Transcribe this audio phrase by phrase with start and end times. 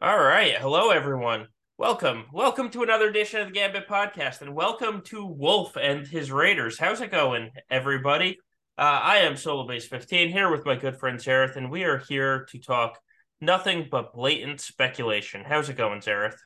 [0.00, 0.54] All right.
[0.54, 1.48] Hello, everyone.
[1.76, 2.26] Welcome.
[2.32, 6.78] Welcome to another edition of the Gambit Podcast, and welcome to Wolf and his Raiders.
[6.78, 8.38] How's it going, everybody?
[8.78, 12.60] Uh, I am SoloBass15 here with my good friend Xaereth, and we are here to
[12.60, 12.96] talk
[13.40, 15.42] nothing but blatant speculation.
[15.44, 16.36] How's it going, Xaereth?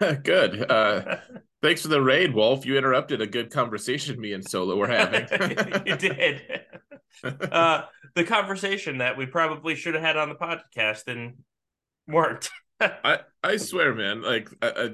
[0.22, 0.70] good.
[0.70, 1.18] Uh,
[1.60, 2.64] thanks for the raid, Wolf.
[2.64, 5.26] You interrupted a good conversation me and Solo were having.
[5.86, 6.62] you did.
[7.22, 7.82] Uh,
[8.14, 11.34] the conversation that we probably should have had on the podcast and
[12.08, 12.48] weren't.
[13.04, 14.22] I I swear, man.
[14.22, 14.90] Like, I, I,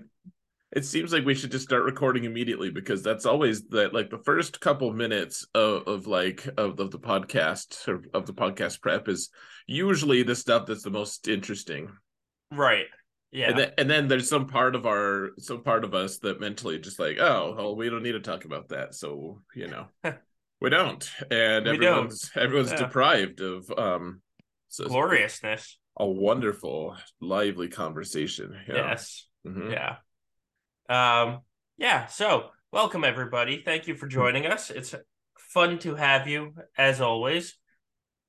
[0.72, 3.94] it seems like we should just start recording immediately because that's always that.
[3.94, 8.34] like the first couple minutes of, of like of, of the podcast or of the
[8.34, 9.30] podcast prep is
[9.66, 11.90] usually the stuff that's the most interesting.
[12.52, 12.86] Right.
[13.30, 13.50] Yeah.
[13.50, 16.78] And then, and then there's some part of our some part of us that mentally
[16.78, 18.94] just like, oh, well, we don't need to talk about that.
[18.94, 19.86] So, you know.
[20.60, 21.10] we don't.
[21.30, 22.44] And we everyone's don't.
[22.44, 22.78] everyone's yeah.
[22.78, 24.20] deprived of um
[24.68, 28.56] so gloriousness a wonderful, lively conversation.
[28.68, 28.74] Yeah.
[28.74, 29.26] Yes.
[29.46, 29.70] Mm-hmm.
[29.70, 29.96] Yeah.
[30.88, 31.40] Um,
[31.76, 32.06] yeah.
[32.06, 33.62] So, welcome everybody.
[33.64, 34.70] Thank you for joining us.
[34.70, 34.94] It's
[35.38, 37.56] fun to have you as always.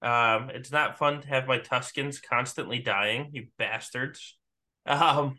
[0.01, 4.37] Um, it's not fun to have my Tuskens constantly dying, you bastards.
[4.85, 5.37] Um,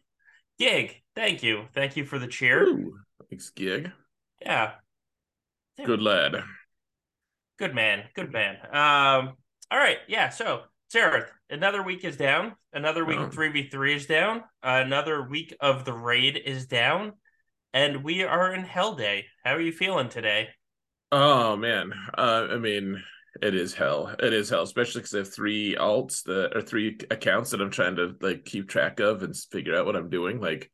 [0.59, 1.65] Gig, thank you.
[1.73, 2.63] Thank you for the cheer.
[2.65, 3.91] Ooh, thanks, Gig.
[4.43, 4.73] Yeah.
[5.85, 6.43] Good lad.
[7.59, 8.05] Good man.
[8.15, 8.57] Good man.
[8.67, 9.37] Um,
[9.71, 9.99] all right.
[10.09, 10.29] Yeah.
[10.29, 12.57] So, Sarah, another week is down.
[12.73, 14.39] Another week of 3v3 is down.
[14.61, 17.13] Uh, another week of the raid is down.
[17.73, 19.27] And we are in Hell Day.
[19.45, 20.49] How are you feeling today?
[21.13, 21.93] Oh, man.
[22.19, 23.01] Uh, I mean,
[23.41, 24.13] it is hell.
[24.19, 27.71] It is hell, especially because I have three alts that are three accounts that I'm
[27.71, 30.41] trying to like keep track of and figure out what I'm doing.
[30.41, 30.73] Like,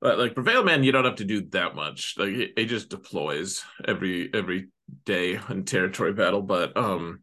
[0.00, 2.16] but like Prevail Man, you don't have to do that much.
[2.18, 4.70] Like it, it just deploys every every
[5.04, 6.42] day in territory battle.
[6.42, 7.20] But um,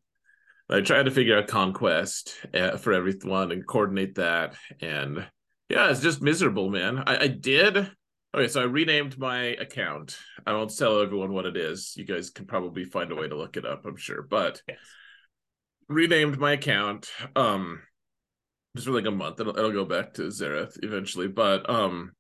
[0.70, 4.56] I tried to figure out conquest uh, for everyone and coordinate that.
[4.82, 5.28] And
[5.70, 7.04] yeah, it's just miserable, man.
[7.06, 7.92] I, I did.
[8.36, 10.18] Okay, so I renamed my account.
[10.46, 11.94] I won't tell everyone what it is.
[11.96, 14.24] You guys can probably find a way to look it up, I'm sure.
[14.24, 14.78] But yes.
[15.88, 17.10] renamed my account.
[17.36, 17.82] Um,
[18.76, 19.40] just for like a month.
[19.40, 21.28] It'll, it'll go back to Xaereth eventually.
[21.28, 22.12] But um,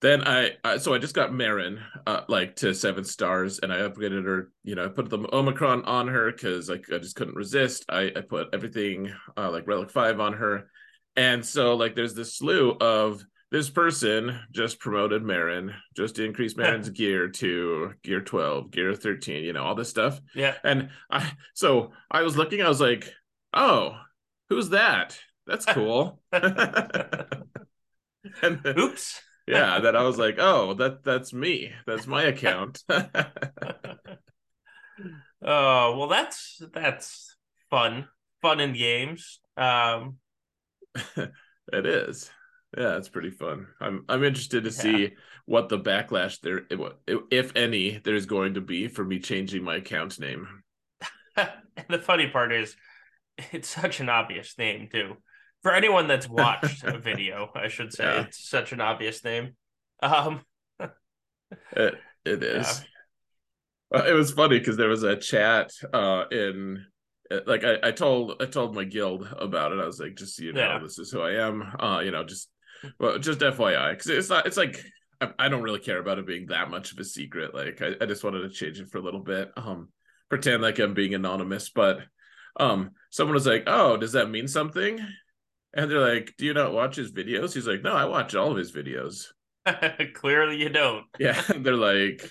[0.00, 3.78] then I, I, so I just got Marin uh, like to seven stars and I
[3.78, 7.34] upgraded her, you know, I put the Omicron on her because like I just couldn't
[7.34, 7.84] resist.
[7.88, 10.70] I, I put everything uh, like Relic 5 on her.
[11.16, 16.90] And so like there's this slew of this person just promoted Marin, just increased Marin's
[16.90, 20.20] gear to gear 12, gear 13, you know, all this stuff.
[20.32, 20.54] Yeah.
[20.62, 23.12] And I so I was looking, I was like,
[23.52, 23.98] oh,
[24.48, 25.18] who's that?
[25.44, 26.20] That's cool.
[26.30, 26.52] and
[28.62, 31.72] then, Oops yeah, that I was like, oh, that that's me.
[31.86, 32.82] That's my account.
[32.88, 33.06] oh
[35.42, 37.36] well, that's that's
[37.70, 38.08] fun,
[38.42, 39.40] fun in games.
[39.56, 40.16] Um,
[41.16, 42.30] it is.
[42.76, 43.68] Yeah, it's pretty fun.
[43.80, 44.76] I'm I'm interested to yeah.
[44.76, 45.14] see
[45.46, 46.66] what the backlash there,
[47.30, 50.46] if any, there's going to be for me changing my account name.
[51.36, 51.48] and
[51.88, 52.76] the funny part is,
[53.52, 55.16] it's such an obvious name too
[55.62, 58.22] for anyone that's watched a video, I should say yeah.
[58.22, 59.56] it's such an obvious name.
[60.02, 60.42] Um,
[61.72, 62.84] it it is.
[63.92, 64.06] Yeah.
[64.06, 66.84] it was funny because there was a chat uh, in
[67.46, 69.80] like I, I told I told my guild about it.
[69.80, 70.78] I was like, just so you know, yeah.
[70.78, 71.62] this is who I am.
[71.78, 72.48] Uh, you know, just
[72.98, 74.46] well, just FYI, because it's not.
[74.46, 74.82] It's like
[75.20, 77.54] I, I, don't really care about it being that much of a secret.
[77.54, 79.50] Like I, I just wanted to change it for a little bit.
[79.56, 79.88] Um,
[80.28, 82.00] pretend like I'm being anonymous, but
[82.58, 85.00] um, someone was like, "Oh, does that mean something?"
[85.74, 88.50] And they're like, "Do you not watch his videos?" He's like, "No, I watch all
[88.50, 89.26] of his videos."
[90.14, 91.04] Clearly, you don't.
[91.18, 92.30] Yeah, they're like,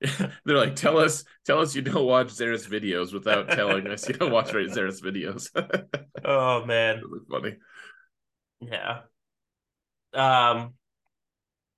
[0.00, 4.14] they're like, tell us, tell us you don't watch Xaereth's videos without telling us you
[4.14, 5.50] don't watch Xaereth's videos.
[6.24, 7.56] oh man, really funny.
[8.60, 9.00] Yeah.
[10.12, 10.74] Um,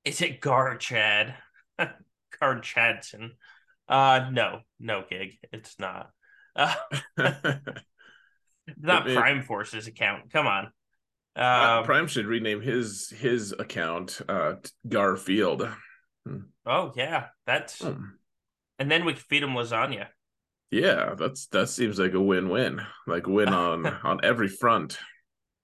[0.05, 1.35] is it Gar Chad?
[1.79, 3.31] Gar Chadson?
[3.89, 5.39] Uh, no, no gig.
[5.53, 6.11] It's not.
[6.55, 6.75] Uh,
[8.77, 10.31] not Prime Force's account.
[10.33, 10.71] Come on.
[11.35, 14.55] Um, Prime should rename his his account uh,
[14.87, 15.69] Garfield.
[16.27, 16.41] Hmm.
[16.67, 17.83] Oh yeah, that's.
[17.83, 18.03] Hmm.
[18.79, 20.09] And then we feed him lasagna.
[20.71, 22.81] Yeah, that's that seems like a win-win.
[23.07, 24.99] Like win on on every front.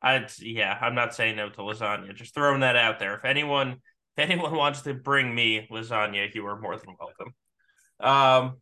[0.02, 2.14] I yeah, I'm not saying no to lasagna.
[2.14, 3.14] Just throwing that out there.
[3.14, 3.80] If anyone
[4.16, 7.34] if anyone wants to bring me lasagna, you are more than welcome.
[8.00, 8.60] Um.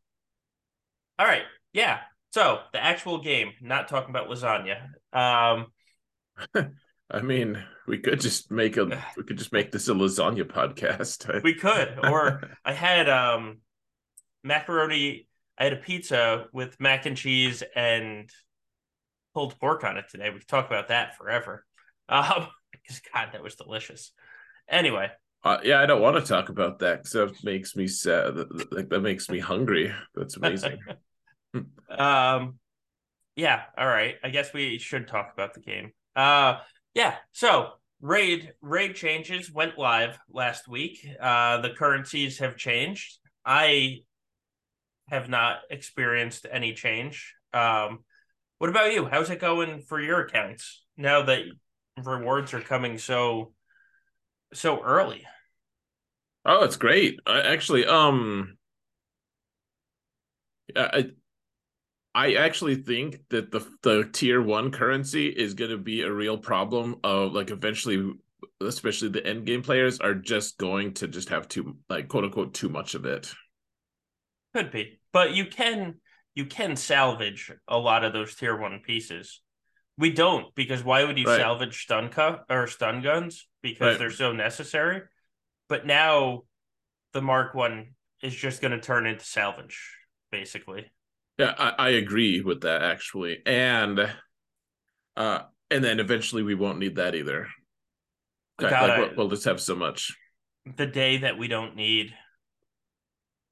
[1.19, 1.45] All right.
[1.73, 2.01] Yeah.
[2.33, 4.89] So the actual game, not talking about lasagna.
[5.13, 5.67] Um.
[7.11, 8.85] I mean, we could just make a
[9.17, 11.43] we could just make this a lasagna podcast.
[11.45, 11.99] we could.
[12.03, 13.59] Or I had um
[14.43, 18.31] macaroni I had a pizza with mac and cheese and
[19.35, 20.31] pulled pork on it today.
[20.31, 21.65] We could talk about that forever.
[22.09, 24.13] Um because God, that was delicious.
[24.69, 25.11] Anyway,
[25.47, 28.37] uh, yeah, I don't want to talk about that because that makes me sad.
[28.73, 29.93] Like that makes me hungry.
[30.15, 30.79] That's amazing.
[31.89, 32.59] um,
[33.37, 33.63] yeah.
[33.79, 34.17] All right.
[34.25, 35.93] I guess we should talk about the game.
[36.17, 36.59] Uh,
[36.97, 37.17] yeah.
[37.33, 41.07] So raid raid changes went live last week.
[41.21, 43.19] Uh, the currencies have changed.
[43.45, 43.99] I
[45.11, 47.35] have not experienced any change.
[47.53, 48.01] Um,
[48.59, 49.05] what about you?
[49.05, 51.43] How's it going for your accounts now that
[52.03, 53.53] rewards are coming so
[54.55, 55.23] so early?
[56.47, 57.21] Oh, it's great.
[57.27, 58.57] I, actually, um,
[60.75, 61.11] I
[62.17, 66.39] I actually think that the the tier one currency is going to be a real
[66.39, 66.97] problem.
[67.05, 68.11] Of like eventually,
[68.63, 72.55] especially the end game players are just going to just have too like quote unquote
[72.55, 73.35] too much of it.
[74.55, 75.97] Could be, but you can
[76.35, 79.43] you can salvage a lot of those tier one pieces.
[79.99, 81.39] We don't because why would you right.
[81.39, 83.99] salvage stun cuffs or stun guns because right.
[83.99, 85.03] they're so necessary?
[85.69, 86.45] But now
[87.13, 87.89] the Mark One
[88.23, 89.99] is just going to turn into salvage,
[90.33, 90.91] basically.
[91.39, 94.11] Yeah, I, I agree with that actually, and
[95.17, 95.41] uh,
[95.71, 97.49] and then eventually we won't need that either.
[98.61, 100.17] Like, we'll, we'll just have so much.
[100.77, 102.15] The day that we don't need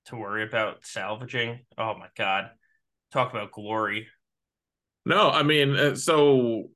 [0.06, 1.60] to worry about salvaging.
[1.76, 2.50] Oh my god,
[3.12, 4.08] talk about glory.
[5.04, 6.70] No, I mean, uh, so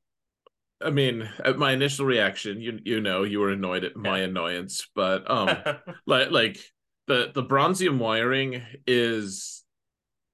[0.81, 4.89] I mean, at my initial reaction, you you know, you were annoyed at my annoyance,
[4.95, 5.57] but um,
[6.07, 6.59] like like
[7.07, 9.58] the the bronzium wiring is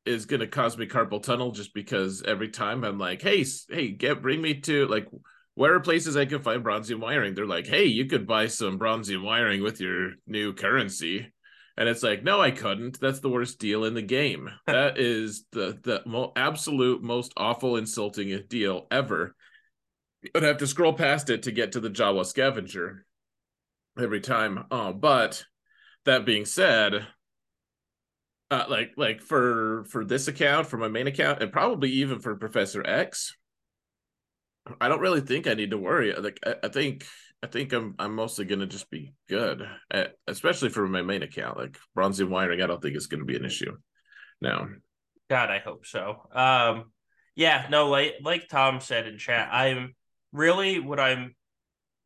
[0.06, 4.22] is gonna cause me carpal tunnel just because every time I'm like, hey, hey, get
[4.22, 5.06] bring me to like
[5.54, 7.34] where are places I can find bronzium wiring?
[7.34, 11.32] They're like, hey, you could buy some bronzium wiring with your new currency.
[11.76, 13.00] And it's like, no, I couldn't.
[13.00, 14.50] That's the worst deal in the game.
[14.66, 19.34] that is the the mo- absolute most awful, insulting deal ever.
[20.34, 23.04] I'd have to scroll past it to get to the Jawa scavenger
[23.98, 24.64] every time.
[24.70, 25.44] Uh, but
[26.04, 27.06] that being said,
[28.50, 32.36] uh, like like for for this account, for my main account, and probably even for
[32.36, 33.36] Professor X,
[34.80, 36.14] I don't really think I need to worry.
[36.14, 37.06] Like I, I think
[37.42, 41.58] I think I'm I'm mostly gonna just be good, uh, especially for my main account.
[41.58, 43.76] Like bronze wiring, I don't think it's gonna be an issue.
[44.40, 44.68] No.
[45.30, 46.28] God, I hope so.
[46.32, 46.92] Um,
[47.34, 49.94] yeah, no, like like Tom said in chat, I'm
[50.32, 51.34] really what I'm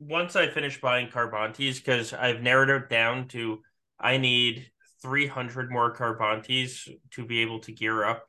[0.00, 3.60] once I finish buying carbantis because I've narrowed it down to
[3.98, 4.70] I need
[5.02, 8.26] 300 more Carbantis to be able to gear up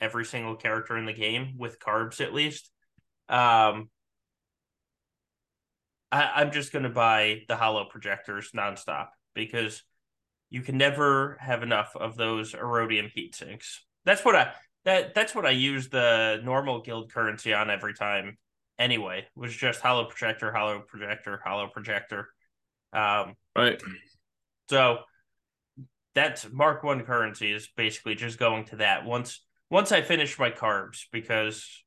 [0.00, 2.70] every single character in the game with carbs at least.
[3.28, 3.88] Um,
[6.12, 9.82] I, I'm just going to buy the holo projectors nonstop because
[10.50, 13.84] you can never have enough of those erodium heat sinks.
[14.04, 14.52] That's what I
[14.84, 18.38] that that's what I use the normal guild currency on every time.
[18.78, 22.28] Anyway, was just holo projector, holo projector, holo projector.
[22.92, 23.82] Um, right.
[24.68, 24.98] So
[26.14, 29.40] that's Mark One currency is basically just going to that once
[29.70, 31.84] once I finish my carbs because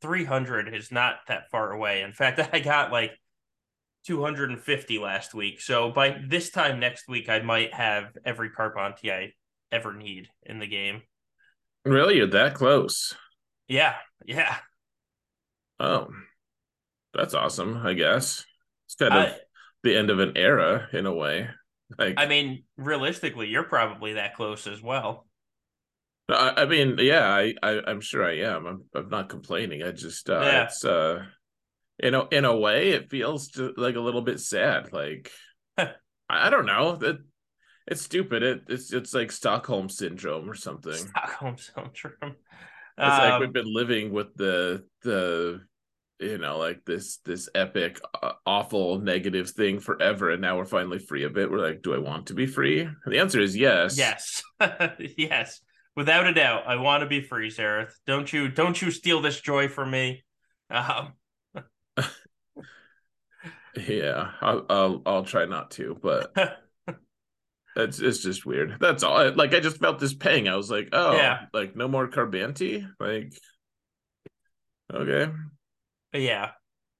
[0.00, 2.02] 300 is not that far away.
[2.02, 3.12] In fact, I got like
[4.06, 5.60] 250 last week.
[5.60, 9.32] So by this time next week, I might have every Carbanti I
[9.70, 11.02] ever need in the game.
[11.84, 12.16] Really?
[12.16, 13.14] You're that close?
[13.68, 13.94] Yeah.
[14.24, 14.56] Yeah.
[15.80, 16.08] Oh,
[17.14, 18.44] that's awesome, I guess.
[18.86, 19.36] It's kind of I,
[19.82, 21.48] the end of an era in a way.
[21.98, 25.26] Like, I mean, realistically, you're probably that close as well.
[26.28, 28.66] I, I mean, yeah, I, I, am sure I am.
[28.66, 29.82] I'm, I'm not complaining.
[29.82, 30.64] I just, uh, yeah.
[30.64, 31.24] it's, uh,
[31.98, 34.92] in a, in a way, it feels just like a little bit sad.
[34.92, 35.30] Like,
[35.76, 37.18] I, don't know that
[37.86, 38.42] it's stupid.
[38.42, 40.94] It, it's, it's like Stockholm syndrome or something.
[40.94, 42.36] Stockholm syndrome.
[42.98, 45.60] It's um, like we've um, been living with the, the,
[46.22, 50.98] you know like this this epic uh, awful negative thing forever and now we're finally
[50.98, 51.50] free of it.
[51.50, 52.80] We're like do i want to be free?
[52.80, 53.98] And the answer is yes.
[53.98, 54.42] Yes.
[55.18, 55.60] Yes.
[55.94, 56.62] Without a doubt.
[56.66, 57.92] I want to be free Xaereth.
[58.06, 60.22] don't you don't you steal this joy from me.
[60.70, 61.14] Um.
[63.76, 66.34] yeah I'll, I'll i'll try not to but
[67.76, 68.76] it's it's just weird.
[68.80, 69.16] That's all.
[69.16, 70.48] I, like i just felt this pang.
[70.48, 71.46] I was like oh yeah.
[71.52, 72.88] like no more carbanti?
[73.00, 73.32] Like
[74.92, 75.30] okay
[76.12, 76.50] yeah.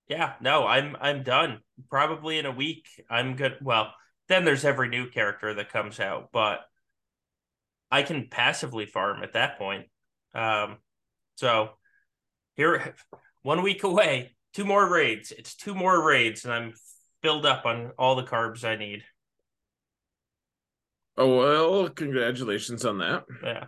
[0.08, 0.34] Yeah.
[0.40, 1.60] No, I'm I'm done.
[1.88, 2.86] Probably in a week.
[3.10, 3.56] I'm good.
[3.62, 3.92] Well,
[4.28, 6.60] then there's every new character that comes out, but
[7.90, 9.86] I can passively farm at that point.
[10.34, 10.78] Um
[11.36, 11.70] so
[12.54, 12.94] here
[13.42, 15.32] one week away, two more raids.
[15.32, 16.72] It's two more raids and I'm
[17.22, 19.04] filled up on all the carbs I need.
[21.16, 23.24] Oh well, congratulations on that.
[23.42, 23.64] Yeah.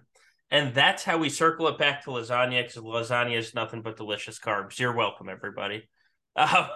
[0.50, 4.38] And that's how we circle it back to lasagna because lasagna is nothing but delicious
[4.38, 4.78] carbs.
[4.78, 5.88] You're welcome, everybody.
[6.36, 6.66] Uh,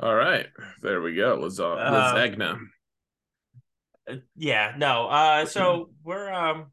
[0.00, 0.46] All right,
[0.82, 1.38] there we go.
[1.38, 1.86] Lasagna.
[1.86, 2.58] Uh, lasagna.
[4.10, 5.06] Uh, yeah, no.
[5.06, 6.72] Uh, so we're um.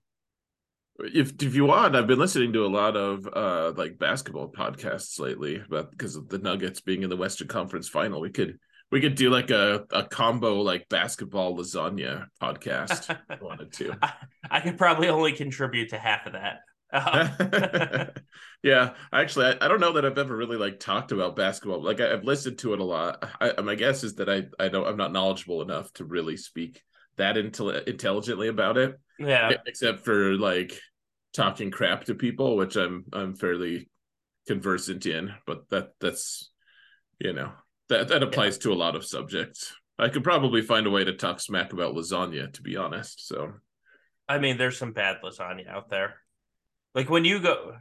[1.00, 5.20] If if you want, I've been listening to a lot of uh like basketball podcasts
[5.20, 8.58] lately, but because of the Nuggets being in the Western Conference Final, we could
[8.92, 13.98] we could do like a, a combo like basketball lasagna podcast if wanted to.
[14.02, 14.14] I,
[14.52, 16.60] I could probably only contribute to half of that.
[16.92, 18.10] Um,
[18.64, 21.84] yeah, actually, I, I, don't know that I've ever really like talked about basketball.
[21.84, 23.30] Like I, have listened to it a lot.
[23.42, 26.82] I, my guess is that I I don't I'm not knowledgeable enough to really speak
[27.18, 28.98] that intel- intelligently about it.
[29.20, 30.80] Yeah, except for like
[31.34, 33.90] talking crap to people, which I'm I'm fairly
[34.48, 35.34] conversant in.
[35.46, 36.52] But that that's
[37.20, 37.52] you know
[37.90, 38.64] that that applies yeah.
[38.64, 39.74] to a lot of subjects.
[40.00, 43.28] I could probably find a way to talk smack about lasagna, to be honest.
[43.28, 43.54] So,
[44.30, 46.16] I mean, there's some bad lasagna out there.
[46.94, 47.76] Like when you go,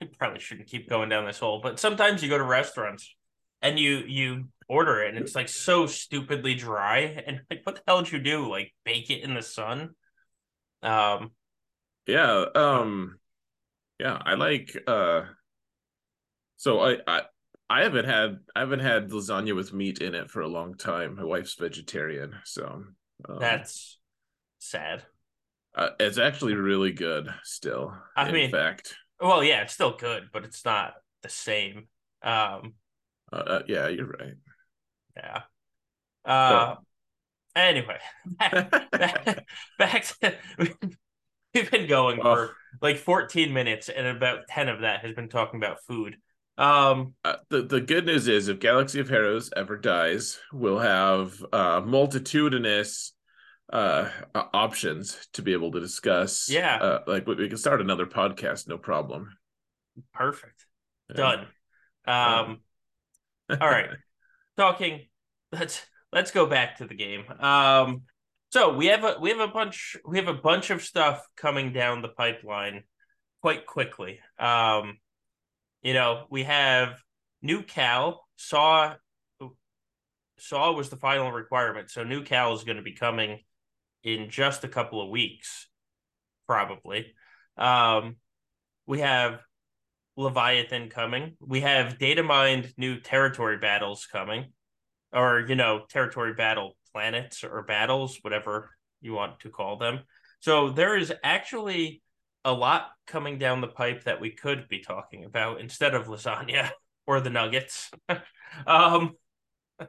[0.00, 3.14] I probably shouldn't keep going down this hole, but sometimes you go to restaurants
[3.62, 7.82] and you you order it and it's like so stupidly dry and like what the
[7.86, 8.48] hell did you do?
[8.48, 9.90] Like bake it in the sun?
[10.82, 11.30] Um
[12.06, 13.18] yeah, um
[13.98, 15.22] yeah, I like uh
[16.56, 17.22] so I I
[17.68, 21.16] I haven't had I haven't had lasagna with meat in it for a long time.
[21.16, 22.84] My wife's vegetarian, so
[23.28, 23.98] um, that's
[24.58, 25.02] sad.
[25.74, 27.94] Uh, it's actually really good still.
[28.16, 28.94] I in mean, fact.
[29.20, 31.88] Well, yeah, it's still good, but it's not the same.
[32.22, 32.74] Um,
[33.32, 34.34] uh, uh, yeah, you're right.
[35.16, 35.40] Yeah.
[36.24, 36.80] Uh, so.
[37.56, 39.46] anyway, back, back,
[39.78, 40.34] back to
[41.54, 42.22] we've been going oh.
[42.22, 46.16] for like 14 minutes, and about 10 of that has been talking about food.
[46.56, 51.44] Um, uh, the the good news is, if Galaxy of Heroes ever dies, we'll have
[51.52, 53.12] uh, multitudinous
[53.72, 56.76] uh options to be able to discuss yeah.
[56.76, 59.30] uh, like we, can start another podcast no problem.
[60.12, 60.66] Perfect.
[61.10, 61.16] Yeah.
[61.16, 61.40] done.
[62.06, 62.60] Um
[63.50, 63.88] all right.
[64.56, 65.06] Talking
[65.50, 65.80] let's
[66.12, 67.24] let's go back to the game.
[67.40, 68.02] Um
[68.50, 71.72] so we have a we have a bunch we have a bunch of stuff coming
[71.72, 72.84] down the pipeline
[73.40, 74.20] quite quickly.
[74.38, 74.98] Um
[75.84, 77.00] you know we have
[77.42, 78.94] new cal saw
[80.38, 83.38] saw was the final requirement so new cal is going to be coming
[84.04, 85.68] in just a couple of weeks,
[86.46, 87.14] probably.
[87.56, 88.16] Um,
[88.86, 89.40] we have
[90.16, 91.36] Leviathan coming.
[91.40, 94.52] We have data mined new territory battles coming,
[95.12, 100.00] or you know, territory battle planets or battles, whatever you want to call them.
[100.40, 102.02] So there is actually
[102.44, 106.70] a lot coming down the pipe that we could be talking about instead of lasagna
[107.06, 107.90] or the nuggets.
[108.66, 109.12] um,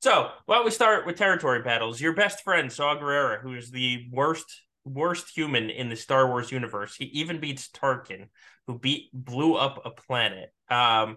[0.00, 2.00] so why don't we start with territory battles?
[2.00, 6.52] Your best friend Saw Gerrera, who is the worst worst human in the Star Wars
[6.52, 6.94] universe.
[6.94, 8.28] He even beats Tarkin,
[8.66, 10.52] who beat blew up a planet.
[10.70, 11.16] Um,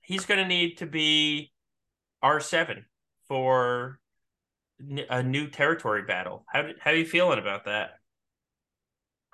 [0.00, 1.50] he's going to need to be
[2.22, 2.84] R seven
[3.26, 3.98] for
[5.10, 6.44] a new territory battle.
[6.48, 7.92] How how are you feeling about that?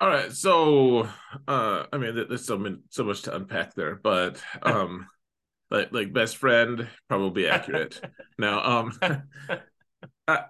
[0.01, 1.09] All right, so
[1.47, 5.07] uh, I mean, there's so many, so much to unpack there, but um,
[5.71, 8.01] like like best friend probably accurate.
[8.39, 8.97] Now um
[10.27, 10.43] I,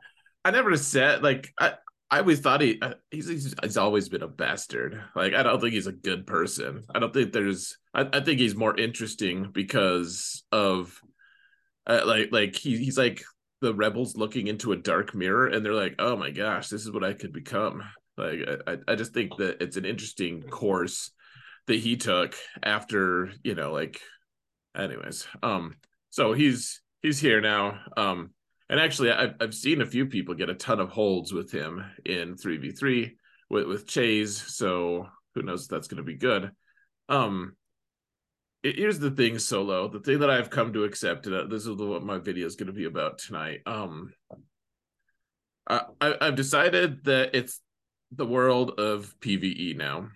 [0.46, 1.74] I never said like i
[2.12, 5.02] i always thought he uh, he's, he's, he's always been a bastard.
[5.16, 6.86] Like i don't think he's a good person.
[6.94, 11.00] I don't think there's i, I think he's more interesting because of
[11.88, 13.24] uh, like like he, he's like
[13.62, 16.92] the rebels looking into a dark mirror and they're like oh my gosh this is
[16.92, 17.84] what i could become
[18.20, 21.12] like i i just think that it's an interesting course
[21.68, 24.00] that he took after you know like
[24.78, 25.76] anyways um
[26.10, 28.32] so he's he's here now um
[28.70, 31.84] and actually I've, I've seen a few people get a ton of holds with him
[32.06, 33.12] in 3v3
[33.50, 36.52] with with chase so who knows if that's to be good.
[37.08, 37.56] Um
[38.64, 42.04] here's the thing solo the thing that i've come to accept and this is what
[42.04, 44.12] my video is going to be about tonight um
[45.68, 47.62] I, i've decided that it's
[48.12, 50.10] the world of pve now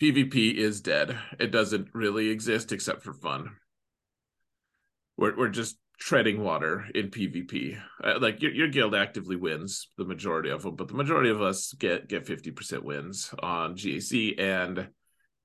[0.00, 1.18] PvP is dead.
[1.38, 3.56] It doesn't really exist except for fun.
[5.18, 7.78] We're we're just treading water in PvP.
[8.02, 11.42] Uh, like your your guild actively wins the majority of them, but the majority of
[11.42, 14.88] us get get fifty percent wins on GAC and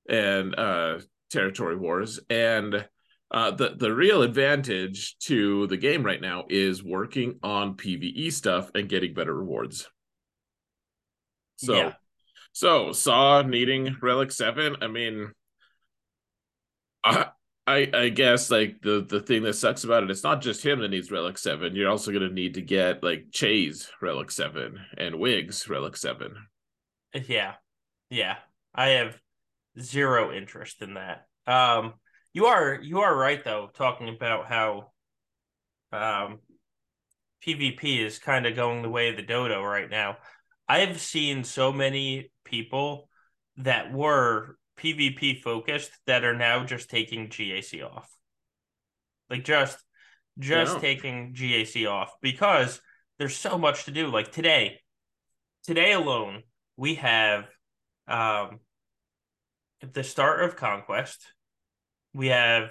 [0.07, 2.21] and uh, territory wars.
[2.29, 2.87] And
[3.31, 8.71] uh, the the real advantage to the game right now is working on PVE stuff
[8.73, 9.85] and getting better rewards.
[11.57, 11.75] So.
[11.75, 11.93] Yeah
[12.55, 14.77] so Saw needing Relic Seven.
[14.81, 15.33] I mean,
[17.03, 17.27] I
[17.67, 20.79] I, I guess like the the thing that sucks about it, it's not just him
[20.79, 21.75] that needs Relic Seven.
[21.75, 26.33] You're also gonna need to get like Chase Relic Seven and Wigs Relic Seven.
[27.13, 27.55] Yeah,
[28.09, 28.37] yeah.
[28.73, 29.19] I have
[29.77, 31.27] zero interest in that.
[31.45, 31.95] Um,
[32.31, 34.91] you are you are right though, talking about how
[35.91, 36.39] um,
[37.45, 40.15] PvP is kind of going the way of the dodo right now.
[40.67, 43.09] I've seen so many people
[43.57, 48.09] that were PvP focused that are now just taking GAC off.
[49.29, 49.77] Like just
[50.37, 50.81] just yeah.
[50.81, 52.81] taking GAC off because
[53.17, 54.07] there's so much to do.
[54.07, 54.79] Like today,
[55.63, 56.43] today alone,
[56.77, 57.45] we have
[58.07, 58.59] um
[59.93, 61.25] the start of Conquest.
[62.13, 62.69] We have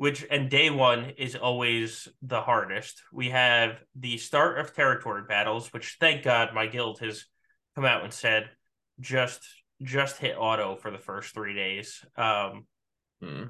[0.00, 3.02] which and day one is always the hardest.
[3.12, 7.26] We have the start of territory battles, which thank God my guild has
[7.74, 8.48] come out and said
[8.98, 9.42] just
[9.82, 12.02] just hit auto for the first three days.
[12.16, 12.66] Um,
[13.20, 13.42] hmm.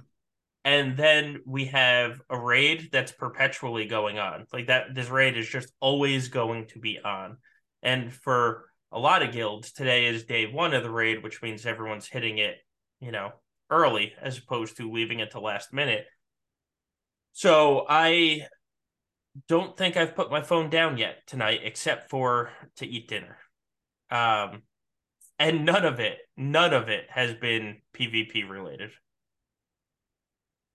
[0.64, 4.46] And then we have a raid that's perpetually going on.
[4.52, 7.36] Like that, this raid is just always going to be on.
[7.80, 11.64] And for a lot of guilds, today is day one of the raid, which means
[11.64, 12.56] everyone's hitting it,
[12.98, 13.30] you know,
[13.70, 16.06] early as opposed to leaving it to last minute.
[17.32, 18.42] So I
[19.48, 23.38] don't think I've put my phone down yet tonight, except for to eat dinner.
[24.10, 24.62] Um,
[25.38, 28.90] and none of it, none of it has been PvP related.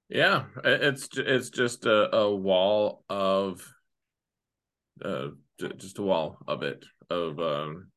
[0.10, 3.62] Yeah, it's it's just a, a wall of,
[5.04, 5.30] uh,
[5.78, 7.88] just a wall of it of um,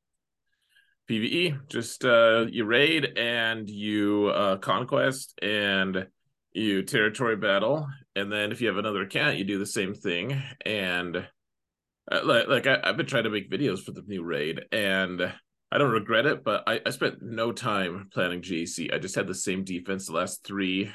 [1.08, 1.68] PVE.
[1.68, 6.06] Just uh, you raid and you uh, conquest and
[6.52, 7.86] you territory battle,
[8.16, 10.40] and then if you have another account, you do the same thing.
[10.64, 11.16] And
[12.10, 15.32] uh, like, like I, have been trying to make videos for the new raid, and
[15.70, 18.92] I don't regret it, but I, I spent no time planning GAC.
[18.92, 20.90] I just had the same defense the last three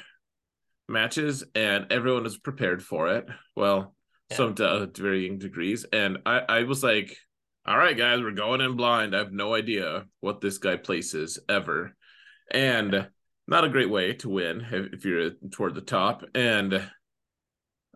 [0.88, 3.26] matches, and everyone was prepared for it.
[3.54, 3.94] Well,
[4.30, 4.36] yeah.
[4.36, 7.16] some to varying degrees, and I, I was like,
[7.64, 9.14] "All right, guys, we're going in blind.
[9.14, 11.94] I have no idea what this guy places ever."
[12.50, 13.08] And
[13.46, 16.24] not a great way to win if, you're toward the top.
[16.34, 16.88] And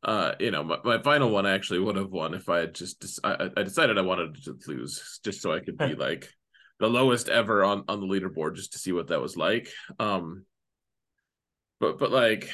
[0.03, 3.21] uh, you know, my, my final one actually would have won if I had just
[3.25, 6.29] I, I decided I wanted to lose just so I could be like
[6.79, 9.69] the lowest ever on on the leaderboard just to see what that was like.
[9.99, 10.45] Um,
[11.81, 12.51] but but like,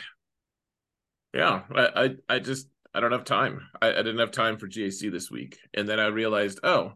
[1.35, 3.61] yeah, I I, I just I don't have time.
[3.83, 6.92] I, I didn't have time for GAC this week, and then I realized, oh,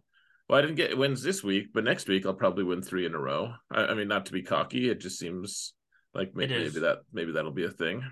[0.49, 3.15] well, I didn't get wins this week, but next week I'll probably win three in
[3.15, 3.53] a row.
[3.71, 5.75] I, I mean, not to be cocky, it just seems
[6.15, 8.03] like maybe, maybe that maybe that'll be a thing.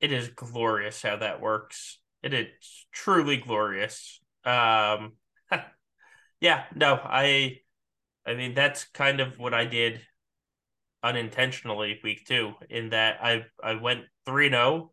[0.00, 1.98] It is glorious how that works.
[2.22, 2.48] It is
[2.92, 4.20] truly glorious.
[4.44, 5.12] Um,
[6.40, 7.58] yeah, no, I,
[8.26, 10.00] I mean that's kind of what I did
[11.02, 12.52] unintentionally week two.
[12.68, 14.92] In that I I went three zero, oh,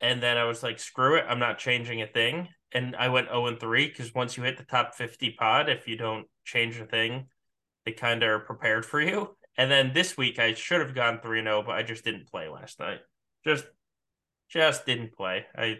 [0.00, 3.28] and then I was like, screw it, I'm not changing a thing, and I went
[3.28, 6.78] 0 and 3 because once you hit the top fifty pod, if you don't change
[6.78, 7.26] a thing,
[7.84, 9.36] they kind of are prepared for you.
[9.56, 12.48] And then this week I should have gone 3 0, but I just didn't play
[12.48, 13.00] last night.
[13.44, 13.66] Just
[14.48, 15.46] just didn't play.
[15.56, 15.78] I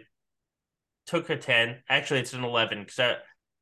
[1.05, 1.83] took a 10.
[1.89, 3.15] Actually, it's an 11 because I,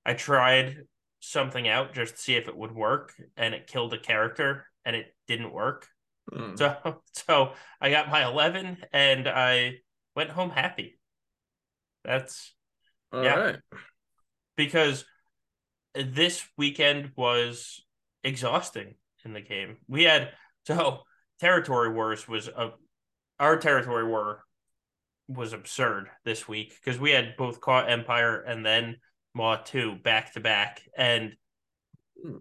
[0.06, 0.78] I tried
[1.20, 4.96] something out just to see if it would work and it killed a character and
[4.96, 5.88] it didn't work.
[6.32, 6.58] Mm.
[6.58, 9.80] So so I got my 11 and I
[10.16, 11.00] went home happy.
[12.04, 12.54] That's
[13.12, 13.36] All yeah.
[13.36, 13.60] Right.
[14.56, 15.06] Because
[15.96, 17.82] this weekend was
[18.24, 19.78] exhausting in the game.
[19.88, 20.30] We had
[20.66, 21.00] so
[21.40, 22.72] territory wars was a
[23.40, 24.44] our territory war
[25.28, 28.98] was absurd this week because we had both caught Empire and then
[29.34, 31.34] Maw 2 back to back and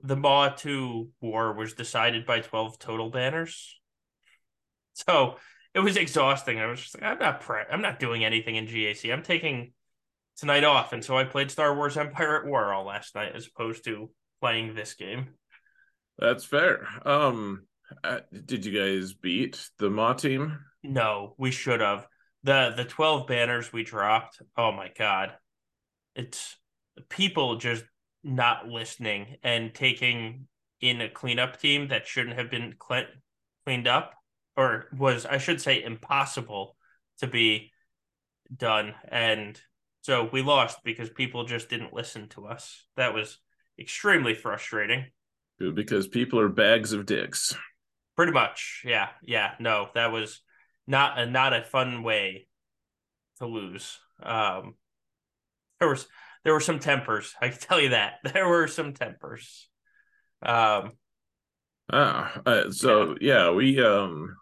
[0.03, 3.79] the Maw 2 war was decided by 12 total banners.
[4.95, 5.37] So
[5.75, 6.59] it was exhausting.
[6.59, 9.13] I was just like, I'm not pre- I'm not doing anything in GAC.
[9.13, 9.73] I'm taking
[10.37, 10.93] tonight off.
[10.93, 14.11] And so I played Star Wars Empire at War all last night as opposed to
[14.41, 15.29] playing this game.
[16.19, 16.87] That's fair.
[17.05, 17.65] Um,
[18.03, 20.59] uh, did you guys beat the Maw team?
[20.83, 22.07] No, we should have.
[22.43, 24.43] the The twelve banners we dropped.
[24.57, 25.33] Oh my god,
[26.15, 26.57] it's
[27.09, 27.85] people just
[28.25, 30.49] not listening and taking
[30.81, 34.15] in a cleanup team that shouldn't have been cleaned up,
[34.57, 36.77] or was I should say impossible
[37.19, 37.73] to be
[38.55, 38.95] done.
[39.09, 39.61] And
[40.03, 42.87] so we lost because people just didn't listen to us.
[42.97, 43.39] That was
[43.79, 45.07] extremely frustrating
[45.59, 47.55] because people are bags of dicks.
[48.17, 49.53] Pretty much, yeah, yeah.
[49.61, 50.41] No, that was
[50.87, 52.49] not a not a fun way
[53.39, 53.99] to lose.
[54.23, 54.75] Um,
[55.79, 56.07] there was
[56.45, 57.35] there were some tempers.
[57.41, 59.69] I can tell you that there were some tempers.
[60.43, 60.93] Um,
[61.93, 63.47] ah, uh, so yeah.
[63.47, 64.37] yeah, we um,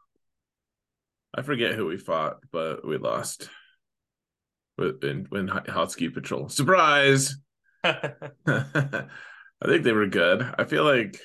[1.35, 3.51] I forget who we fought, but we lost.
[4.77, 7.37] When when Hoth Ski Patrol surprise.
[9.63, 10.43] I think they were good.
[10.59, 11.21] I feel like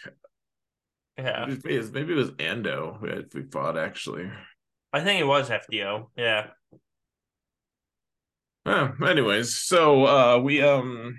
[1.18, 4.30] yeah, maybe it was Ando if we fought actually.
[4.94, 6.08] I think it was FDO.
[6.16, 6.48] Yeah.
[8.66, 11.18] Uh, anyways, so uh we um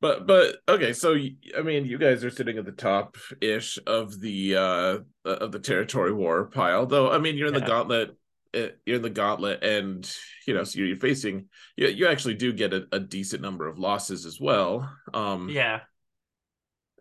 [0.00, 1.16] but but okay, so
[1.56, 5.58] I mean, you guys are sitting at the top ish of the uh of the
[5.58, 7.10] territory war pile, though.
[7.10, 7.60] I mean, you're in yeah.
[7.60, 8.16] the gauntlet.
[8.54, 10.10] You're in the gauntlet, and
[10.46, 11.48] you know, so you're facing.
[11.76, 14.90] You you actually do get a, a decent number of losses as well.
[15.12, 15.80] Um, yeah.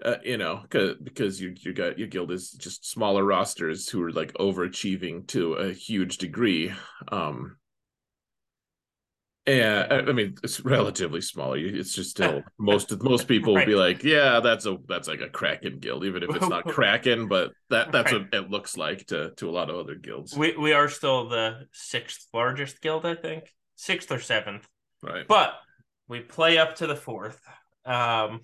[0.03, 4.03] Uh, you know, because because you you got your guild is just smaller rosters who
[4.03, 6.73] are like overachieving to a huge degree.
[7.09, 7.57] Um,
[9.45, 11.53] yeah, I mean it's relatively small.
[11.53, 13.67] It's just still most most people right.
[13.67, 16.65] will be like, yeah, that's a that's like a Kraken guild, even if it's not
[16.67, 18.21] Kraken, but that that's right.
[18.21, 20.35] what it looks like to to a lot of other guilds.
[20.35, 24.65] We we are still the sixth largest guild, I think, sixth or seventh.
[25.01, 25.55] Right, but
[26.07, 27.41] we play up to the fourth.
[27.85, 28.41] Um,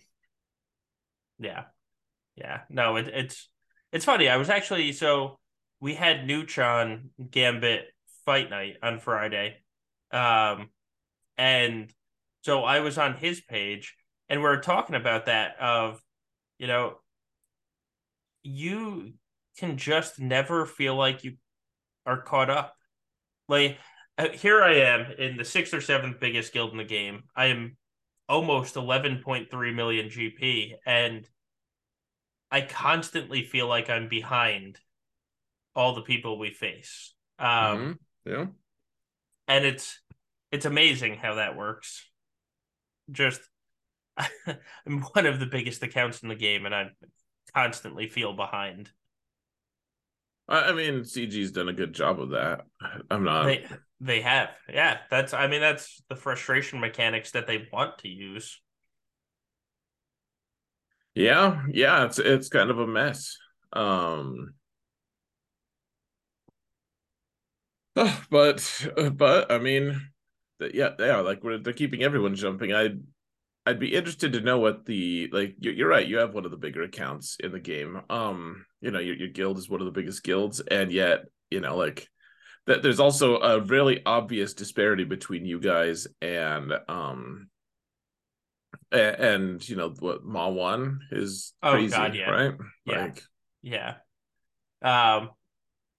[1.39, 1.63] yeah,
[2.35, 2.61] yeah.
[2.69, 3.47] No, it, it's
[3.93, 4.27] it's funny.
[4.27, 5.39] I was actually so
[5.79, 7.85] we had Neutron Gambit
[8.25, 9.61] fight night on Friday.
[10.11, 10.69] Um
[11.39, 11.89] and
[12.41, 13.95] so I was on his page
[14.27, 16.03] and we are talking about that of,
[16.59, 16.95] you know,
[18.43, 19.13] you
[19.57, 21.37] can just never feel like you
[22.05, 22.75] are caught up.
[23.47, 23.77] Like
[24.17, 27.23] uh, here I am in the sixth or seventh biggest guild in the game.
[27.37, 27.77] I am
[28.27, 31.25] almost 11.3 million GP and
[32.51, 34.77] I constantly feel like I'm behind
[35.73, 37.13] all the people we face.
[37.39, 38.29] Um, mm-hmm.
[38.29, 38.45] Yeah.
[39.47, 40.01] And it's
[40.51, 42.05] it's amazing how that works.
[43.11, 43.41] Just
[44.17, 46.89] I'm one of the biggest accounts in the game, and I
[47.53, 48.91] constantly feel behind.
[50.47, 52.61] I mean, CG's done a good job of that.
[53.11, 53.45] I'm not.
[53.45, 53.65] They
[54.01, 54.97] they have, yeah.
[55.11, 58.59] That's I mean, that's the frustration mechanics that they want to use.
[61.13, 62.05] Yeah, yeah.
[62.05, 63.37] It's it's kind of a mess.
[63.73, 64.55] Um,
[68.31, 70.01] but but I mean,
[70.59, 72.73] yeah, they are like they're keeping everyone jumping.
[72.73, 72.99] I'd
[73.65, 75.55] I'd be interested to know what the like.
[75.59, 76.07] You're right.
[76.07, 78.01] You have one of the bigger accounts in the game.
[78.09, 81.61] Um, you know, your your guild is one of the biggest guilds, and yet you
[81.61, 82.07] know, like
[82.65, 82.83] that.
[82.83, 87.49] There's also a really obvious disparity between you guys and um
[88.91, 92.29] and, and you know what Maw one is oh, crazy, God, yeah.
[92.29, 92.53] right?
[92.85, 93.23] Yeah, like,
[93.61, 93.93] yeah.
[94.81, 95.31] Um,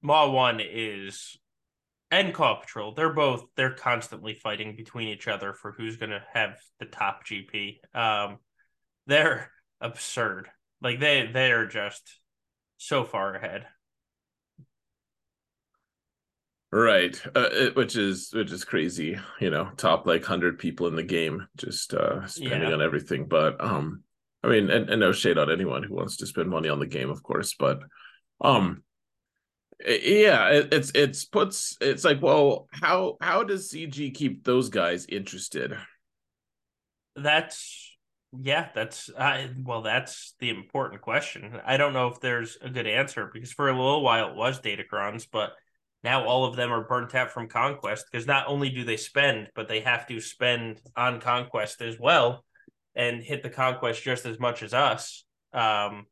[0.02, 1.38] Maw one is
[2.10, 6.58] and Claw Patrol, they're both they're constantly fighting between each other for who's gonna have
[6.78, 7.78] the top GP.
[7.94, 8.38] Um,
[9.06, 10.48] they're absurd.
[10.82, 12.18] Like they they are just
[12.78, 13.66] so far ahead.
[16.72, 19.18] Right, uh, it, which is which is crazy.
[19.40, 22.74] You know, top like hundred people in the game, just uh spending yeah.
[22.74, 23.26] on everything.
[23.26, 24.04] But um,
[24.42, 26.86] I mean, and, and no shade on anyone who wants to spend money on the
[26.86, 27.54] game, of course.
[27.58, 27.80] But
[28.40, 28.82] um,
[29.86, 35.06] yeah it, it's it's puts it's like well how how does cg keep those guys
[35.06, 35.76] interested?
[37.16, 37.96] That's
[38.38, 41.60] yeah that's uh, well that's the important question.
[41.64, 44.60] I don't know if there's a good answer because for a little while it was
[44.60, 45.52] datacrons but
[46.02, 49.48] now all of them are burnt out from conquest because not only do they spend
[49.54, 52.44] but they have to spend on conquest as well
[52.94, 55.24] and hit the conquest just as much as us.
[55.52, 56.04] Um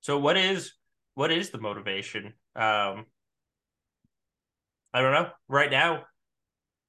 [0.00, 0.72] so what is
[1.16, 2.26] what is the motivation?
[2.54, 3.06] Um,
[4.92, 5.30] I don't know.
[5.48, 6.04] Right now,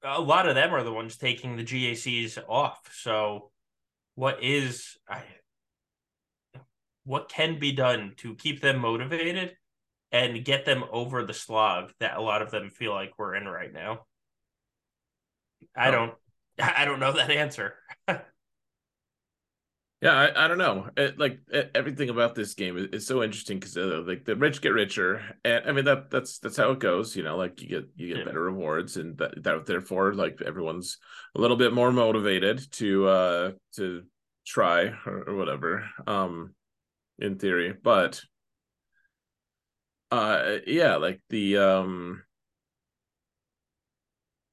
[0.04, 2.78] a lot of them are the ones taking the GACs off.
[2.92, 3.50] So,
[4.16, 5.22] what is I,
[7.04, 9.56] what can be done to keep them motivated
[10.12, 13.48] and get them over the slog that a lot of them feel like we're in
[13.48, 14.04] right now?
[15.74, 16.12] I don't
[16.60, 17.76] I don't know that answer.
[20.00, 20.88] Yeah, I, I don't know.
[20.96, 24.36] It, like it, everything about this game is, is so interesting because uh, like the
[24.36, 27.16] rich get richer, and I mean that that's that's how it goes.
[27.16, 28.24] You know, like you get you get yeah.
[28.24, 30.98] better rewards, and that, that therefore like everyone's
[31.34, 34.04] a little bit more motivated to uh to
[34.46, 35.88] try or, or whatever.
[36.06, 36.54] Um,
[37.18, 38.22] in theory, but
[40.12, 42.22] uh yeah, like the um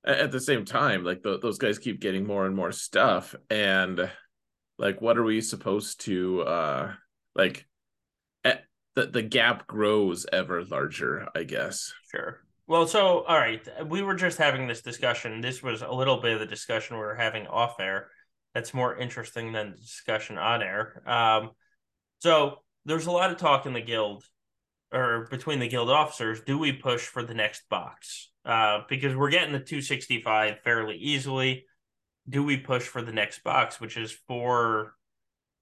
[0.04, 4.10] at the same time, like the, those guys keep getting more and more stuff, and
[4.78, 6.94] like what are we supposed to uh
[7.36, 7.66] like
[8.44, 8.56] eh,
[8.96, 11.94] the the gap grows ever larger i guess.
[12.12, 12.40] Sure.
[12.68, 15.42] Well so all right we were just having this discussion.
[15.42, 18.10] This was a little bit of the discussion we were having off air.
[18.54, 21.04] That's more interesting than the discussion on air.
[21.08, 21.52] Um
[22.20, 24.24] so there's a lot of talk in the guild
[24.92, 28.32] or between the guild officers do we push for the next box?
[28.44, 31.66] Uh because we're getting the 265 fairly easily
[32.28, 34.96] do we push for the next box, which is for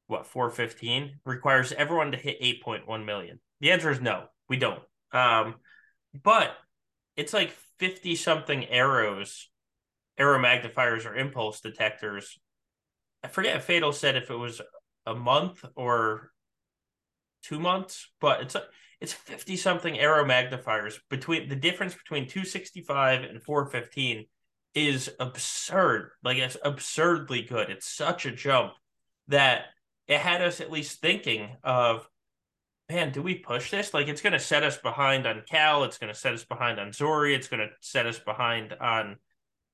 [0.07, 3.39] what 415 requires everyone to hit 8.1 million.
[3.61, 4.81] The answer is no, we don't.
[5.11, 5.55] Um,
[6.23, 6.55] but
[7.15, 9.49] it's like 50 something arrows,
[10.19, 12.37] aeromagnifiers or impulse detectors.
[13.23, 14.61] I forget if Fatal said if it was
[15.05, 16.31] a month or
[17.43, 18.63] two months, but it's a,
[18.99, 24.25] it's 50 something aeromagnifiers between the difference between 265 and 415
[24.75, 26.11] is absurd.
[26.23, 27.69] Like it's absurdly good.
[27.69, 28.73] It's such a jump
[29.27, 29.65] that
[30.07, 32.07] it had us at least thinking of
[32.89, 33.93] man, do we push this?
[33.93, 35.83] Like it's going to set us behind on Cal.
[35.83, 37.33] It's going to set us behind on Zori.
[37.33, 39.17] It's going to set us behind on,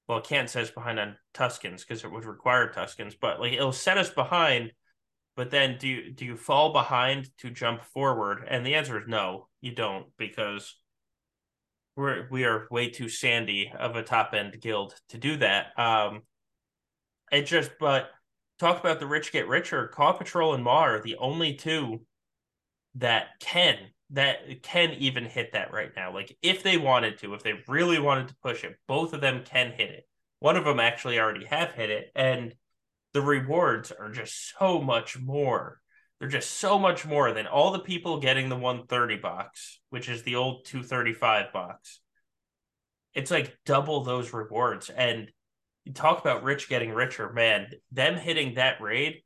[0.07, 3.97] well, set us behind on Tuskens because it would require Tuskens, but like it'll set
[3.97, 4.71] us behind.
[5.35, 8.45] But then do you do you fall behind to jump forward?
[8.47, 10.75] And the answer is no, you don't because
[11.99, 15.77] we're we are way too sandy of a top end guild to do that.
[15.77, 16.21] Um,
[17.31, 18.09] it just but
[18.57, 19.87] talk about the rich get richer.
[19.89, 22.01] Caw Patrol and Maw are the only two
[22.95, 23.75] that can
[24.11, 26.13] that can even hit that right now.
[26.13, 29.43] Like if they wanted to, if they really wanted to push it, both of them
[29.43, 30.07] can hit it.
[30.39, 32.55] One of them actually already have hit it, and
[33.13, 35.81] the rewards are just so much more
[36.19, 40.23] they're just so much more than all the people getting the 130 box, which is
[40.23, 42.01] the old 235 box.
[43.13, 44.89] It's like double those rewards.
[44.89, 45.31] And
[45.85, 49.23] you talk about rich getting richer, man, them hitting that raid,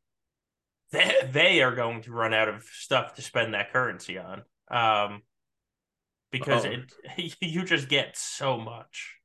[0.91, 4.43] they, they are going to run out of stuff to spend that currency on.
[4.69, 5.23] Um,
[6.31, 6.91] because it,
[7.41, 9.15] you just get so much.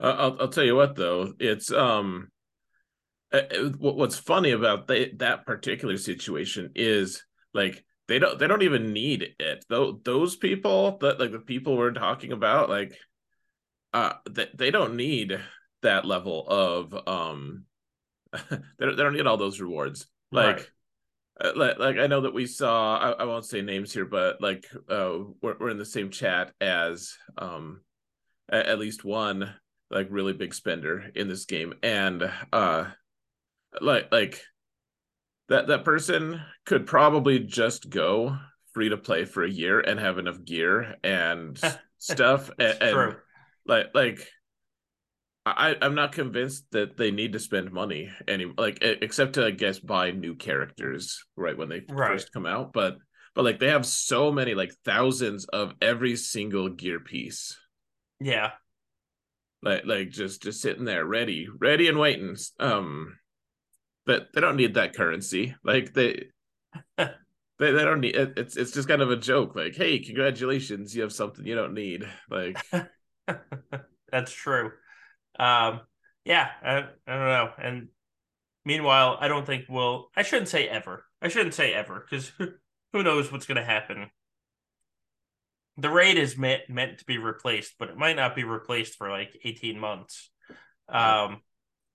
[0.00, 2.28] I'll, I'll tell you what though, it's um
[3.32, 8.62] uh, uh, what's funny about they, that particular situation is like they don't they don't
[8.62, 9.64] even need it.
[9.68, 12.94] Though those people that like the people we're talking about like
[13.94, 15.40] uh they, they don't need
[15.82, 17.64] that level of um
[18.32, 20.06] they, don't, they don't need all those rewards.
[20.30, 20.66] Like right.
[21.40, 24.42] Uh, like, like I know that we saw I, I won't say names here but
[24.42, 27.80] like uh we're, we're in the same chat as um
[28.50, 29.54] at, at least one
[29.90, 31.72] like really big spender in this game.
[31.82, 32.90] And uh
[33.80, 34.42] like like
[35.48, 38.36] that that person could probably just go
[38.74, 41.60] free to play for a year and have enough gear and
[41.98, 43.16] stuff and, and
[43.66, 44.28] like like
[45.44, 49.50] I, I'm not convinced that they need to spend money any like except to I
[49.50, 52.12] guess buy new characters right when they right.
[52.12, 52.72] first come out.
[52.72, 52.98] But
[53.34, 57.58] but like they have so many like thousands of every single gear piece.
[58.20, 58.50] Yeah.
[59.62, 62.36] Like like just just sitting there ready, ready and waiting.
[62.60, 63.18] Um
[64.06, 65.54] but they don't need that currency.
[65.64, 66.26] Like they
[66.96, 67.10] they,
[67.58, 69.54] they don't need it, it's it's just kind of a joke.
[69.54, 72.04] Like, hey, congratulations, you have something you don't need.
[72.30, 72.58] Like
[74.10, 74.72] that's true.
[75.38, 75.80] Um,
[76.24, 77.50] yeah, I, I don't know.
[77.58, 77.88] And
[78.64, 80.08] meanwhile, I don't think we'll.
[80.16, 81.04] I shouldn't say ever.
[81.20, 84.10] I shouldn't say ever because who knows what's going to happen.
[85.78, 89.08] The raid is meant meant to be replaced, but it might not be replaced for
[89.08, 90.30] like eighteen months.
[90.88, 91.40] Um,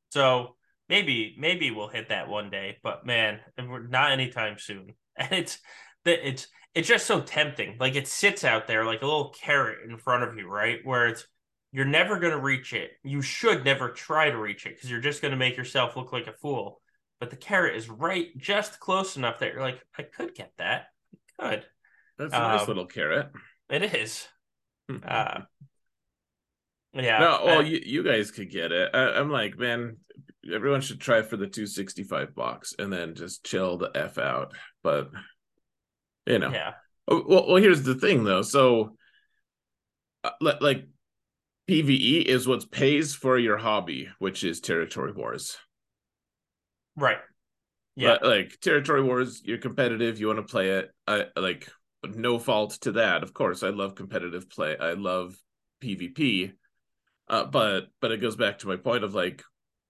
[0.10, 0.56] so
[0.90, 4.94] maybe maybe we'll hit that one day, but man, not anytime soon.
[5.20, 5.58] And it's
[6.06, 7.78] it's it's just so tempting.
[7.80, 10.78] Like it sits out there like a little carrot in front of you, right?
[10.84, 11.26] Where it's
[11.72, 12.92] you're never going to reach it.
[13.04, 16.14] You should never try to reach it because you're just going to make yourself look
[16.14, 16.82] like a fool.
[17.20, 20.86] But the carrot is right, just close enough that you're like, I could get that.
[21.40, 21.66] Good.
[22.18, 23.32] That's a um, nice little carrot.
[23.70, 24.28] It is.
[25.08, 25.42] uh,
[26.94, 27.20] yeah.
[27.20, 28.92] No, well, you, you guys could get it.
[28.94, 29.98] I, am like, man,
[30.54, 34.54] everyone should try for the 265 box and then just chill the f out.
[34.84, 35.12] But
[36.26, 36.74] you know, yeah.
[37.08, 38.42] Oh, well, well, here's the thing though.
[38.42, 38.98] So,
[40.24, 40.86] uh, like,
[41.70, 45.58] PVE is what pays for your hobby, which is territory wars.
[46.96, 47.18] Right.
[47.96, 48.18] Yeah.
[48.22, 50.20] But, like territory wars, you're competitive.
[50.20, 50.92] You want to play it.
[51.08, 51.70] I like
[52.04, 53.24] no fault to that.
[53.24, 54.78] Of course, I love competitive play.
[54.78, 55.36] I love
[55.82, 56.54] PvP.
[57.30, 59.44] Uh, but but it goes back to my point of like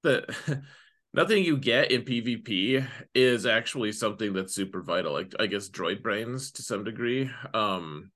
[0.07, 0.63] the
[1.13, 5.13] nothing you get in PvP is actually something that's super vital.
[5.13, 7.29] Like I guess droid brains to some degree.
[7.53, 8.11] Um,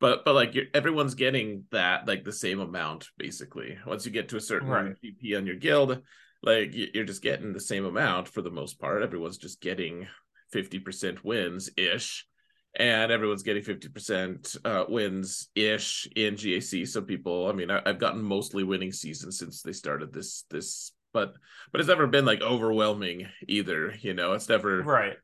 [0.00, 3.78] but but like everyone's getting that like the same amount basically.
[3.86, 4.94] Once you get to a certain right.
[5.02, 6.00] PP on your guild,
[6.42, 9.02] like you're just getting the same amount for the most part.
[9.02, 10.06] Everyone's just getting
[10.52, 12.26] fifty percent wins ish
[12.74, 16.86] and everyone's getting 50% uh, wins ish in GAC.
[16.86, 20.92] Some people, I mean, I, have gotten mostly winning seasons since they started this, this,
[21.12, 21.34] but,
[21.72, 23.94] but it's never been like overwhelming either.
[24.00, 25.16] You know, it's never, right.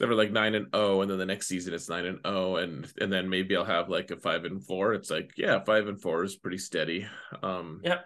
[0.00, 2.90] Never like nine and oh, and then the next season it's nine and oh, and
[2.98, 4.94] and then maybe I'll have like a five and four.
[4.94, 7.06] It's like yeah, five and four is pretty steady.
[7.42, 7.98] Um, yeah,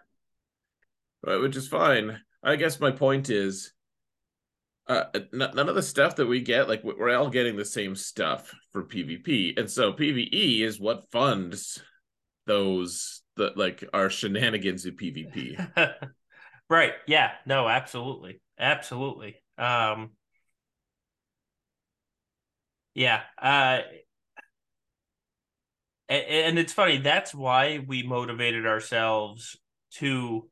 [1.22, 2.20] which is fine.
[2.42, 3.72] I guess my point is
[4.88, 8.52] uh, none of the stuff that we get, like we're all getting the same stuff
[8.72, 11.80] for PvP, and so PVE is what funds
[12.46, 15.94] those the like our shenanigans in PvP.
[16.68, 16.92] right.
[17.06, 17.32] Yeah.
[17.46, 18.40] No, absolutely.
[18.58, 19.36] Absolutely.
[19.58, 20.10] Um
[22.94, 23.22] yeah.
[23.38, 23.80] Uh
[26.08, 29.56] and it's funny, that's why we motivated ourselves
[29.92, 30.48] to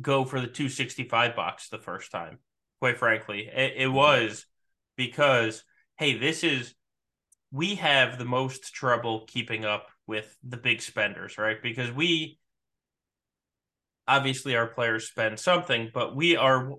[0.00, 2.38] go for the 265 box the first time.
[2.80, 4.46] Quite frankly, it, it was
[4.96, 5.62] because
[5.98, 6.74] hey, this is
[7.52, 11.62] we have the most trouble keeping up with the big spenders, right?
[11.62, 12.38] Because we
[14.06, 16.72] obviously our players spend something, but we are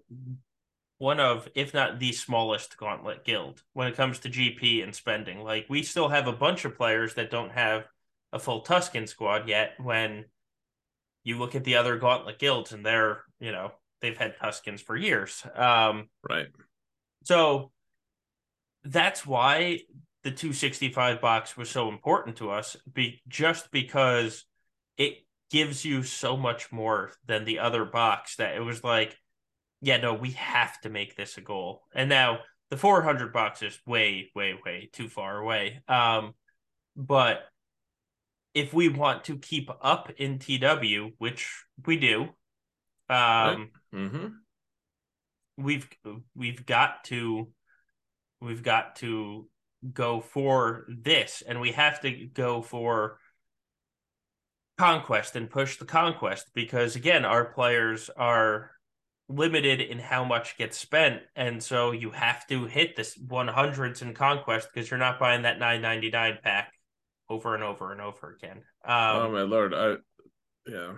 [0.98, 5.42] one of, if not the smallest gauntlet guild when it comes to GP and spending.
[5.42, 7.86] Like we still have a bunch of players that don't have
[8.32, 9.74] a full Tusken squad yet.
[9.78, 10.26] When
[11.24, 14.96] you look at the other gauntlet guilds and they're, you know, they've had Tuskens for
[14.96, 15.44] years.
[15.56, 16.48] Um, right.
[17.24, 17.72] So
[18.84, 19.80] that's why
[20.24, 24.46] the 265 box was so important to us be just because
[24.98, 25.25] it
[25.56, 29.18] gives you so much more than the other box that it was like
[29.80, 31.84] yeah no we have to make this a goal.
[31.96, 32.40] And now
[32.70, 35.80] the 400 box is way way way too far away.
[35.88, 36.34] Um
[36.98, 37.46] but
[38.54, 41.50] if we want to keep up in tw which
[41.86, 42.24] we do
[43.10, 44.28] um mm-hmm.
[45.56, 45.88] we've
[46.36, 47.48] we've got to
[48.42, 49.48] we've got to
[49.94, 53.20] go for this and we have to go for
[54.78, 58.72] conquest and push the conquest because again our players are
[59.28, 61.22] limited in how much gets spent.
[61.36, 65.60] And so you have to hit this 100s in conquest because you're not buying that
[65.60, 66.74] 999 pack
[67.30, 68.58] over and over and over again.
[68.86, 69.74] Um, oh my lord.
[69.74, 69.96] I
[70.68, 70.94] yeah.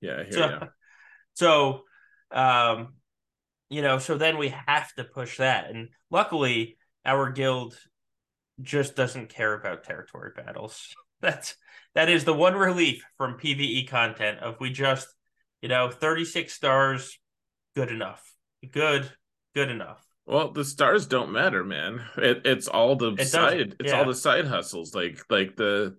[0.00, 0.68] Yeah I so,
[1.34, 1.82] so
[2.32, 2.94] um
[3.70, 5.70] you know so then we have to push that.
[5.70, 7.78] And luckily our guild
[8.60, 10.94] just doesn't care about territory battles.
[11.20, 11.54] That's
[11.94, 15.08] that is the one relief from PVE content of we just,
[15.60, 17.18] you know, 36 stars,
[17.74, 18.22] good enough.
[18.70, 19.10] Good,
[19.54, 20.04] good enough.
[20.26, 22.02] Well, the stars don't matter, man.
[22.16, 23.98] It, it's all the it side it's yeah.
[23.98, 24.94] all the side hustles.
[24.94, 25.96] Like like the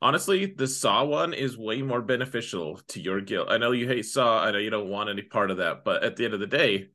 [0.00, 3.48] honestly, the Saw one is way more beneficial to your guild.
[3.50, 6.04] I know you hate Saw, I know you don't want any part of that, but
[6.04, 6.88] at the end of the day,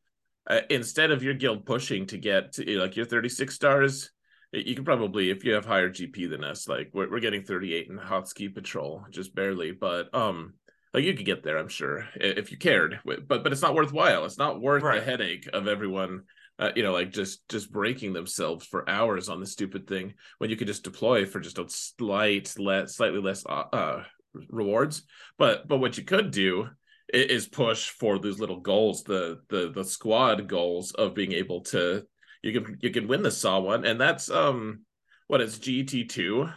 [0.48, 4.12] uh, instead of your guild pushing to get to, like your 36 stars,
[4.52, 7.88] you can probably if you have higher gp than us like we're, we're getting 38
[7.90, 10.54] in Hoth Ski Patrol just barely but um
[10.94, 14.26] like you could get there i'm sure if you cared but but it's not worthwhile
[14.26, 15.00] it's not worth right.
[15.00, 16.24] the headache of everyone
[16.60, 20.50] uh, you know like just just breaking themselves for hours on the stupid thing when
[20.50, 24.04] you could just deploy for just a slight let slightly less uh, uh
[24.50, 25.04] rewards
[25.38, 26.68] but but what you could do
[27.14, 32.06] is push for those little goals the the the squad goals of being able to
[32.42, 34.82] you can you can win the saw one, and that's um
[35.28, 36.50] what is GT two,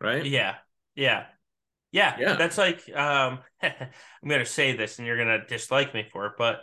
[0.00, 0.24] right?
[0.24, 0.56] Yeah,
[0.94, 1.26] yeah,
[1.92, 2.16] yeah.
[2.18, 2.34] Yeah.
[2.34, 6.62] That's like um I'm gonna say this, and you're gonna dislike me for it, but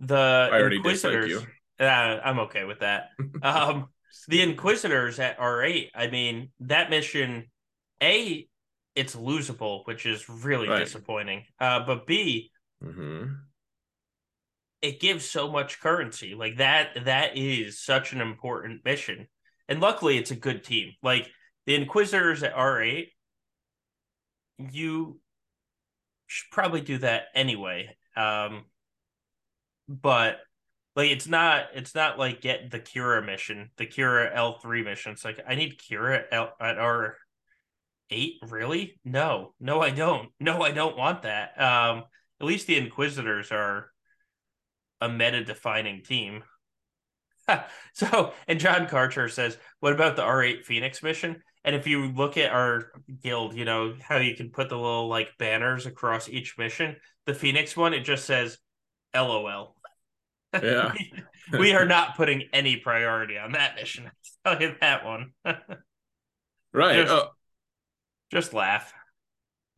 [0.00, 1.44] the I already Inquisitors.
[1.80, 3.10] Uh, I'm okay with that.
[3.42, 3.86] um,
[4.26, 5.90] the Inquisitors at R8.
[5.94, 7.44] I mean, that mission,
[8.02, 8.48] a,
[8.96, 10.80] it's losable, which is really right.
[10.80, 11.44] disappointing.
[11.60, 12.50] Uh, but B,
[12.84, 13.26] mm-hmm
[14.80, 16.34] it gives so much currency.
[16.34, 19.26] Like that that is such an important mission.
[19.68, 20.92] And luckily it's a good team.
[21.02, 21.30] Like
[21.66, 23.08] the Inquisitors at R8,
[24.58, 25.20] you
[26.26, 27.96] should probably do that anyway.
[28.16, 28.64] Um
[29.88, 30.38] but
[30.94, 35.12] like it's not it's not like get the Cura mission, the Cura L3 mission.
[35.12, 37.16] It's like I need Cura L- at R
[38.10, 39.00] eight, really?
[39.04, 40.30] No, no, I don't.
[40.40, 41.60] No, I don't want that.
[41.60, 42.04] Um,
[42.40, 43.90] at least the Inquisitors are
[45.00, 46.42] a meta defining team.
[47.92, 51.42] so, and John Karcher says, what about the R8 Phoenix mission?
[51.64, 55.08] And if you look at our guild, you know, how you can put the little
[55.08, 58.58] like banners across each mission, the Phoenix one, it just says
[59.14, 59.76] LOL.
[60.54, 60.94] Yeah.
[61.58, 64.10] we are not putting any priority on that mission.
[64.44, 65.32] I'll tell you that one.
[66.72, 66.96] right.
[66.96, 67.26] Just, uh,
[68.30, 68.92] just laugh.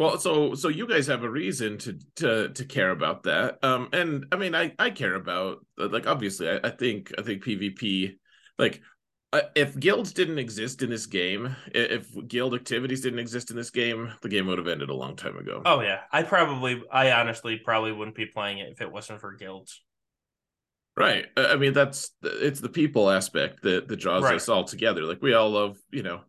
[0.01, 3.63] Well, so so you guys have a reason to to to care about that.
[3.63, 7.45] Um, and I mean, I I care about like obviously, I, I think I think
[7.45, 8.17] PvP,
[8.59, 8.81] like
[9.35, 13.69] uh, if guilds didn't exist in this game, if guild activities didn't exist in this
[13.69, 15.61] game, the game would have ended a long time ago.
[15.67, 19.35] Oh yeah, I probably, I honestly probably wouldn't be playing it if it wasn't for
[19.35, 19.83] guilds.
[20.97, 21.27] Right.
[21.37, 24.37] I mean, that's it's the people aspect that that draws right.
[24.37, 25.03] us all together.
[25.03, 26.23] Like we all love, you know,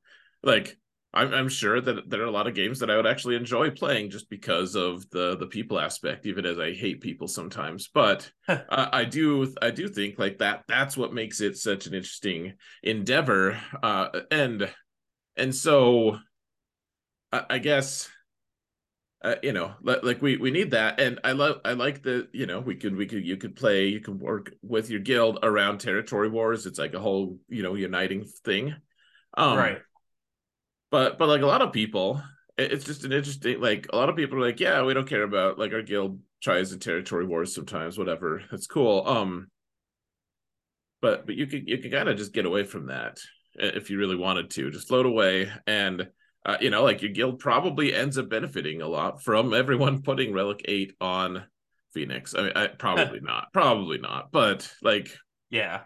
[0.44, 0.78] like
[1.14, 3.70] I'm, I'm sure that there are a lot of games that I would actually enjoy
[3.70, 7.90] playing just because of the the people aspect, even as I hate people sometimes.
[7.94, 11.94] But uh, I do I do think like that that's what makes it such an
[11.94, 13.60] interesting endeavor.
[13.84, 14.74] Uh, and
[15.36, 16.18] and so
[17.32, 18.10] I, I guess
[19.24, 22.48] uh, you know, like we we need that, and I love I like the you
[22.48, 25.80] know we could we could you could play you can work with your guild around
[25.80, 26.66] territory wars.
[26.66, 28.74] It's like a whole you know uniting thing,
[29.38, 29.82] um, right?
[30.92, 32.22] But but like a lot of people,
[32.58, 35.24] it's just an interesting like a lot of people are like yeah we don't care
[35.24, 39.48] about like our guild tries and territory wars sometimes whatever that's cool um
[41.02, 43.20] but but you could you could kind of just get away from that
[43.56, 46.08] if you really wanted to just float away and
[46.46, 50.34] uh, you know, like your guild probably ends up benefiting a lot from everyone putting
[50.34, 51.44] Relic 8 on
[51.94, 52.34] Phoenix.
[52.36, 53.54] I mean, I, probably not.
[53.54, 54.32] Probably not.
[54.32, 55.16] But like,
[55.50, 55.82] yeah.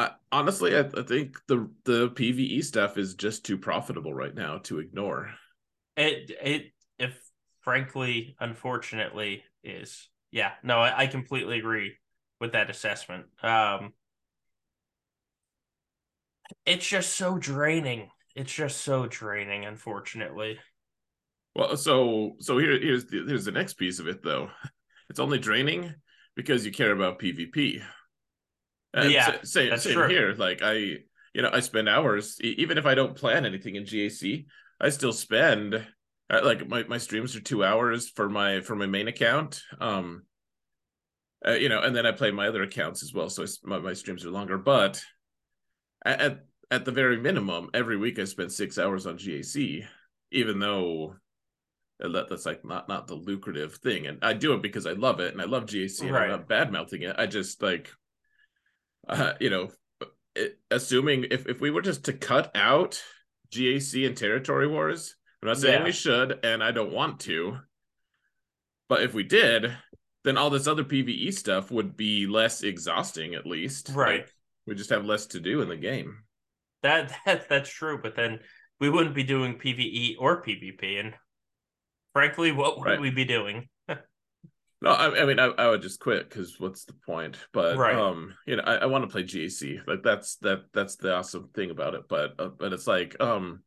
[0.00, 4.58] I, honestly, I, I, think the the PVE stuff is just too profitable right now
[4.64, 5.30] to ignore.
[5.96, 7.20] It it if
[7.60, 10.52] frankly, unfortunately, is yeah.
[10.62, 11.96] No, I, I completely agree
[12.40, 13.26] with that assessment.
[13.42, 13.92] Um,
[16.64, 20.58] it's just so draining it's just so draining, unfortunately.
[21.54, 24.50] Well, so so here here's the here's the next piece of it though.
[25.08, 25.92] It's only draining
[26.36, 27.82] because you care about PvP.
[28.92, 30.08] And yeah, same, same true.
[30.08, 30.34] here.
[30.36, 34.46] Like I, you know, I spend hours even if I don't plan anything in GAC,
[34.80, 35.86] I still spend
[36.30, 39.62] uh, like my, my streams are two hours for my for my main account.
[39.80, 40.22] Um,
[41.46, 43.94] uh, you know, and then I play my other accounts as well, so my, my
[43.94, 44.58] streams are longer.
[44.58, 45.02] But
[46.04, 49.84] at at the very minimum, every week I spend six hours on GAC,
[50.32, 51.16] even though
[51.98, 54.06] that, that's like not not the lucrative thing.
[54.06, 56.24] And I do it because I love it and I love GAC and right.
[56.24, 57.16] I'm not bad mouthing it.
[57.18, 57.90] I just like,
[59.10, 59.70] uh, you know,
[60.34, 63.02] it, assuming if, if we were just to cut out
[63.52, 65.84] GAC and territory wars, I'm not saying yeah.
[65.84, 67.58] we should, and I don't want to,
[68.88, 69.76] but if we did,
[70.24, 73.90] then all this other PVE stuff would be less exhausting, at least.
[73.94, 74.20] Right.
[74.20, 74.34] Like,
[74.66, 76.18] we just have less to do in the game.
[76.82, 78.40] That that that's true, but then
[78.78, 81.14] we wouldn't be doing PVE or PvP, and
[82.12, 83.00] frankly, what would right.
[83.00, 83.68] we be doing?
[84.82, 87.36] No, I, I, mean, I, I would just quit because what's the point?
[87.52, 87.96] But right.
[87.96, 89.86] um, you know, I, I want to play GAC.
[89.86, 92.02] Like that's that that's the awesome thing about it.
[92.08, 93.62] But uh, but it's like um,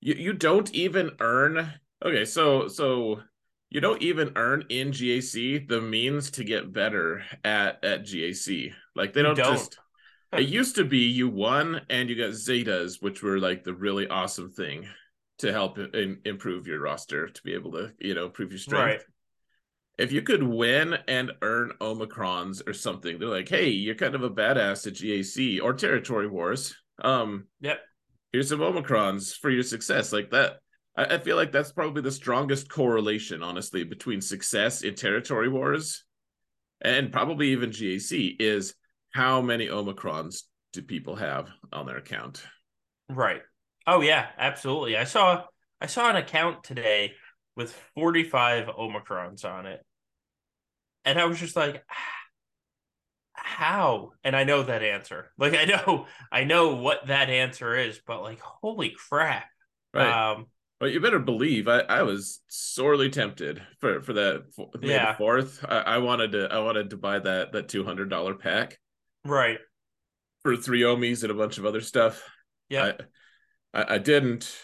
[0.00, 1.72] you you don't even earn.
[2.04, 3.20] Okay, so so
[3.68, 8.72] you don't even earn in GAC the means to get better at at GAC.
[8.94, 9.52] Like they don't, don't.
[9.52, 9.78] just
[10.32, 14.08] it used to be you won and you got zetas, which were like the really
[14.08, 14.86] awesome thing
[15.38, 19.04] to help in, improve your roster to be able to you know improve your strength.
[19.04, 19.15] Right.
[19.98, 24.22] If you could win and earn Omicrons or something, they're like, hey, you're kind of
[24.22, 26.74] a badass at GAC or Territory Wars.
[27.02, 27.80] Um, yep.
[28.32, 30.12] Here's some Omicrons for your success.
[30.12, 30.58] Like that,
[30.96, 36.04] I, I feel like that's probably the strongest correlation, honestly, between success in Territory Wars
[36.80, 38.74] and probably even GAC is
[39.12, 40.42] how many Omicrons
[40.72, 42.42] do people have on their account?
[43.08, 43.42] Right.
[43.86, 44.96] Oh yeah, absolutely.
[44.96, 45.44] I saw
[45.80, 47.12] I saw an account today
[47.56, 49.84] with 45 Omicrons on it.
[51.04, 51.84] And I was just like
[53.32, 54.12] how?
[54.24, 55.30] And I know that answer.
[55.38, 59.46] Like I know I know what that answer is, but like holy crap.
[59.94, 60.32] Right.
[60.32, 60.46] Um
[60.78, 64.44] but you better believe I, I was sorely tempted for for that
[64.82, 65.16] yeah.
[65.16, 65.64] fourth.
[65.66, 68.78] I, I wanted to I wanted to buy that that two hundred dollar pack.
[69.24, 69.58] Right.
[70.42, 72.22] For three Omis and a bunch of other stuff.
[72.68, 72.92] Yeah.
[73.72, 74.54] I, I, I didn't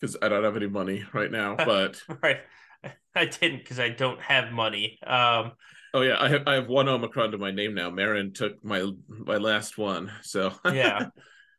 [0.00, 2.38] because I don't have any money right now, but right.
[3.14, 4.98] I didn't because I don't have money.
[5.06, 5.52] Um
[5.92, 7.90] Oh yeah, I have I have one Omicron to my name now.
[7.90, 11.08] Merrin took my my last one, so yeah.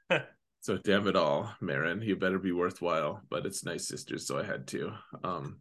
[0.62, 3.22] so damn it all, Merrin, you better be worthwhile.
[3.30, 4.94] But it's Nightsisters, so I had to.
[5.24, 5.58] Um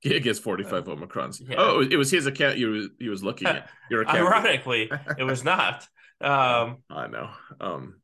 [0.00, 1.40] He gets 45 uh, Omicrons.
[1.48, 1.56] Yeah.
[1.56, 3.70] Oh, it was his account you he was looking at.
[3.90, 4.18] Your account.
[4.18, 5.88] Ironically, it was not.
[6.20, 7.30] Um I know.
[7.60, 7.94] Um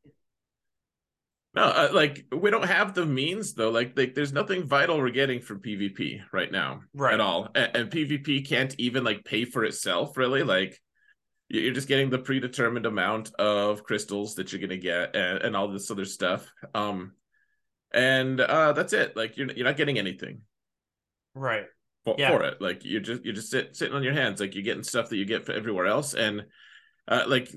[1.55, 3.69] no, uh, like we don't have the means though.
[3.69, 7.13] Like, like there's nothing vital we're getting from PvP right now, right?
[7.13, 10.17] At all, and, and PvP can't even like pay for itself.
[10.17, 10.79] Really, like
[11.47, 15.67] you're just getting the predetermined amount of crystals that you're gonna get, and, and all
[15.67, 16.47] this other stuff.
[16.75, 17.13] Um,
[17.91, 19.17] and uh, that's it.
[19.17, 20.41] Like you're you're not getting anything
[21.33, 21.65] right
[22.05, 22.29] for, yeah.
[22.29, 24.83] for it like you're just you're just sit, sitting on your hands like you're getting
[24.83, 26.45] stuff that you get for everywhere else and
[27.07, 27.53] uh, like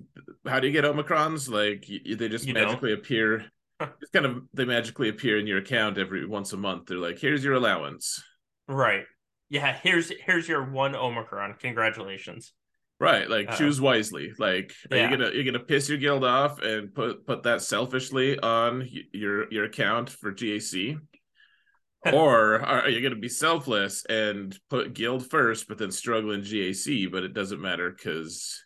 [0.46, 2.98] how do you get omicrons like you, they just you magically don't.
[2.98, 3.44] appear
[4.00, 6.86] it's kind of they magically appear in your account every once a month.
[6.86, 8.22] They're like here's your allowance.
[8.68, 9.04] Right.
[9.48, 11.54] Yeah here's here's your one omicron.
[11.60, 12.52] Congratulations.
[13.00, 14.32] Right like uh, choose wisely.
[14.38, 14.96] Like yeah.
[14.96, 18.88] are you gonna you're gonna piss your guild off and put put that selfishly on
[19.12, 20.96] your your account for gac
[22.12, 26.40] or are you going to be selfless and put guild first, but then struggle in
[26.40, 27.10] GAC?
[27.12, 28.60] But it doesn't matter because,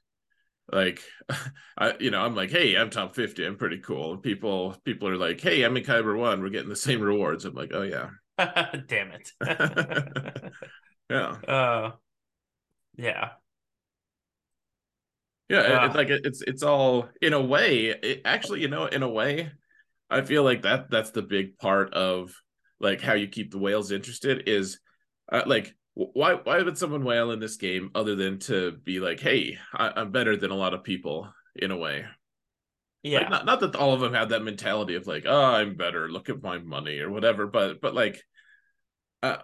[0.72, 1.02] like,
[1.78, 4.14] I you know I'm like, hey, I'm top fifty, I'm pretty cool.
[4.14, 7.44] And people people are like, hey, I'm in Kyber one, we're getting the same rewards.
[7.44, 8.10] I'm like, oh yeah,
[8.86, 9.32] Damn it.
[11.10, 11.36] yeah.
[11.48, 11.92] Uh,
[12.96, 13.30] yeah.
[15.48, 17.86] Yeah, uh, it's like it's it's all in a way.
[18.02, 19.52] It, actually, you know, in a way,
[20.10, 22.34] I feel like that that's the big part of
[22.80, 24.80] like how you keep the whales interested is
[25.30, 29.18] uh, like why why would someone whale in this game other than to be like,
[29.18, 32.04] hey, I, am better than a lot of people in a way.
[33.02, 35.74] Yeah, like, not not that all of them have that mentality of like, oh, I'm
[35.74, 36.10] better.
[36.10, 37.46] Look at my money or whatever.
[37.46, 38.22] But but like,
[39.22, 39.38] uh,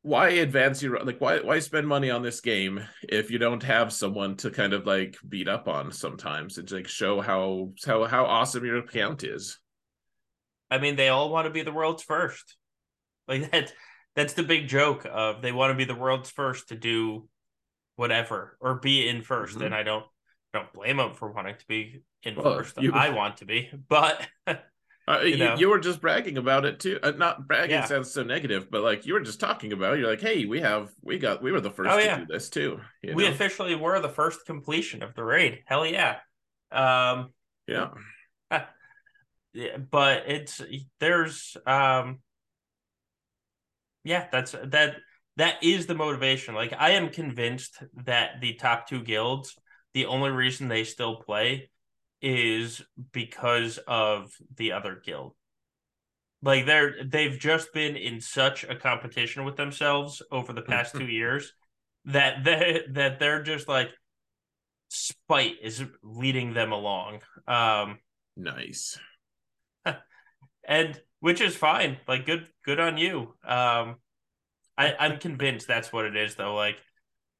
[0.00, 3.92] why advance your like why why spend money on this game if you don't have
[3.92, 8.24] someone to kind of like beat up on sometimes and like show how how how
[8.24, 9.58] awesome your account is
[10.70, 12.56] i mean they all want to be the world's first
[13.26, 13.72] like that
[14.16, 17.28] that's the big joke of they want to be the world's first to do
[17.94, 19.62] whatever or be in 1st mm-hmm.
[19.62, 20.04] and i don't
[20.52, 23.70] don't blame them for wanting to be in well, first you, i want to be
[23.88, 24.26] but
[25.08, 26.98] Uh, you, you, you, were just bragging about it too.
[27.02, 27.84] Uh, not bragging yeah.
[27.84, 29.94] sounds so negative, but like you were just talking about.
[29.94, 30.00] It.
[30.00, 32.16] You're like, hey, we have, we got, we were the first oh, yeah.
[32.16, 32.80] to do this too.
[33.04, 33.30] we know?
[33.30, 35.60] officially were the first completion of the raid.
[35.66, 36.16] Hell yeah.
[36.72, 37.30] Um,
[37.66, 37.90] yeah.
[39.52, 40.60] yeah, but it's
[41.00, 42.18] there's um,
[44.06, 44.94] yeah, that's that
[45.36, 46.54] that is the motivation.
[46.54, 49.56] Like I am convinced that the top two guilds,
[49.94, 51.70] the only reason they still play
[52.22, 52.82] is
[53.12, 55.34] because of the other guild.
[56.40, 61.06] Like they're they've just been in such a competition with themselves over the past two
[61.08, 61.52] years
[62.04, 63.90] that they that they're just like
[64.88, 67.22] spite is leading them along.
[67.48, 67.98] Um
[68.36, 69.00] nice.
[70.64, 71.96] and which is fine.
[72.06, 73.34] Like good good on you.
[73.44, 73.96] Um
[74.78, 76.54] I, I'm convinced that's what it is though.
[76.54, 76.76] Like,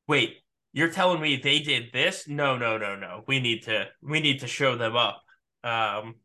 [0.08, 0.38] wait,
[0.72, 2.26] you're telling me they did this?
[2.26, 3.22] No, no, no, no.
[3.28, 5.22] We need to we need to show them up.
[5.62, 6.16] Um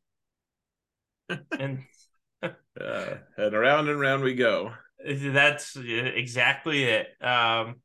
[1.59, 1.83] and
[2.41, 4.73] uh, and around and around we go.
[5.05, 7.09] That's exactly it.
[7.21, 7.75] Um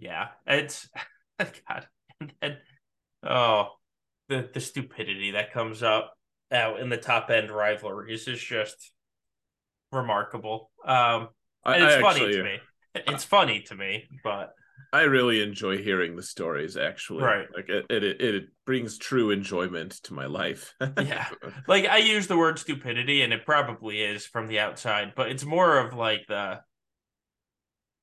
[0.00, 0.88] yeah, it's
[1.38, 1.86] God.
[2.18, 2.56] And then
[3.22, 3.68] oh
[4.28, 6.17] the the stupidity that comes up
[6.50, 8.92] out in the top end rivalries is just
[9.92, 10.70] remarkable.
[10.84, 11.28] Um
[11.64, 12.58] and it's I funny actually, to me.
[12.94, 14.54] It's funny to me, but
[14.92, 16.76] I really enjoy hearing the stories.
[16.76, 17.46] Actually, right?
[17.54, 20.74] Like it, it, it brings true enjoyment to my life.
[21.02, 21.28] yeah,
[21.66, 25.44] like I use the word stupidity, and it probably is from the outside, but it's
[25.44, 26.60] more of like the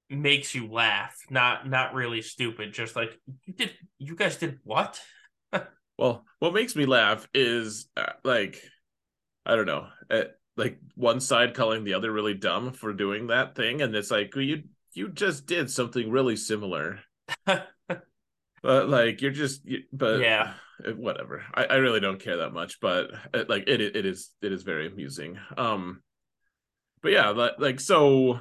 [0.10, 2.74] makes you laugh, not not really stupid.
[2.74, 5.02] Just like you did, you guys did what?
[5.98, 8.62] Well, what makes me laugh is uh, like
[9.46, 10.24] I don't know, uh,
[10.58, 14.36] like one side calling the other really dumb for doing that thing, and it's like
[14.36, 17.00] well, you you just did something really similar.
[17.46, 19.62] but like you're just
[19.94, 20.54] but yeah.
[20.96, 21.44] whatever.
[21.54, 24.64] I, I really don't care that much but it, like it it is it is
[24.64, 25.38] very amusing.
[25.58, 26.02] Um
[27.02, 28.40] but yeah like, like so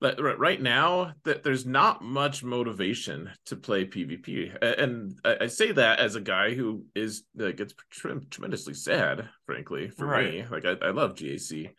[0.00, 5.98] like, right now that there's not much motivation to play pvp and I, say that
[5.98, 10.32] as a guy who is like it's tremendously sad frankly for right.
[10.32, 11.74] me like I, I love gac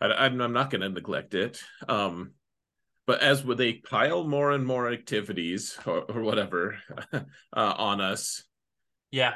[0.00, 1.60] I, i'm not going to neglect it.
[1.88, 2.32] Um
[3.06, 6.78] but as they pile more and more activities or, or whatever
[7.12, 8.44] uh, on us
[9.10, 9.34] yeah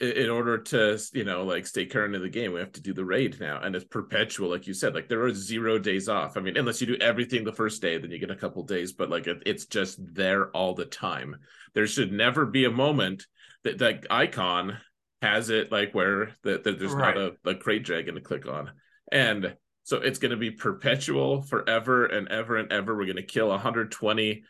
[0.00, 2.92] in, order to you know like stay current in the game we have to do
[2.92, 6.36] the raid now and it's perpetual like you said like there are zero days off
[6.36, 8.92] i mean unless you do everything the first day then you get a couple days
[8.92, 11.36] but like it, it's just there all the time
[11.74, 13.26] there should never be a moment
[13.64, 14.78] that that icon
[15.20, 17.16] has it like where that the, there's right.
[17.16, 18.70] not a, a krayt dragon to click on
[19.10, 19.56] and
[19.88, 22.94] so it's going to be perpetual forever and ever and ever.
[22.94, 24.44] We're going to kill 120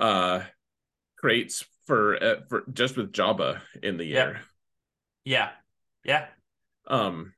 [0.00, 0.40] uh
[1.22, 4.40] Krayts for uh, for just with Jabba in the year.
[5.24, 5.50] Yeah.
[6.04, 6.26] Yeah.
[6.86, 7.34] Um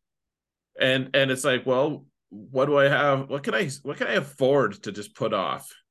[0.80, 3.28] and and it's like, well, what do I have?
[3.28, 5.72] What can I what can I afford to just put off?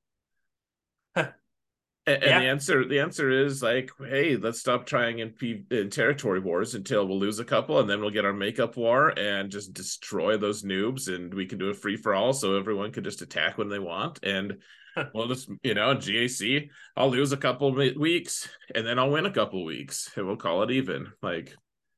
[2.07, 2.39] And, yeah.
[2.39, 6.73] the answer, the answer is like, hey, let's stop trying in, P- in territory wars
[6.73, 10.35] until we'll lose a couple, and then we'll get our makeup war and just destroy
[10.35, 13.59] those noobs, and we can do a free for all, so everyone can just attack
[13.59, 14.57] when they want, and
[15.13, 19.31] we'll just, you know, GAC, I'll lose a couple weeks, and then I'll win a
[19.31, 21.11] couple weeks, and we'll call it even.
[21.21, 21.55] Like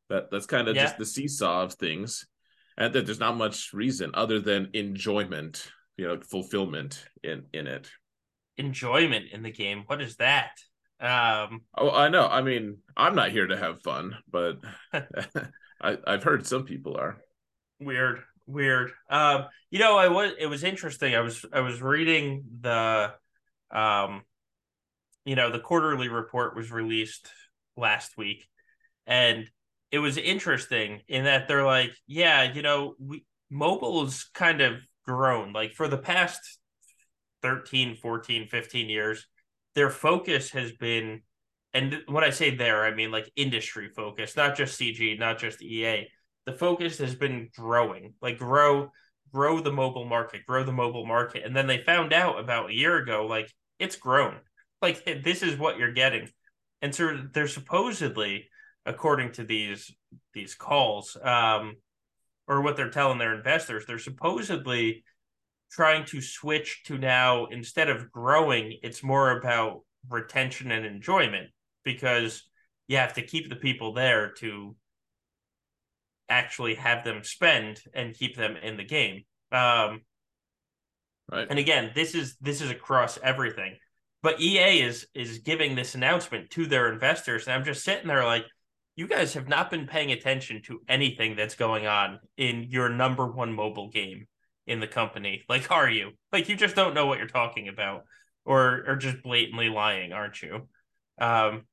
[0.10, 0.32] that.
[0.32, 0.84] That's kind of yeah.
[0.84, 2.26] just the seesaw of things,
[2.78, 7.90] and that there's not much reason other than enjoyment, you know, fulfillment in in it
[8.58, 9.84] enjoyment in the game.
[9.88, 10.52] What is that?
[11.00, 12.28] Um, oh, I know.
[12.28, 14.60] I mean, I'm not here to have fun, but
[15.82, 17.18] I, I've heard some people are.
[17.80, 18.92] Weird, weird.
[19.10, 20.32] Um, you know, I was.
[20.40, 21.16] It was interesting.
[21.16, 21.46] I was.
[21.52, 23.14] I was reading the,
[23.72, 24.22] um,
[25.26, 27.30] you know, the quarterly report was released
[27.76, 28.48] last week,
[29.06, 29.50] and
[29.94, 34.78] it was interesting in that they're like, yeah, you know, we mobile is kind of
[35.06, 35.54] grown.
[35.54, 36.40] Like for the past
[37.44, 39.28] 13, 14, 15 years,
[39.76, 41.22] their focus has been
[41.76, 45.62] and when I say there, I mean like industry focus, not just CG, not just
[45.62, 46.08] EA.
[46.48, 48.90] The focus has been growing, like grow,
[49.32, 51.44] grow the mobile market, grow the mobile market.
[51.46, 54.38] And then they found out about a year ago, like it's grown.
[54.82, 56.30] Like this is what you're getting.
[56.82, 58.50] And so they're supposedly,
[58.86, 59.94] according to these
[60.34, 61.76] these calls, um,
[62.48, 65.04] or what they're telling their investors, they're supposedly
[65.72, 71.50] trying to switch to now instead of growing, it's more about retention and enjoyment
[71.84, 72.44] because
[72.88, 74.76] you have to keep the people there to
[76.30, 79.24] actually have them spend and keep them in the game.
[79.52, 80.02] Um,
[81.32, 81.48] right.
[81.50, 83.78] And again, this is this is across everything.
[84.22, 88.24] But EA is is giving this announcement to their investors, and I'm just sitting there
[88.26, 88.46] like,
[88.96, 93.26] you guys have not been paying attention to anything that's going on in your number
[93.26, 94.28] one mobile game
[94.68, 95.44] in the company.
[95.50, 96.12] Like, are you?
[96.32, 98.04] Like, you just don't know what you're talking about,
[98.46, 100.68] or or just blatantly lying, aren't you?
[101.20, 101.64] Um,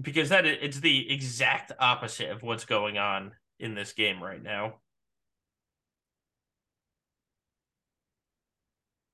[0.00, 4.74] because that it's the exact opposite of what's going on in this game right now.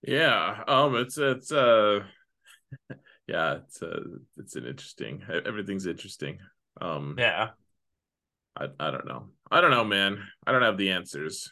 [0.02, 2.00] Yeah, um, it's it's uh,
[3.26, 4.00] yeah, it's uh,
[4.36, 5.22] it's an interesting.
[5.28, 6.38] Everything's interesting.
[6.80, 7.50] Um, yeah,
[8.56, 9.28] I I don't know.
[9.50, 10.22] I don't know, man.
[10.46, 11.50] I don't have the answers.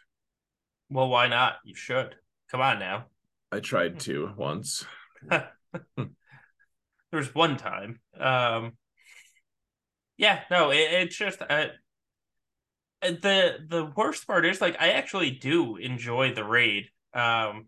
[0.90, 1.54] Well, why not?
[1.64, 2.14] You should.
[2.50, 3.06] Come on now.
[3.50, 4.84] I tried to once.
[5.28, 5.50] there
[7.12, 8.00] was one time.
[8.18, 8.72] Um,
[10.16, 11.66] yeah, no, it, it's just uh,
[13.02, 16.86] the the worst part is like I actually do enjoy the raid.
[17.12, 17.66] Um,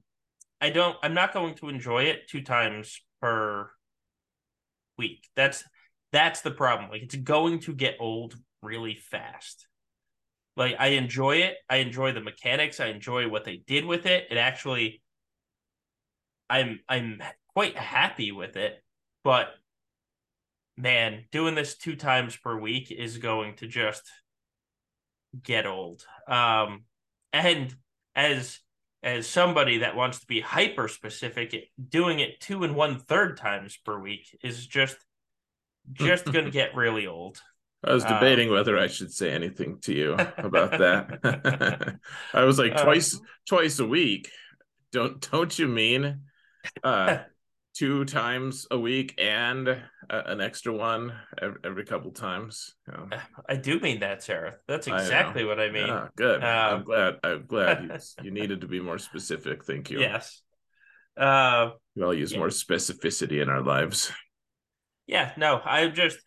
[0.61, 0.97] I don't.
[1.03, 3.71] I'm not going to enjoy it two times per
[4.99, 5.29] week.
[5.37, 5.65] That's
[6.17, 6.91] that's the problem.
[6.91, 9.67] Like it's going to get old really fast.
[10.57, 11.57] Like I enjoy it.
[11.69, 12.81] I enjoy the mechanics.
[12.81, 14.29] I enjoy what they did with it.
[14.31, 15.03] It actually
[16.49, 18.83] I'm I'm quite happy with it,
[19.25, 19.49] but
[20.79, 24.11] man, doing this two times per week is going to just
[25.43, 26.03] get old.
[26.27, 26.85] Um,
[27.35, 27.75] and
[28.15, 28.61] as
[29.03, 31.55] as somebody that wants to be hyper specific,
[31.91, 34.97] doing it two and one third times per week is just
[35.93, 37.41] just to get really old.
[37.85, 41.99] I was debating um, whether I should say anything to you about that.
[42.35, 44.31] I was like uh, twice twice a week.
[44.93, 46.23] Don't don't you mean
[46.83, 47.19] uh
[47.77, 52.75] two times a week and a, an extra one every, every couple times.
[53.49, 54.55] I do mean that, Sarah.
[54.67, 55.87] That's exactly I what I mean.
[55.87, 56.43] Yeah, good.
[56.43, 57.15] Um, I'm glad.
[57.23, 59.65] I'm glad you, you, needed to be more specific.
[59.65, 60.01] Thank you.
[60.01, 60.41] Yes.
[61.19, 62.39] Uh, we all use yeah.
[62.39, 64.11] more specificity in our lives.
[65.07, 65.33] Yeah.
[65.37, 66.19] No, I'm just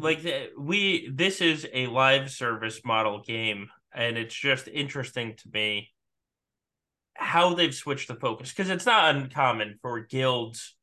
[0.00, 0.20] like
[0.58, 1.10] we.
[1.12, 5.90] This is a live service model game, and it's just interesting to me
[7.18, 10.76] how they've switched the focus because it's not uncommon for guilds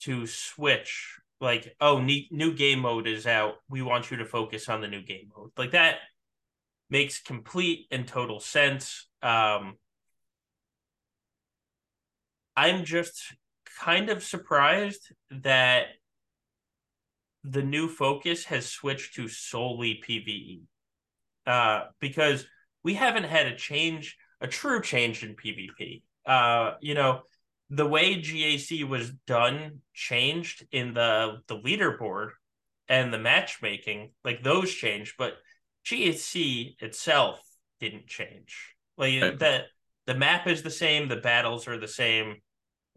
[0.00, 4.82] to switch like oh new game mode is out we want you to focus on
[4.82, 5.96] the new game mode like that
[6.90, 9.76] makes complete and total sense um
[12.54, 13.34] i'm just
[13.80, 15.86] kind of surprised that
[17.44, 20.60] the new focus has switched to solely pve
[21.46, 22.44] uh because
[22.82, 26.02] we haven't had a change a true change in PvP.
[26.26, 27.22] Uh, you know,
[27.70, 32.30] the way GAC was done changed in the the leaderboard
[32.88, 35.34] and the matchmaking, like those changed, but
[35.84, 37.40] GAC itself
[37.80, 38.74] didn't change.
[38.96, 39.38] Like right.
[39.38, 39.64] that
[40.06, 42.36] the map is the same, the battles are the same.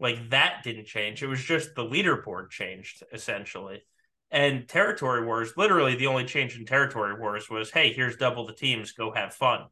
[0.02, 1.22] Like that didn't change.
[1.22, 3.84] It was just the leaderboard changed essentially.
[4.32, 8.52] And territory wars, literally the only change in territory wars was, hey, here's double the
[8.52, 9.66] teams, go have fun.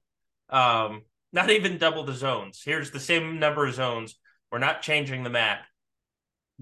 [0.48, 1.02] Um,
[1.32, 2.62] not even double the zones.
[2.64, 4.20] Here's the same number of zones.
[4.52, 5.64] We're not changing the map.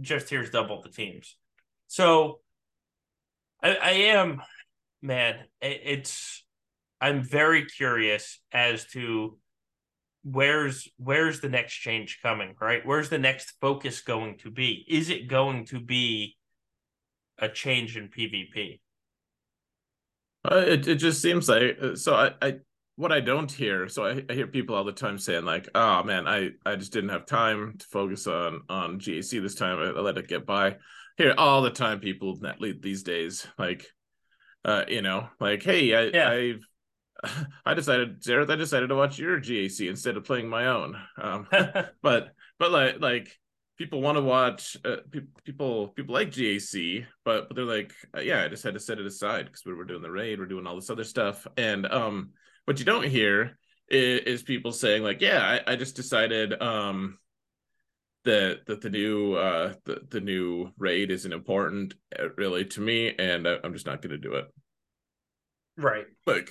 [0.00, 1.36] Just here's double the teams.
[1.88, 2.40] So
[3.62, 4.40] I, I am,
[5.02, 6.42] man, it's,
[7.02, 9.36] I'm very curious as to
[10.24, 15.10] where's where's the next change coming right where's the next focus going to be is
[15.10, 16.36] it going to be
[17.38, 18.80] a change in pvp
[20.50, 22.54] uh, it, it just seems like so I, I
[22.98, 26.02] what I don't hear, so I, I, hear people all the time saying like, "Oh
[26.02, 29.78] man, I I just didn't have time to focus on on GAC this time.
[29.78, 30.78] I, I let it get by."
[31.16, 33.86] Here all the time, people that these days, like,
[34.64, 36.28] uh, you know, like, hey, I yeah.
[36.28, 36.66] I've
[37.64, 40.96] I decided, Xaereth, I decided to watch your GAC instead of playing my own.
[41.20, 41.46] Um,
[42.02, 43.38] but but like like
[43.76, 48.20] people want to watch uh, pe- people people like GAC, but but they're like, uh,
[48.20, 50.46] yeah, I just had to set it aside because we were doing the raid, we're
[50.46, 52.30] doing all this other stuff, and um
[52.64, 53.58] what you don't hear
[53.88, 57.18] is, is people saying like, yeah, I, I just decided um
[58.24, 63.14] that that the new uh the, the new raid isn't important uh, really to me
[63.16, 64.46] and I, i'm just not going to do it.
[65.76, 66.06] Right.
[66.26, 66.50] Like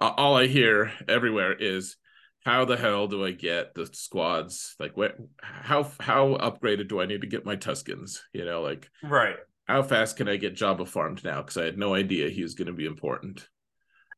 [0.00, 1.96] uh, all i hear everywhere is
[2.44, 4.76] how the hell do i get the squads?
[4.78, 8.20] Like what how how upgraded do i need to get my tuskens?
[8.32, 9.36] You know like right.
[9.66, 11.42] how fast can i get jabba farmed now?
[11.42, 13.48] Because i had no idea he was going to be important.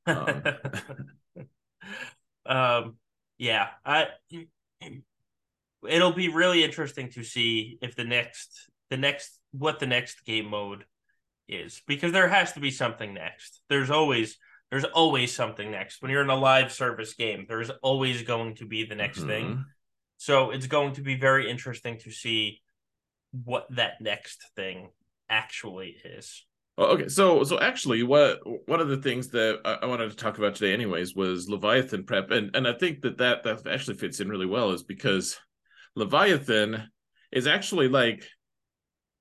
[0.06, 0.42] Um,
[2.46, 2.96] um
[3.36, 4.06] yeah i
[5.88, 10.50] it'll be really interesting to see if the next the next what the next game
[10.50, 10.84] mode
[11.48, 13.62] is because there has to be something next.
[13.68, 14.38] There's always
[14.70, 16.00] there's always something next.
[16.00, 19.28] When you're in a live service game, there's always going to be the next mm-hmm.
[19.28, 19.64] thing.
[20.16, 22.60] So it's going to be very interesting to see
[23.32, 24.90] what that next thing
[25.28, 26.44] actually is.
[26.78, 30.38] Okay, so so actually, what one of the things that I, I wanted to talk
[30.38, 34.20] about today, anyways, was Leviathan prep, and and I think that that that actually fits
[34.20, 35.38] in really well, is because
[35.94, 36.88] Leviathan
[37.32, 38.24] is actually like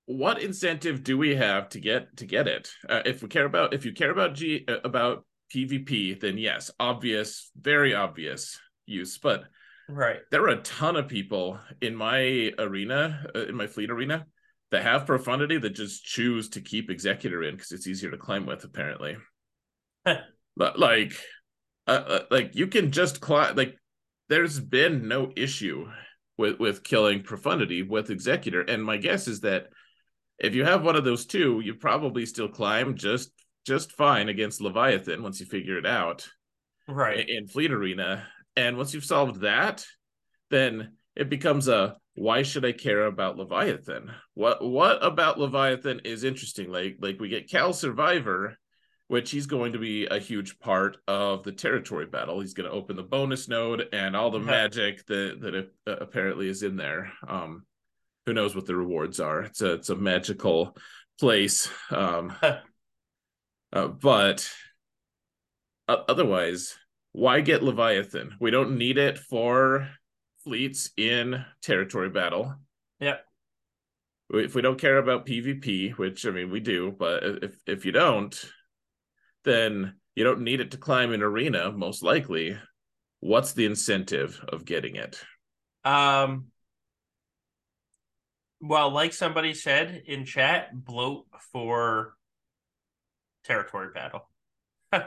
[0.06, 2.72] what incentive do we have to get to get it?
[2.88, 6.72] Uh, if we care about if you care about G uh, about PvP, then yes,
[6.80, 9.18] obvious, very obvious use.
[9.18, 9.44] But
[9.88, 14.26] right, there are a ton of people in my arena, uh, in my fleet arena,
[14.72, 18.46] that have profundity that just choose to keep executor in because it's easier to climb
[18.46, 19.18] with, apparently.
[20.06, 21.14] but like,
[21.88, 23.56] uh, uh, like you can just climb.
[23.56, 23.76] Like,
[24.30, 25.88] there's been no issue
[26.40, 29.68] with with killing profundity with executor and my guess is that
[30.40, 33.30] if you have one of those two you probably still climb just
[33.66, 36.28] just fine against leviathan once you figure it out
[36.88, 39.86] right in fleet arena and once you've solved that
[40.50, 46.24] then it becomes a why should i care about leviathan what what about leviathan is
[46.24, 48.58] interesting like like we get cal survivor
[49.10, 52.40] which he's going to be a huge part of the territory battle.
[52.40, 55.96] He's going to open the bonus node and all the magic that that it, uh,
[56.00, 57.12] apparently is in there.
[57.28, 57.66] Um,
[58.26, 59.42] who knows what the rewards are?
[59.42, 60.78] It's a it's a magical
[61.20, 61.70] place.
[61.90, 62.36] Um,
[63.74, 64.50] uh, but
[65.88, 66.78] uh, otherwise,
[67.12, 68.36] why get Leviathan?
[68.40, 69.90] We don't need it for
[70.44, 72.56] fleets in territory battle.
[73.00, 73.18] Yeah.
[74.32, 77.92] If we don't care about PvP, which I mean we do, but if if you
[77.92, 78.40] don't,
[79.44, 82.58] then you don't need it to climb an arena, most likely.
[83.22, 85.22] What's the incentive of getting it?
[85.84, 86.48] Um,
[88.62, 92.14] well, like somebody said in chat, bloat for
[93.44, 94.30] territory battle.
[94.94, 95.04] sure.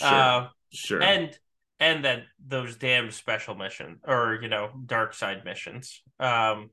[0.00, 1.02] Uh, sure.
[1.02, 1.36] And
[1.80, 6.02] and then those damn special missions or you know dark side missions.
[6.18, 6.70] Um,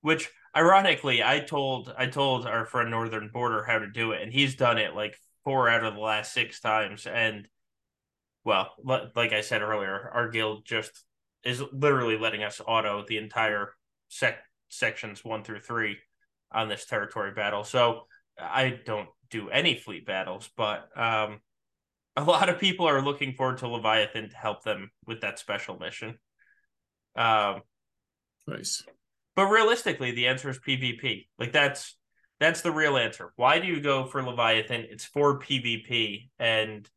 [0.00, 4.32] which ironically, I told I told our friend Northern Border how to do it, and
[4.32, 7.06] he's done it like four out of the last six times.
[7.06, 7.48] And
[8.44, 11.04] well, like I said earlier, our guild just
[11.44, 13.72] is literally letting us auto the entire
[14.08, 14.38] sec
[14.68, 15.96] sections one through three
[16.52, 17.64] on this territory battle.
[17.64, 18.02] So
[18.38, 21.40] I don't do any fleet battles, but um,
[22.16, 25.78] a lot of people are looking forward to Leviathan to help them with that special
[25.78, 26.18] mission.
[27.14, 27.62] Um,
[28.46, 28.82] nice.
[29.34, 31.26] But realistically, the answer is PvP.
[31.38, 31.96] Like that's
[32.40, 33.32] that's the real answer.
[33.36, 34.86] Why do you go for Leviathan?
[34.90, 36.88] It's for PvP, and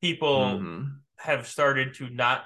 [0.00, 0.82] people mm-hmm.
[1.18, 2.44] have started to not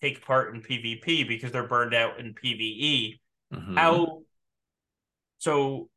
[0.00, 3.18] take part in PvP because they're burned out in PvE.
[3.52, 3.76] Mm-hmm.
[3.76, 4.22] How?
[5.38, 5.88] So,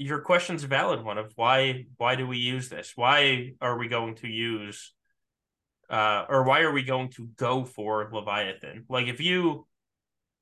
[0.00, 2.92] your question's a valid one of why why do we use this?
[2.96, 4.92] Why are we going to use?
[5.90, 8.86] Uh, or why are we going to go for Leviathan?
[8.88, 9.66] Like if you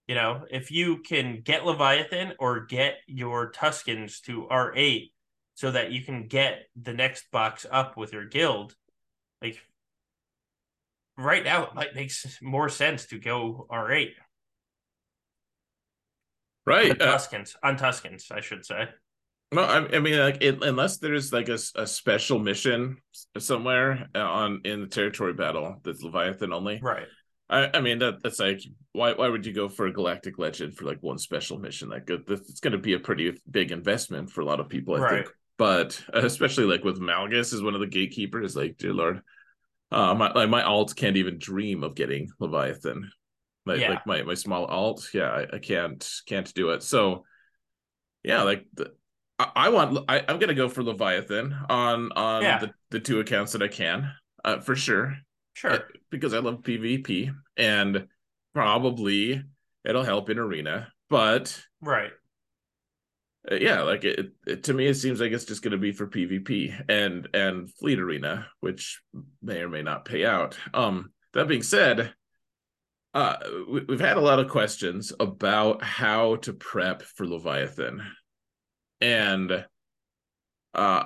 [0.07, 5.11] you know, if you can get Leviathan or get your Tuskens to R8
[5.55, 8.75] so that you can get the next box up with your guild,
[9.43, 9.59] like
[11.19, 14.13] right now it might make more sense to go R8.
[16.65, 17.03] Right.
[17.03, 17.19] On uh,
[17.63, 18.89] on Tuskens, I should say.
[19.51, 22.99] No, I, I mean, like, it, unless there's like a, a special mission
[23.39, 27.07] somewhere on in the territory battle that's Leviathan only, right?
[27.51, 28.61] I, I mean that that's like
[28.93, 32.09] why why would you go for a galactic legend for like one special mission like
[32.09, 35.25] it's going to be a pretty big investment for a lot of people I right.
[35.25, 39.23] think but especially like with Malgus is one of the gatekeepers like dear lord
[39.91, 43.11] uh my like my alt can't even dream of getting Leviathan
[43.65, 43.91] like yeah.
[43.91, 47.25] like my my small alt yeah I, I can't can't do it so
[48.23, 48.93] yeah like the,
[49.39, 52.59] I, I want I, I'm gonna go for Leviathan on on yeah.
[52.59, 54.13] the, the two accounts that I can
[54.45, 55.17] uh, for sure
[55.59, 55.89] Sure.
[56.11, 58.07] Because I love PvP and
[58.55, 59.43] probably
[59.85, 62.13] it'll help in arena, but right.
[63.51, 65.91] uh, yeah, like it, it, to me, it seems like it's just going to be
[65.91, 69.03] for PvP and and Fleet Arena, which
[69.43, 70.57] may or may not pay out.
[70.73, 72.15] Um, that being said,
[73.15, 78.01] uh, we've had a lot of questions about how to prep for Leviathan,
[79.01, 79.65] and
[80.75, 81.05] uh,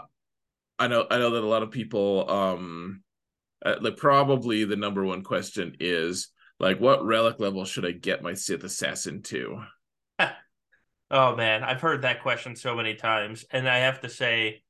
[0.78, 3.02] I know I know that a lot of people um,
[3.64, 6.28] uh, like probably the number one question is
[6.58, 9.62] like, what relic level should I get my Sith assassin to?
[11.14, 14.62] Oh man, I've heard that question so many times, and I have to say,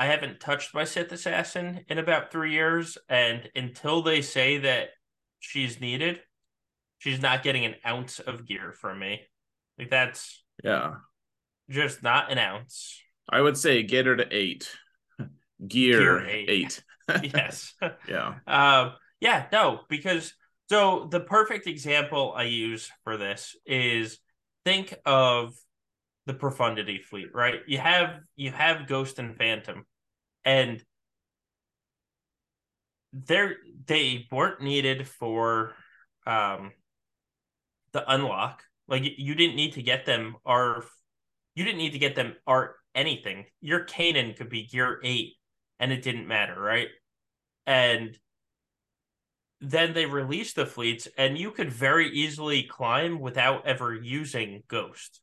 [0.00, 4.88] I haven't touched my Sith assassin in about three years, and until they say that
[5.38, 6.18] she's needed,
[6.98, 9.20] she's not getting an ounce of gear from me.
[9.78, 10.94] Like that's yeah,
[11.70, 13.00] just not an ounce.
[13.28, 14.68] I would say get her to eight.
[15.66, 16.50] Gear, Gear eight.
[16.50, 16.84] eight.
[17.34, 17.74] yes.
[18.08, 18.34] yeah.
[18.46, 18.92] Um.
[19.20, 19.46] Yeah.
[19.52, 20.34] No, because
[20.68, 24.18] so the perfect example I use for this is
[24.64, 25.54] think of
[26.26, 27.60] the profundity fleet, right?
[27.66, 29.84] You have you have Ghost and Phantom,
[30.44, 30.82] and
[33.12, 33.56] they're
[33.86, 35.74] they weren't needed for
[36.26, 36.72] um
[37.92, 38.62] the unlock.
[38.88, 40.84] Like you didn't need to get them or
[41.60, 43.44] you didn't need to get them art anything.
[43.60, 45.34] Your Kanan could be gear eight
[45.78, 46.88] and it didn't matter, right?
[47.66, 48.16] And
[49.60, 55.20] then they released the fleets and you could very easily climb without ever using ghost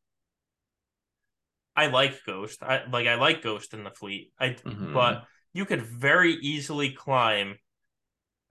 [1.76, 4.94] i like ghost i like i like ghost in the fleet i mm-hmm.
[4.94, 5.24] but
[5.54, 7.58] you could very easily climb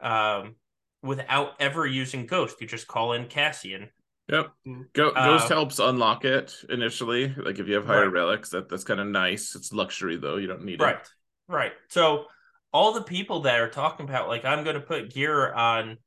[0.01, 0.57] um
[1.05, 3.89] without ever using ghost you just call in cassian
[4.29, 4.53] Yep.
[4.93, 7.33] Go- Ghost uh, helps unlock it initially.
[7.37, 8.13] Like if you have higher right.
[8.13, 9.55] relics, that that's kind of nice.
[9.55, 10.37] It's luxury though.
[10.37, 10.97] You don't need right.
[10.97, 11.09] it.
[11.49, 11.59] Right.
[11.59, 11.73] Right.
[11.89, 12.25] So
[12.73, 15.99] all the people that are talking about like I'm going to put gear on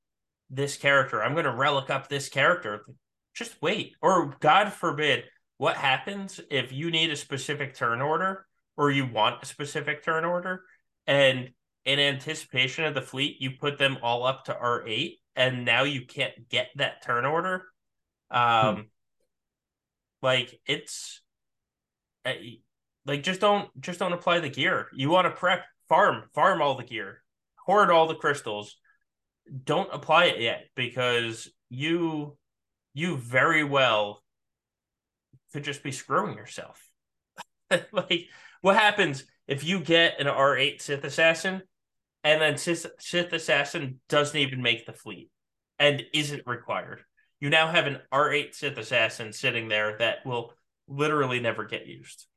[0.49, 1.23] this character.
[1.23, 2.85] I'm going to relic up this character.
[3.35, 3.93] Just wait.
[4.01, 5.23] Or God forbid,
[5.57, 8.45] what happens if you need a specific turn order
[8.77, 10.63] or you want a specific turn order
[11.05, 11.49] and
[11.85, 16.05] in anticipation of the fleet you put them all up to R8 and now you
[16.05, 17.65] can't get that turn order.
[18.31, 18.81] Um hmm.
[20.21, 21.21] like it's
[22.25, 22.35] eh,
[23.05, 24.87] like just don't just don't apply the gear.
[24.93, 27.23] You want to prep farm, farm all the gear,
[27.65, 28.77] hoard all the crystals.
[29.63, 32.37] Don't apply it yet because you
[32.93, 34.23] you very well
[35.53, 36.83] could just be screwing yourself.
[37.91, 38.27] like
[38.61, 41.61] what happens if you get an R8 Sith assassin
[42.23, 45.29] and then Sith, Sith assassin doesn't even make the fleet
[45.77, 47.01] and isn't required?
[47.39, 50.53] You now have an R8 Sith assassin sitting there that will
[50.87, 52.27] literally never get used.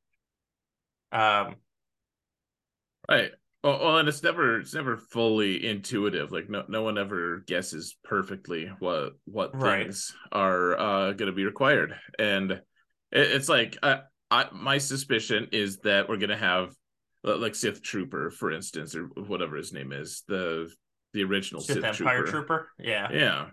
[1.10, 1.56] Um,
[3.08, 3.30] right.
[3.64, 6.32] Well, well, and it's never it's never fully intuitive.
[6.32, 9.84] Like no no one ever guesses perfectly what what right.
[9.84, 12.60] things are uh, going to be required, and it,
[13.12, 14.00] it's like I,
[14.32, 16.74] I my suspicion is that we're going to have
[17.22, 20.68] like Sith Trooper, for instance, or whatever his name is, the
[21.12, 22.30] the original Sith, Sith Empire Trooper.
[22.30, 22.68] Trooper.
[22.80, 23.46] Yeah, yeah.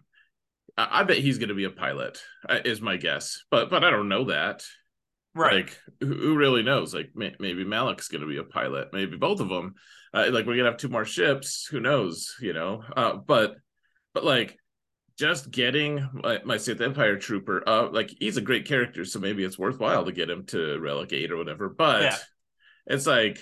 [0.77, 3.83] I, I bet he's going to be a pilot, uh, is my guess, but but
[3.83, 4.63] I don't know that.
[5.35, 5.65] Right.
[5.67, 6.93] Like, who really knows?
[6.93, 8.89] Like, may, maybe Malak's going to be a pilot.
[8.91, 9.75] Maybe both of them.
[10.11, 11.67] Uh, like, we're gonna have two more ships.
[11.69, 12.35] Who knows?
[12.41, 12.83] You know.
[12.97, 13.55] Uh, but,
[14.13, 14.57] but like,
[15.19, 17.61] just getting my, my Sith Empire trooper.
[17.65, 21.13] Uh, like, he's a great character, so maybe it's worthwhile to get him to Relic
[21.13, 21.69] Eight or whatever.
[21.69, 22.17] But yeah.
[22.87, 23.39] it's like,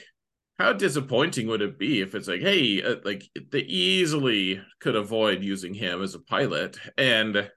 [0.59, 5.43] how disappointing would it be if it's like, hey, uh, like they easily could avoid
[5.43, 7.49] using him as a pilot and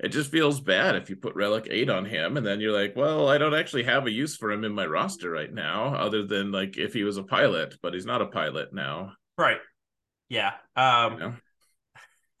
[0.00, 2.96] it just feels bad if you put relic 8 on him and then you're like
[2.96, 6.26] well i don't actually have a use for him in my roster right now other
[6.26, 9.12] than like if he was a pilot but he's not a pilot now.
[9.38, 9.58] Right.
[10.28, 11.18] Yeah um you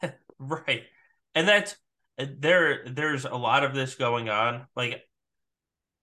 [0.02, 0.12] know?
[0.38, 0.82] right.
[1.34, 1.76] And that's
[2.18, 4.66] there there's a lot of this going on.
[4.76, 5.02] Like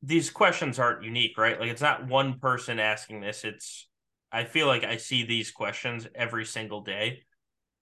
[0.04, 3.88] these questions aren't unique right like it's not one person asking this it's
[4.32, 7.22] i feel like i see these questions every single day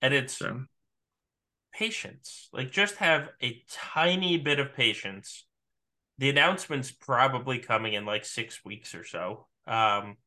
[0.02, 0.66] and it's sure
[1.72, 2.50] patience.
[2.52, 5.46] Like just have a tiny bit of patience.
[6.18, 9.48] The announcement's probably coming in like six weeks or so.
[9.68, 10.18] Um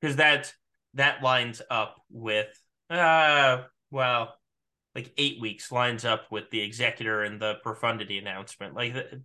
[0.00, 0.52] because that
[0.94, 2.48] that lines up with
[2.90, 4.34] uh well
[4.94, 8.74] like eight weeks lines up with the executor and the profundity announcement.
[8.74, 9.22] Like the,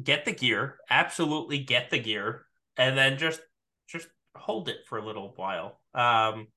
[0.00, 3.40] get the gear, absolutely get the gear, and then just
[3.88, 5.80] just hold it for a little while.
[5.94, 6.48] Um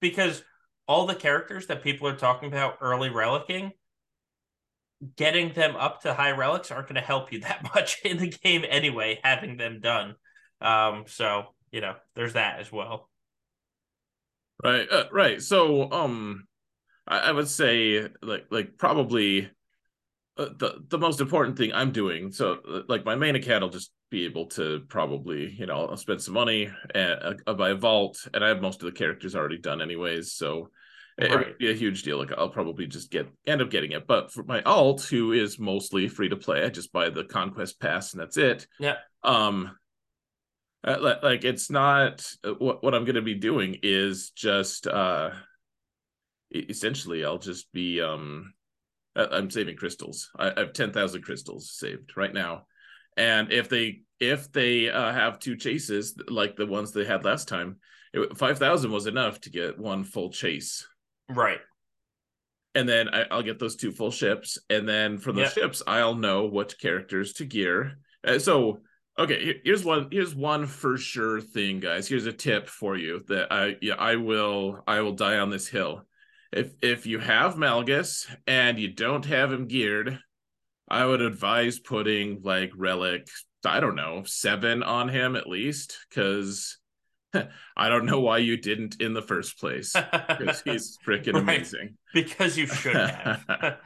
[0.00, 0.42] because
[0.88, 3.72] all the characters that people are talking about early relicking,
[5.16, 8.28] getting them up to high relics aren't going to help you that much in the
[8.28, 10.14] game anyway, having them done.
[10.60, 13.10] Um, so you know, there's that as well.
[14.62, 15.42] Right, uh, right.
[15.42, 16.46] So, um,
[17.06, 19.50] I, I would say like like probably
[20.38, 22.30] uh, the the most important thing I'm doing.
[22.30, 25.96] So uh, like my main account will just be able to probably you know I'll
[25.96, 29.34] spend some money and uh, buy a vault, and I have most of the characters
[29.34, 30.32] already done anyways.
[30.32, 30.70] So
[31.18, 31.40] it, right.
[31.40, 32.18] it would be a huge deal.
[32.18, 34.06] Like I'll probably just get end up getting it.
[34.06, 37.80] But for my alt, who is mostly free to play, I just buy the conquest
[37.80, 38.66] pass and that's it.
[38.78, 38.96] Yeah.
[39.22, 39.76] Um.
[40.84, 45.30] Uh, like it's not what what I'm going to be doing is just uh
[46.54, 48.52] essentially I'll just be um
[49.16, 50.30] I'm saving crystals.
[50.38, 52.66] I have 10,000 crystals saved right now.
[53.16, 57.48] And if they if they uh, have two chases like the ones they had last
[57.48, 57.76] time,
[58.34, 60.86] 5,000 was enough to get one full chase.
[61.28, 61.60] Right.
[62.74, 65.52] And then I, will get those two full ships, and then from the yep.
[65.52, 67.98] ships, I'll know what characters to gear.
[68.26, 68.80] Uh, so
[69.18, 70.08] okay, here's one.
[70.12, 72.06] Here's one for sure thing, guys.
[72.06, 75.66] Here's a tip for you that I yeah I will I will die on this
[75.66, 76.05] hill
[76.52, 80.18] if if you have Malgus and you don't have him geared,
[80.88, 83.28] I would advise putting like relic,
[83.64, 86.78] I don't know, seven on him at least, because
[87.76, 89.92] I don't know why you didn't in the first place.
[89.92, 91.42] Because he's freaking right.
[91.42, 91.96] amazing.
[92.14, 93.44] Because you should have.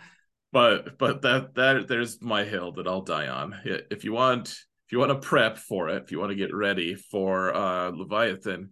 [0.53, 3.57] but but that that there's my hill that I'll die on.
[3.65, 6.55] If you want if you want to prep for it, if you want to get
[6.55, 8.71] ready for uh Leviathan,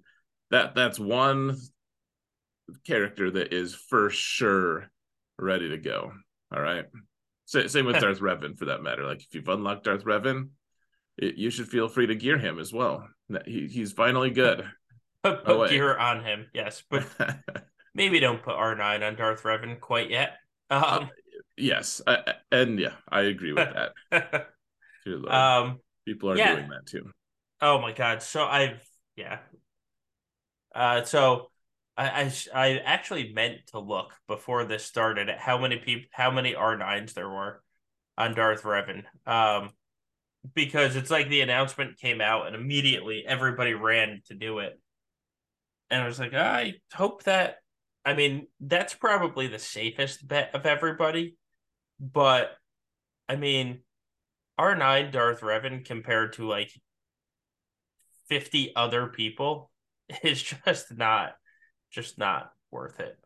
[0.51, 1.57] that that's one
[2.87, 4.91] character that is for sure
[5.39, 6.13] ready to go.
[6.55, 6.87] All right.
[7.47, 9.05] same with Darth Revan for that matter.
[9.05, 10.51] Like if you've unlocked Darth Revan,
[11.17, 13.09] it, you should feel free to gear him as well.
[13.45, 14.65] He, he's finally good.
[15.25, 17.05] Put, put gear on him, yes, but
[17.95, 20.37] maybe don't put R nine on Darth Revan quite yet.
[20.71, 21.07] Um, uh,
[21.57, 23.69] yes, I, and yeah, I agree with
[24.13, 24.47] that.
[25.29, 26.55] um, people are yeah.
[26.55, 27.11] doing that too.
[27.61, 28.23] Oh my god!
[28.23, 28.81] So I've
[29.17, 29.41] yeah.
[30.73, 31.51] Uh, so
[31.99, 36.31] I, I, I actually meant to look before this started at how many people how
[36.31, 37.61] many R9s there were
[38.17, 39.03] on Darth Revan.
[39.27, 39.71] Um
[40.55, 44.81] because it's like the announcement came out and immediately everybody ran to do it.
[45.91, 47.57] And I was like, I hope that
[48.05, 51.37] I mean, that's probably the safest bet of everybody.
[52.01, 52.53] But
[53.29, 53.81] I mean,
[54.59, 56.71] R9 Darth Revan compared to like
[58.29, 59.71] 50 other people
[60.23, 61.33] is just not
[61.91, 63.19] just not worth it.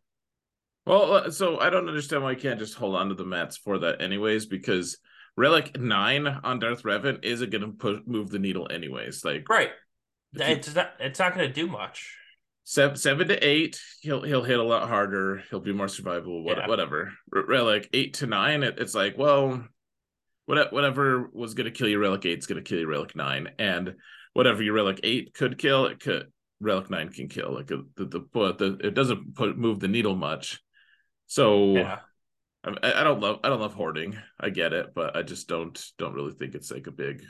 [0.87, 3.57] Well, uh, so I don't understand why you can't just hold on to the mats
[3.57, 4.99] for that, anyways, because
[5.37, 9.25] Relic Nine on Darth Revan isn't going to move the needle, anyways.
[9.25, 9.71] Like, right?
[10.35, 10.93] It's you, not.
[10.99, 12.17] It's not going to do much.
[12.65, 15.43] Seven, seven to eight, he'll he'll hit a lot harder.
[15.51, 16.45] He'll be more survivable.
[16.45, 16.69] What, yeah.
[16.69, 17.13] Whatever.
[17.31, 19.65] Relic eight to nine, it, it's like, well,
[20.47, 23.51] whatever was going to kill you, Relic eight is going to kill you, Relic nine,
[23.59, 23.95] and
[24.33, 26.27] whatever your Relic eight could kill, it could
[26.63, 27.53] Relic Nine can kill.
[27.53, 30.61] Like uh, the the, the, the it doesn't put move the needle much.
[31.27, 31.99] So yeah.
[32.65, 34.17] I, I don't love I don't love hoarding.
[34.39, 37.23] I get it, but I just don't don't really think it's like a big.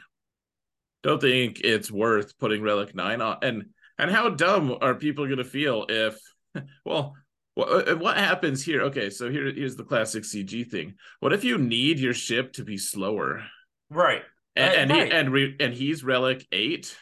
[1.02, 3.38] Don't think it's worth putting Relic Nine on.
[3.42, 3.64] And
[3.98, 6.16] and how dumb are people going to feel if,
[6.84, 7.14] well,
[7.54, 8.82] what, uh, uh, what happens here?
[8.82, 10.94] Okay, so here here's the classic CG thing.
[11.20, 13.44] What if you need your ship to be slower?
[13.90, 14.22] Right.
[14.56, 15.06] And, and right.
[15.06, 16.96] he and re, and he's relic eight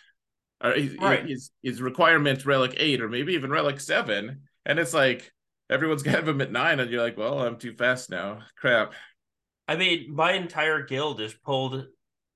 [0.62, 1.26] or his, right.
[1.26, 4.42] his, his requirement relic eight or maybe even relic seven?
[4.66, 5.32] And it's like
[5.70, 8.40] everyone's got him at nine and you're like well i'm too fast now.
[8.56, 8.92] Crap.
[9.68, 11.86] I mean my entire guild is pulled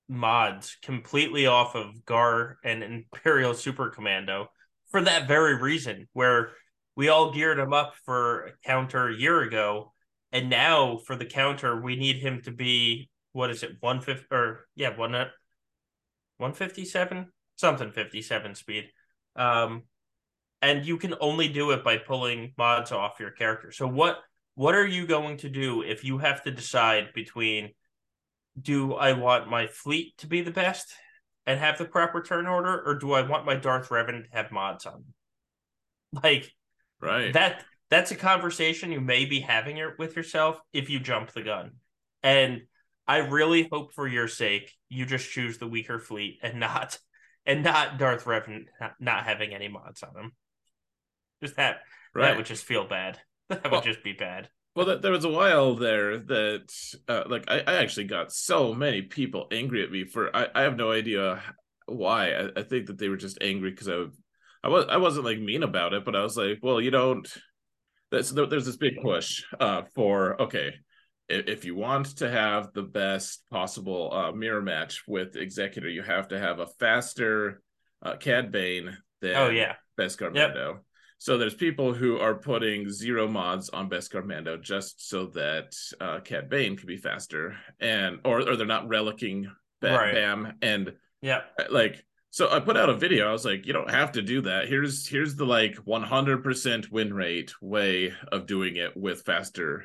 [0.09, 4.49] mods completely off of gar and imperial super commando
[4.91, 6.53] for that very reason where
[6.97, 9.93] we all geared him up for a counter a year ago.
[10.31, 14.67] And now for the counter we need him to be what is it 150 or
[14.77, 15.29] yeah one uh,
[16.39, 18.87] 157 something 57 speed.
[19.37, 19.83] Um,
[20.63, 23.71] and you can only do it by pulling mods off your character.
[23.71, 24.19] So what
[24.55, 27.71] what are you going to do if you have to decide between
[28.61, 30.95] do I want my fleet to be the best
[31.45, 34.53] and have the proper turn order, or do I want my Darth Revan to have
[34.53, 35.05] mods on?
[36.23, 36.49] Like,
[37.01, 41.43] right that that's a conversation you may be having with yourself if you jump the
[41.43, 41.73] gun.
[42.23, 42.63] And
[43.07, 46.99] I really hope for your sake you just choose the weaker fleet and not
[47.47, 48.67] and not Darth Revan
[49.01, 50.33] not having any mods on him.
[51.43, 51.79] Just that
[52.15, 52.29] right.
[52.29, 53.19] that would just feel bad.
[53.51, 54.49] That well, would just be bad.
[54.75, 56.73] Well, there was a while there that,
[57.07, 60.35] uh, like, I, I, actually got so many people angry at me for.
[60.35, 61.43] I, I have no idea
[61.85, 62.33] why.
[62.33, 64.07] I, I think that they were just angry because I,
[64.65, 67.29] I was I wasn't like mean about it, but I was like, well, you don't.
[68.11, 70.73] That's there's this big push uh, for okay,
[71.29, 76.29] if you want to have the best possible uh, mirror match with Executor, you have
[76.29, 77.63] to have a faster
[78.03, 80.73] uh, Cad Bane than oh yeah Beskar Mando.
[80.75, 80.83] Yep.
[81.19, 86.21] so there's people who are putting zero mods on Beskar Mando just so that uh
[86.21, 89.45] Cad Bane can be faster and or or they're not relicking
[89.81, 90.15] Bam, Right.
[90.15, 91.43] Bam and Yeah.
[91.71, 93.29] like so I put out a video.
[93.29, 94.67] I was like, you don't have to do that.
[94.69, 99.85] Here's here's the like 100% win rate way of doing it with faster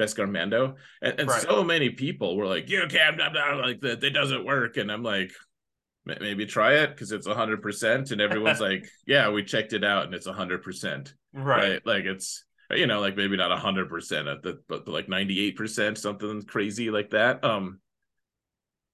[0.00, 0.76] Beskar Mando.
[1.02, 1.42] And, and Right.
[1.42, 4.76] so many people were like, you can't blah, blah, like that It doesn't work.
[4.78, 5.32] And I'm like,
[6.06, 8.10] "Ma- maybe try it because it's 100%.
[8.12, 11.12] And everyone's like, yeah, we checked it out and it's 100%.
[11.34, 11.70] Right.
[11.72, 11.86] Right.
[11.86, 16.90] Like it's you know, like maybe not 100% at the but like 98%, something crazy
[16.90, 17.44] like that.
[17.44, 17.80] Um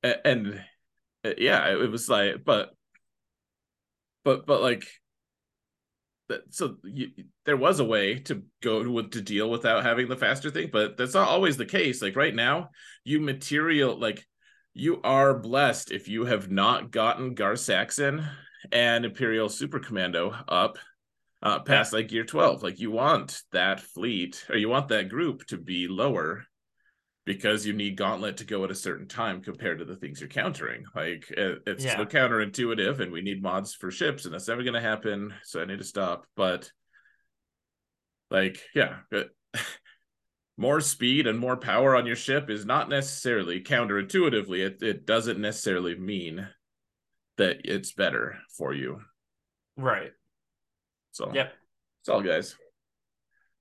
[0.02, 0.60] a- and
[1.24, 2.70] uh, yeah it was like but
[4.24, 4.86] but but like
[6.28, 7.10] that so you,
[7.44, 10.96] there was a way to go with to deal without having the faster thing but
[10.96, 12.02] that's not always the case.
[12.02, 12.70] Like right now
[13.04, 14.26] you material like
[14.74, 18.26] you are blessed if you have not gotten gar saxon
[18.72, 20.78] and imperial super commando up
[21.42, 25.46] uh past like year 12 like you want that fleet or you want that group
[25.46, 26.44] to be lower
[27.26, 30.28] because you need gauntlet to go at a certain time compared to the things you're
[30.28, 31.96] countering like it, it's Yeah.
[31.98, 35.60] so counterintuitive and we need mods for ships and that's never going to happen so
[35.60, 36.70] i need to stop but
[38.30, 39.30] like yeah but
[40.56, 45.40] more speed and more power on your ship is not necessarily counterintuitively it, it doesn't
[45.40, 46.48] necessarily mean
[47.36, 49.00] that it's better for you
[49.76, 50.12] Right.
[51.12, 51.52] so Yep.
[51.52, 52.56] that's all guys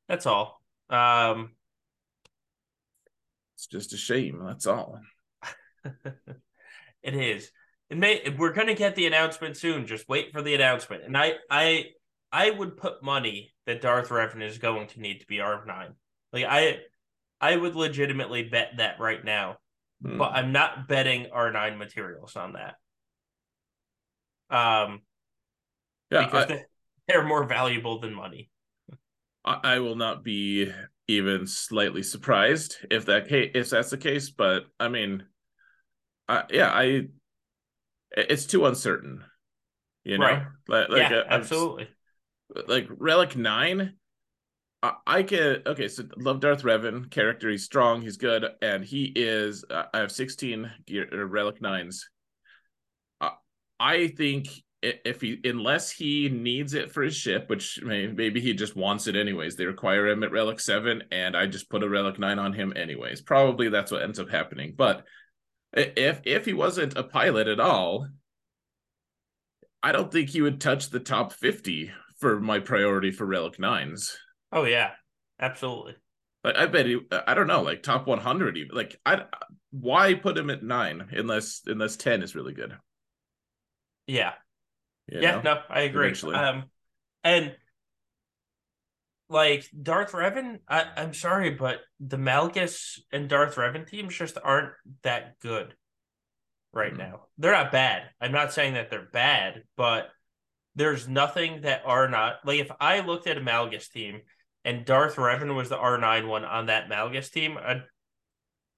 [0.07, 0.61] That's all.
[0.89, 1.49] Um
[3.55, 4.99] it's just a shame that's all
[7.03, 7.51] it is.
[7.89, 9.85] It may we're gonna get the announcement soon.
[9.85, 11.03] Just wait for the announcement.
[11.03, 11.85] And I I
[12.31, 15.93] I would put money that Darth Revan is going to need to be R nine.
[16.33, 16.79] Like I
[17.39, 19.57] I would legitimately bet that right now.
[20.03, 20.17] Hmm.
[20.17, 22.75] But I'm not betting R nine materials on that.
[24.49, 25.01] Um
[26.11, 26.65] yeah because I- they-
[27.07, 28.49] they're more valuable than money.
[29.45, 30.71] I, I will not be
[31.07, 34.29] even slightly surprised if that case if that's the case.
[34.29, 35.23] But I mean,
[36.27, 37.07] I, yeah, I
[38.15, 39.23] it's too uncertain.
[40.03, 40.43] You know, Right.
[40.67, 41.87] like, like yeah, I'm- absolutely.
[42.67, 43.93] like Relic Nine.
[44.83, 45.87] I, I can okay.
[45.87, 47.49] So love Darth Revan character.
[47.49, 48.01] He's strong.
[48.01, 49.65] He's good, and he is.
[49.69, 52.07] Uh, I have sixteen gear, Relic Nines.
[53.19, 53.31] Uh,
[53.79, 54.61] I think i-
[55.03, 59.07] if he unless he needs it for his ship, which may, maybe he just wants
[59.07, 59.55] it anyways.
[59.55, 62.73] They require him at Relic Seven, and I just put a Relic Nine on him
[62.75, 63.21] anyways.
[63.21, 64.73] Probably that's what ends up happening.
[64.75, 65.05] But
[65.73, 68.07] if if he wasn't a pilot at all,
[69.81, 74.17] I don't think he would touch the top 50 for my priority for Relic Nines.
[74.51, 74.91] Oh yeah,
[75.39, 75.95] absolutely.
[76.43, 78.75] Like I bet he, I don't know, like top 100 even.
[78.75, 79.23] Like I,
[79.71, 82.77] why put him at nine unless unless 10 is really good.
[84.07, 84.33] Yeah.
[85.07, 85.41] Yeah, know?
[85.41, 86.05] no, I agree.
[86.07, 86.35] Eventually.
[86.35, 86.65] Um,
[87.23, 87.55] and
[89.29, 94.73] like Darth Revan, I, I'm sorry, but the Malgus and Darth Revan teams just aren't
[95.01, 95.73] that good
[96.73, 96.97] right Mhm.
[96.97, 97.27] now.
[97.37, 98.09] They're not bad.
[98.21, 100.11] I'm not saying that they're bad, but
[100.75, 104.21] there's nothing that are not like if I looked at a Malgus team
[104.63, 107.83] and Darth Revan was the R9 one on that Malgus team, I'd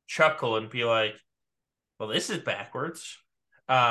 [0.05, 1.19] chuckle and be like,
[1.99, 3.17] well, this is backwards.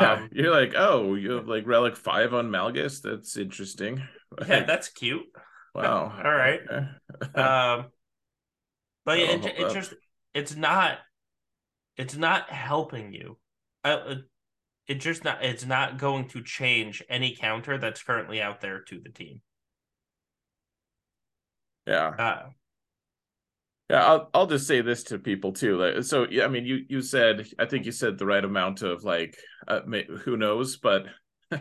[0.01, 3.03] Yeah, Um, you're like, oh, you have like Relic 5 on Malgus?
[3.03, 4.09] That's interesting.
[4.49, 5.27] yeah, that's cute.
[5.75, 6.13] wow.
[6.25, 6.61] all right.
[6.71, 6.89] Okay.
[7.35, 7.87] Um,
[9.05, 9.95] but That'll it, hold it just
[10.35, 10.99] it's not
[11.97, 13.39] it's not helping you.
[13.85, 14.17] I,
[14.89, 19.01] it just not it's not going to change any counter that's currently out there to
[19.01, 19.43] the team.
[21.87, 22.17] yeah.
[22.19, 22.49] Uh,
[23.89, 25.77] Yeah, I'll I'll just say this to people too.
[25.79, 28.83] Like, so yeah, I mean, you you said I think you said the right amount
[28.83, 29.37] of like,
[29.69, 31.07] uh, may, who knows, but
[31.53, 31.59] uh,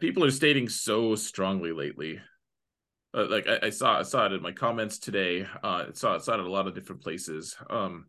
[0.00, 2.20] people are stating so strongly lately.
[3.14, 5.42] Uh, like I, I saw I saw it in my comments today.
[5.62, 7.54] Uh, I saw I saw it in a lot of different places.
[7.68, 8.06] Um,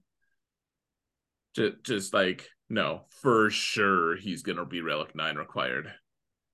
[1.56, 5.94] just just like no, for sure he's gonna be Relic Nine required.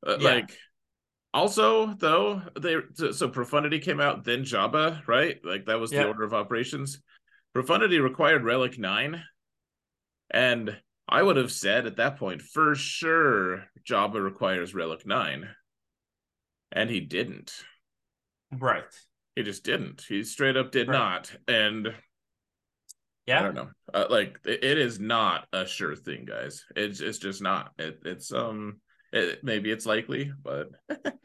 [0.06, 0.30] Uh, Yeah.
[0.30, 0.58] Like
[1.34, 2.78] also, though, they
[3.12, 5.40] so, Profundity came out, then Jabba, right?
[5.44, 7.02] Like that was the order of operations.
[7.54, 9.24] Profundity required Relic Nine,
[10.32, 10.78] and
[11.08, 15.50] I would have said at that point for sure Jabba requires Relic Nine,
[16.72, 17.54] and he didn't.
[18.52, 18.84] right.
[19.36, 20.04] He just didn't.
[20.08, 20.98] He straight up did Right.
[20.98, 21.94] not, and
[23.26, 23.40] Yeah.
[23.40, 23.70] I don't know.
[23.94, 26.66] Uh, like it, it is not a sure thing, guys.
[26.76, 27.72] It's it's just not.
[27.78, 28.82] It, it's um.
[29.12, 30.70] It, maybe it's likely, but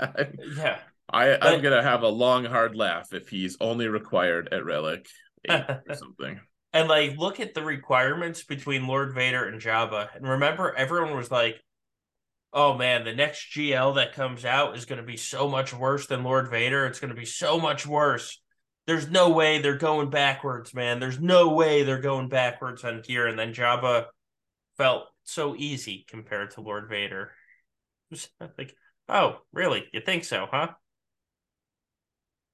[0.00, 0.78] I'm- Yeah.
[1.12, 5.06] I, I'm gonna have a long, hard laugh if he's only required at Relic
[5.48, 6.40] or something.
[6.72, 10.08] And like look at the requirements between Lord Vader and Jabba.
[10.16, 11.60] And remember everyone was like,
[12.54, 16.06] oh man, the next GL that comes out is going to be so much worse
[16.06, 16.86] than Lord Vader.
[16.86, 18.40] It's going to be so much worse.
[18.86, 21.00] There's no way they're going backwards, man.
[21.00, 23.26] There's no way they're going backwards on here.
[23.26, 24.06] And then Jabba
[24.76, 27.32] felt so easy compared to Lord Vader.
[28.58, 28.74] like,
[29.08, 29.84] oh, really?
[29.92, 30.68] You think so, huh?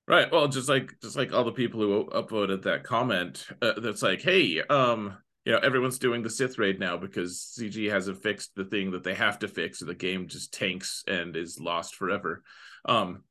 [0.07, 0.31] Right.
[0.31, 4.21] Well, just like just like all the people who upvoted that comment, uh, that's like,
[4.21, 8.65] hey, um, you know, everyone's doing the Sith raid now because CG hasn't fixed the
[8.65, 12.43] thing that they have to fix, so the game just tanks and is lost forever.
[12.85, 13.23] Um,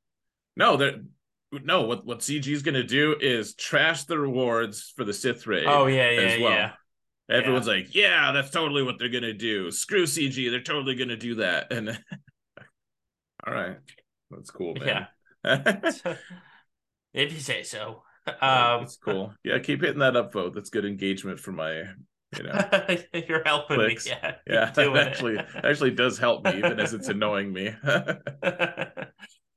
[0.55, 1.03] no, that
[1.51, 5.47] no, what what CG is going to do is trash the rewards for the Sith
[5.47, 5.65] raid.
[5.67, 6.51] Oh yeah, yeah, as well.
[6.51, 6.71] yeah.
[7.29, 7.73] Everyone's yeah.
[7.73, 9.69] like, yeah, that's totally what they're gonna do.
[9.69, 11.71] Screw CG, they're totally gonna do that.
[11.79, 11.89] And
[13.47, 13.77] all right,
[14.31, 15.07] that's cool, man.
[15.45, 15.81] Yeah.
[17.13, 18.01] if you say so.
[18.27, 19.33] Um, that's cool.
[19.43, 20.53] Yeah, keep hitting that up vote.
[20.53, 21.83] That's good engagement for my,
[22.35, 22.97] you know.
[23.13, 24.05] You're helping clicks.
[24.05, 24.11] me.
[24.11, 24.73] Yeah, yeah.
[24.75, 27.69] It actually actually does help me, even as it's annoying me.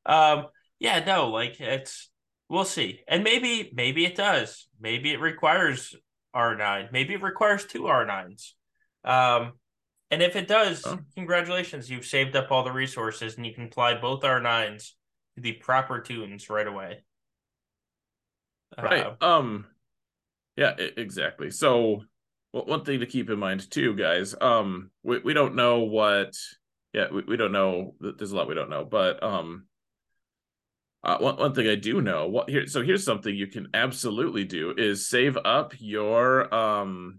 [0.06, 0.46] um.
[0.78, 1.04] Yeah.
[1.04, 1.30] No.
[1.30, 2.10] Like it's.
[2.48, 4.68] We'll see, and maybe maybe it does.
[4.78, 5.94] Maybe it requires
[6.34, 6.92] R9.
[6.92, 8.52] Maybe it requires two R9s.
[9.04, 9.52] Um,
[10.10, 10.98] and if it does, oh.
[11.14, 14.90] congratulations, you've saved up all the resources and you can apply both R9s
[15.36, 17.02] to the proper toons right away.
[18.80, 19.06] Right.
[19.20, 19.66] Uh, um
[20.56, 21.50] yeah, exactly.
[21.50, 22.02] So
[22.52, 26.34] well, one thing to keep in mind too, guys, um we, we don't know what
[26.92, 29.64] yeah, we, we don't know there's a lot we don't know, but um
[31.04, 34.44] uh, one, one thing I do know, what here so here's something you can absolutely
[34.44, 37.18] do is save up your um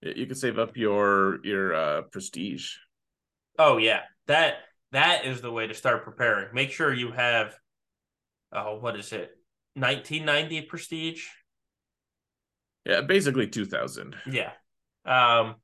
[0.00, 2.72] you can save up your your uh prestige.
[3.58, 4.00] Oh yeah.
[4.28, 4.54] That
[4.92, 6.54] that is the way to start preparing.
[6.54, 7.54] Make sure you have
[8.52, 9.30] oh what is it?
[9.74, 11.26] 1990 prestige.
[12.86, 14.16] Yeah, basically 2000.
[14.30, 14.52] Yeah.
[15.04, 15.56] Um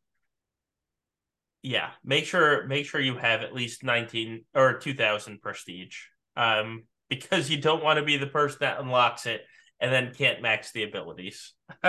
[1.62, 5.96] yeah, make sure make sure you have at least 19 or 2000 prestige
[6.36, 9.42] um, because you don't want to be the person that unlocks it
[9.80, 11.52] and then can't max the abilities.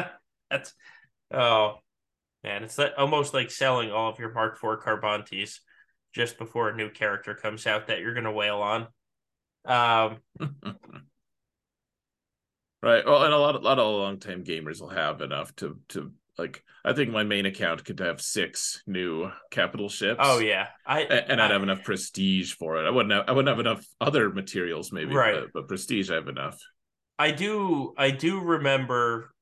[0.50, 0.74] That's
[1.34, 1.76] oh
[2.44, 5.60] man, it's almost like selling all of your Mark IV Carbantis
[6.14, 8.88] just before a new character comes out that you're gonna wail on.
[9.66, 10.18] Um,
[12.84, 13.06] right.
[13.06, 16.12] Well, and a lot, a lot of long time gamers will have enough to to
[16.38, 20.20] like I think my main account could have six new capital ships.
[20.22, 22.86] Oh yeah, I and I'd I, have enough prestige for it.
[22.86, 25.36] I wouldn't have I wouldn't have enough other materials maybe, right?
[25.36, 26.60] But, but prestige I have enough.
[27.18, 29.34] I do I do remember.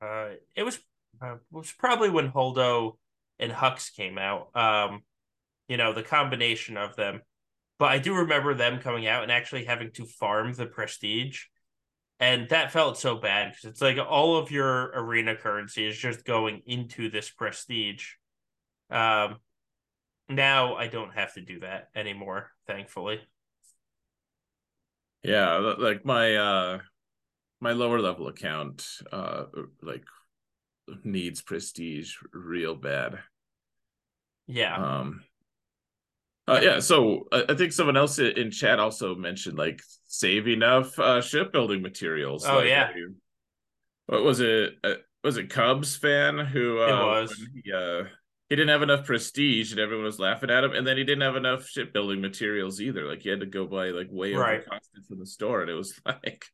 [0.00, 0.78] Uh, it was
[1.20, 2.96] uh, it was probably when Holdo
[3.38, 4.54] and Hux came out.
[4.54, 5.02] Um,
[5.68, 7.20] you know the combination of them,
[7.78, 11.42] but I do remember them coming out and actually having to farm the prestige
[12.18, 16.24] and that felt so bad because it's like all of your arena currency is just
[16.24, 18.06] going into this prestige.
[18.90, 19.36] Um
[20.28, 23.20] now i don't have to do that anymore thankfully.
[25.22, 26.78] Yeah like my uh
[27.60, 29.44] my lower level account uh
[29.82, 30.04] like
[31.04, 33.18] needs prestige real bad.
[34.46, 34.76] Yeah.
[34.76, 35.22] Um
[36.48, 41.20] uh, yeah, so I think someone else in chat also mentioned like save enough uh,
[41.20, 42.46] shipbuilding materials.
[42.46, 42.90] Oh like, yeah,
[44.06, 44.74] what was it?
[44.84, 44.94] Uh,
[45.24, 47.48] was it Cubs fan who uh, it was?
[47.64, 48.04] He, uh,
[48.48, 50.72] he didn't have enough prestige, and everyone was laughing at him.
[50.72, 53.04] And then he didn't have enough shipbuilding materials either.
[53.08, 54.64] Like he had to go buy like way right.
[54.64, 56.44] overcosted from the store, and it was like,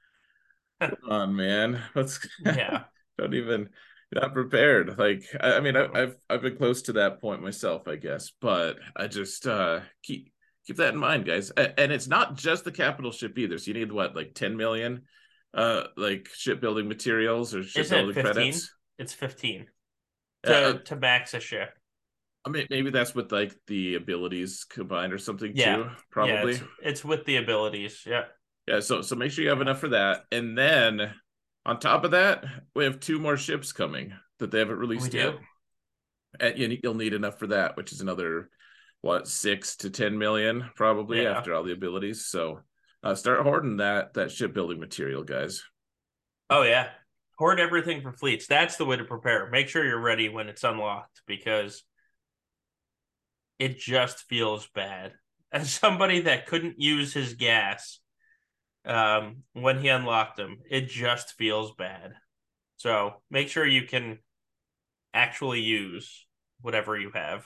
[0.80, 2.84] come on, man, let's yeah,
[3.18, 3.68] don't even
[4.12, 4.98] not prepared.
[4.98, 8.32] Like I, I mean, I, have I've been close to that point myself, I guess,
[8.40, 10.32] but I just uh keep
[10.66, 11.50] keep that in mind, guys.
[11.50, 13.58] And it's not just the capital ship either.
[13.58, 15.02] So you need what, like ten million,
[15.54, 18.72] uh, like shipbuilding materials or shipbuilding it credits.
[18.98, 19.66] It's fifteen
[20.44, 21.70] to uh, to max a ship.
[22.44, 25.76] I mean, maybe that's with like the abilities combined or something yeah.
[25.76, 25.90] too.
[26.10, 28.04] Probably yeah, it's, it's with the abilities.
[28.06, 28.24] Yeah.
[28.66, 28.80] Yeah.
[28.80, 31.12] So so make sure you have enough for that, and then
[31.68, 35.18] on top of that, we have two more ships coming that they haven't released we
[35.18, 35.32] yet.
[35.32, 35.38] Do.
[36.40, 38.48] And you'll need enough for that, which is another
[39.02, 41.32] what six to ten million probably yeah.
[41.32, 42.24] after all the abilities.
[42.24, 42.60] So
[43.02, 45.62] uh, start hoarding that that shipbuilding material, guys.
[46.48, 46.88] Oh yeah,
[47.38, 48.46] hoard everything for fleets.
[48.46, 49.50] That's the way to prepare.
[49.50, 51.84] Make sure you're ready when it's unlocked because
[53.58, 55.12] it just feels bad.
[55.52, 58.00] As somebody that couldn't use his gas
[58.88, 60.58] um, when he unlocked them.
[60.68, 62.14] It just feels bad.
[62.76, 64.18] So make sure you can
[65.14, 66.26] actually use
[66.60, 67.44] whatever you have.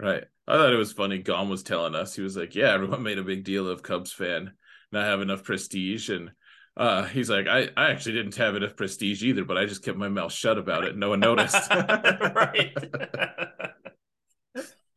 [0.00, 0.24] Right.
[0.46, 1.18] I thought it was funny.
[1.18, 4.12] Gom was telling us, he was like, Yeah, everyone made a big deal of Cubs
[4.12, 4.52] fan
[4.92, 6.08] not have enough prestige.
[6.10, 6.30] And
[6.76, 9.98] uh, he's like, I, I actually didn't have enough prestige either, but I just kept
[9.98, 10.96] my mouth shut about it.
[10.96, 11.70] No one noticed.
[11.74, 12.76] right.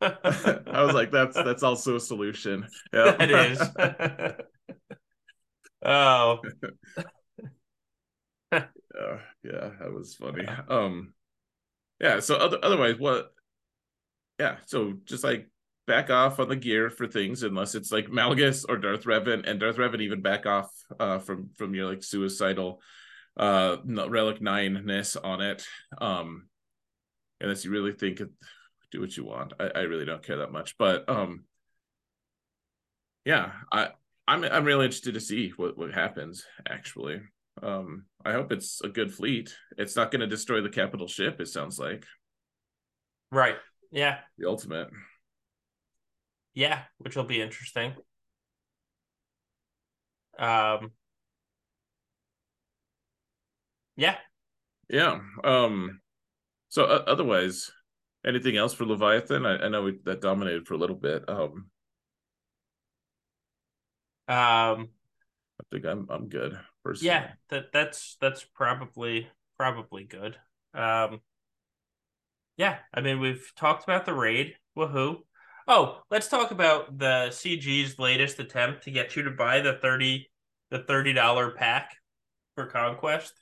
[0.00, 2.66] I was like, that's that's also a solution.
[2.92, 3.18] Yep.
[3.18, 3.58] That is.
[5.84, 6.38] Oh.
[8.52, 8.60] uh,
[9.42, 10.46] yeah, that was funny.
[10.68, 11.14] Um,
[12.00, 12.20] yeah.
[12.20, 13.32] So other, otherwise, what?
[14.38, 14.56] Yeah.
[14.66, 15.48] So just like
[15.86, 19.60] back off on the gear for things unless it's like Malgus or Darth Revan, and
[19.60, 22.80] Darth Revan even back off uh, from from your like suicidal
[23.36, 25.66] uh relic nine ness on it.
[26.00, 26.48] Um,
[27.40, 28.30] unless you really think it,
[28.90, 29.52] do what you want.
[29.58, 31.44] I, I really don't care that much, but um,
[33.24, 33.90] yeah, I
[34.26, 37.20] I'm I'm really interested to see what what happens actually.
[37.62, 39.54] Um, I hope it's a good fleet.
[39.76, 41.40] It's not going to destroy the capital ship.
[41.40, 42.04] It sounds like.
[43.30, 43.56] Right.
[43.92, 44.18] Yeah.
[44.38, 44.88] The ultimate.
[46.54, 47.94] Yeah, which will be interesting.
[50.38, 50.92] Um.
[53.96, 54.16] Yeah.
[54.88, 55.20] Yeah.
[55.44, 56.00] Um.
[56.68, 57.70] So uh, otherwise,
[58.26, 59.46] anything else for Leviathan?
[59.46, 61.28] I, I know we, that dominated for a little bit.
[61.28, 61.66] Um.
[64.28, 64.88] Um.
[65.60, 66.58] I think I'm I'm good.
[66.82, 67.14] Personally.
[67.14, 70.36] Yeah, that that's that's probably probably good.
[70.74, 71.20] Um.
[72.56, 74.54] Yeah, I mean we've talked about the raid.
[74.76, 75.18] Woohoo!
[75.66, 80.30] Oh, let's talk about the CG's latest attempt to get you to buy the thirty
[80.70, 81.96] the thirty dollar pack
[82.54, 83.32] for Conquest.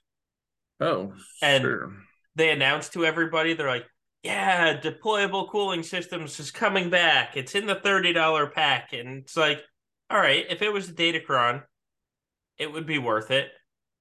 [0.81, 1.93] Oh, and sure.
[2.35, 3.87] they announced to everybody they're like,
[4.23, 7.37] "Yeah, deployable cooling systems is coming back.
[7.37, 9.63] It's in the thirty dollar pack." And it's like,
[10.13, 11.63] all right, if it was a Datacron,
[12.59, 13.51] it would be worth it.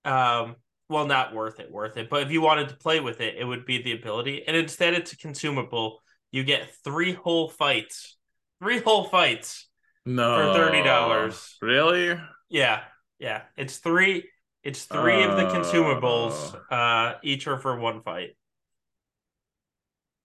[0.03, 0.57] Um,
[0.89, 2.09] well, not worth it, worth it.
[2.09, 4.43] But if you wanted to play with it, it would be the ability.
[4.45, 6.01] And instead, it's a consumable
[6.31, 8.17] you get three whole fights,
[8.61, 9.67] three whole fights.
[10.05, 11.57] No, for thirty dollars.
[11.61, 12.19] Really?
[12.49, 12.81] Yeah,
[13.19, 13.43] yeah.
[13.55, 14.29] It's three.
[14.63, 16.59] It's three uh, of the consumables.
[16.69, 18.31] Uh, each are for one fight.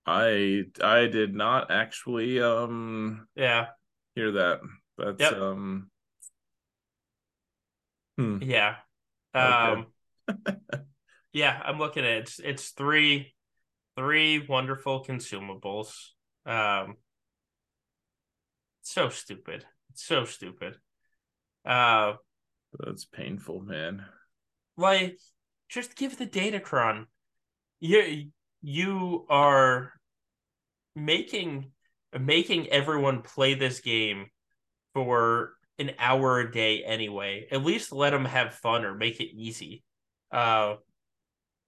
[0.07, 3.67] I I did not actually um yeah
[4.15, 4.61] hear that.
[4.99, 5.33] That's yep.
[5.35, 5.91] um
[8.17, 8.39] hmm.
[8.43, 8.77] yeah
[9.35, 9.87] um
[10.31, 10.57] okay.
[11.33, 12.19] yeah I'm looking at it.
[12.23, 13.35] it's it's three
[13.97, 15.93] three wonderful consumables.
[16.45, 16.97] Um,
[18.83, 19.65] so stupid.
[19.95, 20.77] so stupid.
[21.65, 22.15] Uh,
[22.79, 24.05] that's painful, man.
[24.77, 25.19] Like,
[25.69, 27.07] just give the Datacron.
[27.81, 28.31] You
[28.63, 29.93] you are
[30.95, 31.73] making
[32.19, 34.27] making everyone play this game
[34.97, 37.47] for an hour a day anyway.
[37.53, 39.85] At least let them have fun or make it easy.
[40.33, 40.77] Uh,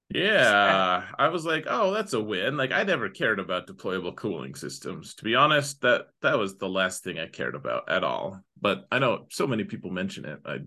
[0.08, 2.56] yeah, I was like, oh, that's a win.
[2.56, 5.14] Like I never cared about deployable cooling systems.
[5.16, 8.40] To be honest, that that was the last thing I cared about at all.
[8.58, 10.38] But I know so many people mention it.
[10.46, 10.60] I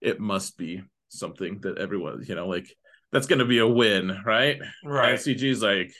[0.00, 2.68] it must be something that everyone, you know, like
[3.10, 4.60] that's going to be a win, right?
[4.84, 5.18] Right.
[5.18, 5.92] CG's like,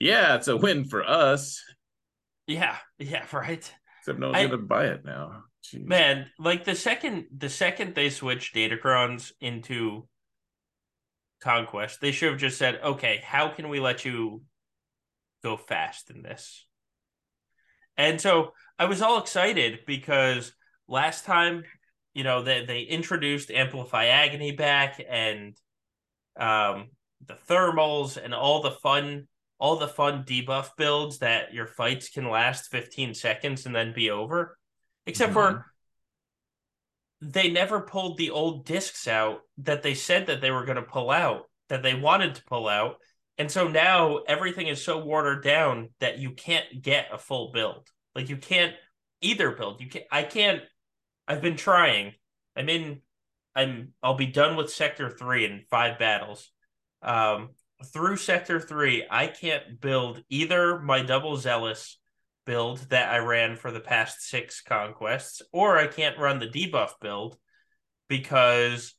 [0.00, 1.62] yeah, it's a win for us.
[2.48, 3.72] Yeah, yeah, right.
[4.02, 5.44] Except no one's going to buy it now.
[5.64, 5.86] Jeez.
[5.86, 10.08] Man, like the second the second they switch Datacrons into
[11.40, 12.00] conquest.
[12.00, 14.42] They should have just said, okay, how can we let you
[15.44, 16.66] go fast in this?
[17.96, 20.52] And so I was all excited because
[20.88, 21.62] last time,
[22.12, 25.56] you know, they, they introduced Amplify Agony back and
[26.36, 26.88] um,
[27.24, 29.28] the thermals and all the fun
[29.62, 34.10] all the fun debuff builds that your fights can last 15 seconds and then be
[34.10, 34.58] over.
[35.06, 35.58] Except mm-hmm.
[35.58, 35.66] for
[37.20, 40.82] they never pulled the old discs out that they said that they were going to
[40.82, 42.96] pull out, that they wanted to pull out.
[43.38, 47.88] And so now everything is so watered down that you can't get a full build.
[48.16, 48.74] Like you can't
[49.20, 49.80] either build.
[49.80, 50.62] You can't I can't
[51.28, 52.14] I've been trying.
[52.56, 53.00] I'm in
[53.54, 56.50] I'm I'll be done with sector 3 in 5 battles.
[57.00, 57.50] Um
[57.82, 61.98] through sector 3, I can't build either my double zealous
[62.44, 66.92] build that I ran for the past six conquests, or I can't run the debuff
[67.00, 67.36] build
[68.08, 68.94] because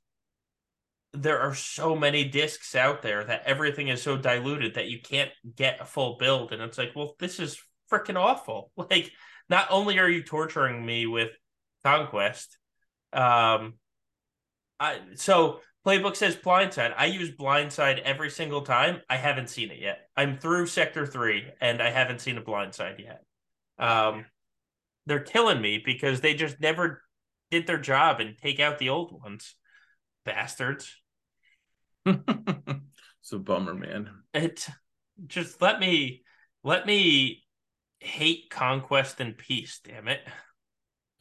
[1.14, 5.32] there are so many discs out there that everything is so diluted that you can't
[5.56, 6.52] get a full build.
[6.52, 7.62] And it's like, well, this is
[7.92, 8.72] freaking awful.
[8.78, 9.12] Like,
[9.50, 11.32] not only are you torturing me with
[11.84, 12.58] conquest,
[13.12, 13.76] um,
[14.80, 16.94] I so playbook says blindside.
[16.98, 19.02] I use blindside every single time.
[19.10, 20.10] I haven't seen it yet.
[20.16, 23.24] I'm through sector three and I haven't seen a blindside yet.
[23.78, 24.26] Um,
[25.06, 27.02] they're killing me because they just never
[27.52, 29.56] did their job and take out the old ones.
[30.26, 30.96] Bastards.
[32.06, 34.10] it's a bummer, man.
[34.34, 34.68] It
[35.28, 36.24] just let me
[36.64, 37.44] let me
[38.00, 40.22] hate conquest and peace, damn it.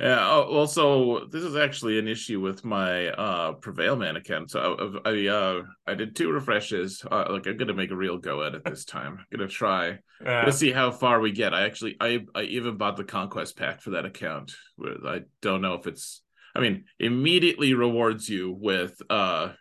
[0.02, 0.18] Yeah.
[0.20, 4.50] Oh, well, so this is actually an issue with my uh Prevailman account.
[4.50, 7.04] So I, I uh I did two refreshes.
[7.08, 9.18] Uh, like I'm gonna make a real go at it this time.
[9.18, 10.00] I'm gonna try.
[10.24, 10.42] Yeah.
[10.44, 11.54] Let's see how far we get.
[11.54, 14.56] I actually I I even bought the conquest pack for that account.
[14.84, 16.20] I don't know if it's.
[16.54, 19.52] I mean, immediately rewards you with uh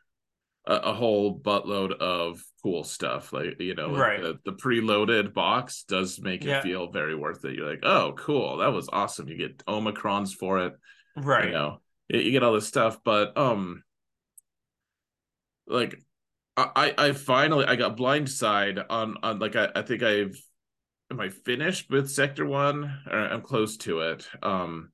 [0.66, 3.34] a, a whole buttload of cool stuff.
[3.34, 4.22] Like you know, right.
[4.22, 6.60] the, the preloaded box does make yeah.
[6.60, 7.56] it feel very worth it.
[7.56, 9.28] You're like, oh, cool, that was awesome.
[9.28, 10.74] You get Omicrons for it,
[11.16, 11.46] right?
[11.46, 13.84] You know, you get all this stuff, but um,
[15.68, 16.02] like
[16.58, 20.38] I I finally I got blindside on on like I I think I've
[21.10, 24.28] am I finished with sector one or I'm close to it.
[24.44, 24.92] Um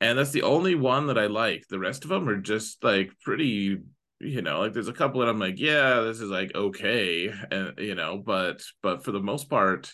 [0.00, 1.64] and that's the only one that I like.
[1.68, 3.78] The rest of them are just like pretty
[4.20, 7.74] you know like there's a couple that i'm like yeah this is like okay and
[7.78, 9.92] you know but but for the most part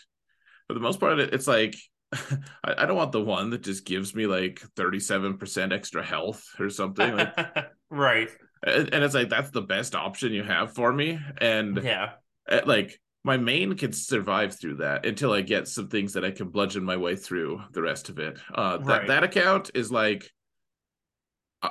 [0.69, 1.75] for the most part it's like
[2.13, 6.69] I, I don't want the one that just gives me like 37% extra health or
[6.69, 7.35] something like
[7.91, 8.29] right.
[8.65, 12.13] And, and, it's like that's the best option you have for me and yeah.
[12.49, 16.31] eh, like my main can survive through that until i get some things that i
[16.31, 18.39] can bludgeon my way through the rest of it.
[18.55, 19.09] Uh that right.
[19.09, 20.31] that account is like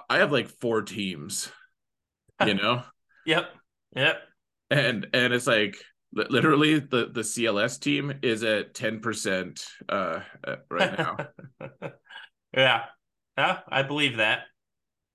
[0.10, 1.52] i have like four teams
[2.48, 2.84] you know?
[3.24, 3.50] Yep.
[3.96, 4.18] Yep.
[4.72, 5.78] And and it's like
[6.12, 10.22] literally the the cls team is at 10% uh
[10.72, 11.18] right now.
[12.56, 12.86] Yeah.
[13.38, 14.46] Yeah i believe that.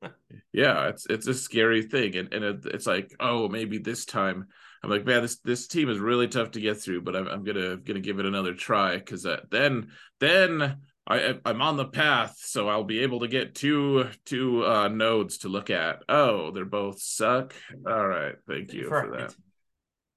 [0.53, 2.15] Yeah it's it's a scary thing.
[2.15, 4.47] And and it, it's like oh maybe this time.
[4.85, 7.43] I'm like man this this team is really tough to get through but i'm, I'm
[7.43, 9.89] gonna gonna give it another try because uh, then
[10.21, 10.77] then
[11.07, 15.39] I I'm on the path, so I'll be able to get two two uh, nodes
[15.39, 16.03] to look at.
[16.09, 17.55] Oh, they're both suck.
[17.87, 19.05] All right, thank you right.
[19.05, 19.35] for that.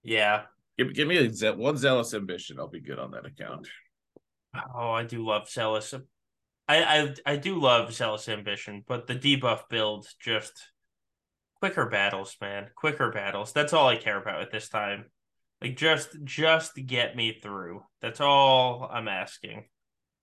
[0.03, 0.43] Yeah,
[0.77, 2.59] give give me a ze- one zealous ambition.
[2.59, 3.67] I'll be good on that account.
[4.75, 5.93] Oh, I do love zealous.
[6.67, 10.53] I I I do love zealous ambition, but the debuff build just
[11.59, 12.67] quicker battles, man.
[12.75, 13.53] Quicker battles.
[13.53, 15.05] That's all I care about at this time.
[15.61, 17.83] Like just just get me through.
[18.01, 19.65] That's all I'm asking.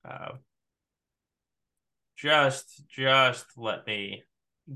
[0.04, 0.32] Uh,
[2.16, 4.22] just just let me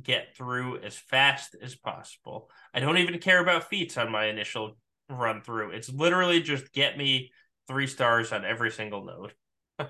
[0.02, 2.50] get through as fast as possible.
[2.72, 4.76] I don't even care about feats on my initial
[5.08, 5.70] run through.
[5.70, 7.32] It's literally just get me
[7.66, 9.34] three stars on every single node.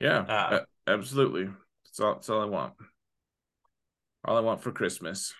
[0.00, 1.48] yeah, uh, absolutely.
[1.84, 2.74] That's all, that's all I want.
[4.24, 5.34] All I want for Christmas.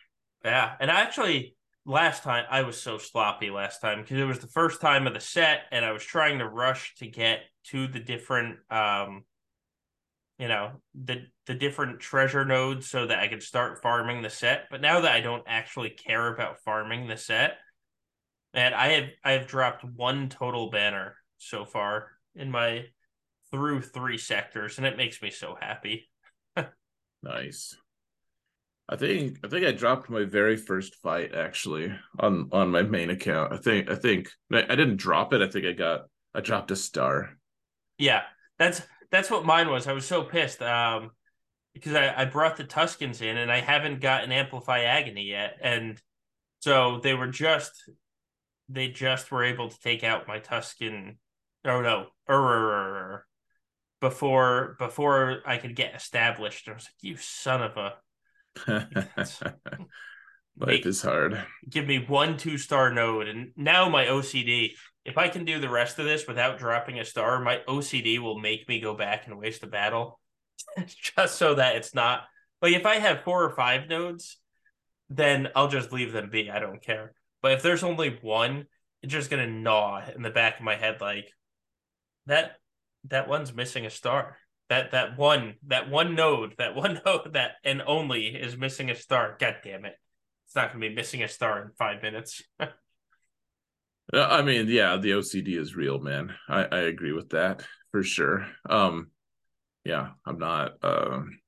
[0.44, 4.46] Yeah, and actually, last time I was so sloppy last time because it was the
[4.46, 8.00] first time of the set, and I was trying to rush to get to the
[8.00, 9.24] different um
[10.38, 14.66] you know the the different treasure nodes so that I could start farming the set.
[14.70, 17.58] But now that I don't actually care about farming the set,
[18.54, 22.86] and I have I have dropped one total banner so far in my
[23.50, 26.08] through three sectors, and it makes me so happy.
[27.22, 27.76] nice.
[28.88, 33.10] I think I think I dropped my very first fight actually on on my main
[33.10, 33.52] account.
[33.52, 35.42] I think I think I didn't drop it.
[35.42, 36.02] I think I got
[36.34, 37.30] I dropped a star.
[37.98, 38.22] Yeah,
[38.58, 39.86] that's that's what mine was.
[39.86, 41.10] I was so pissed um,
[41.74, 46.00] because I, I brought the Tuskens in and I haven't gotten Amplify Agony yet, and
[46.60, 47.72] so they were just
[48.68, 51.16] they just were able to take out my Tusken.
[51.64, 53.26] Oh no, er,
[54.00, 56.68] before before I could get established.
[56.68, 57.94] I was like, "You son of a."
[60.58, 61.44] Life is hard.
[61.68, 64.72] Give me one two star node, and now my OCD
[65.08, 68.38] if I can do the rest of this without dropping a star, my OCD will
[68.38, 70.20] make me go back and waste a battle
[71.16, 72.24] just so that it's not
[72.60, 74.38] like if I have four or five nodes,
[75.08, 76.50] then I'll just leave them be.
[76.50, 77.14] I don't care.
[77.40, 78.66] But if there's only one,
[79.02, 81.32] it's just gonna gnaw in the back of my head like
[82.26, 82.56] that
[83.04, 84.36] that one's missing a star.
[84.68, 88.94] That that one that one node, that one node that and only is missing a
[88.94, 89.38] star.
[89.40, 89.94] God damn it.
[90.48, 92.42] It's not gonna be missing a star in five minutes.
[94.14, 96.34] I mean, yeah, the OCD is real, man.
[96.48, 98.46] I, I agree with that for sure.
[98.68, 99.10] Um,
[99.84, 100.82] yeah, I'm not.
[100.82, 101.38] Um,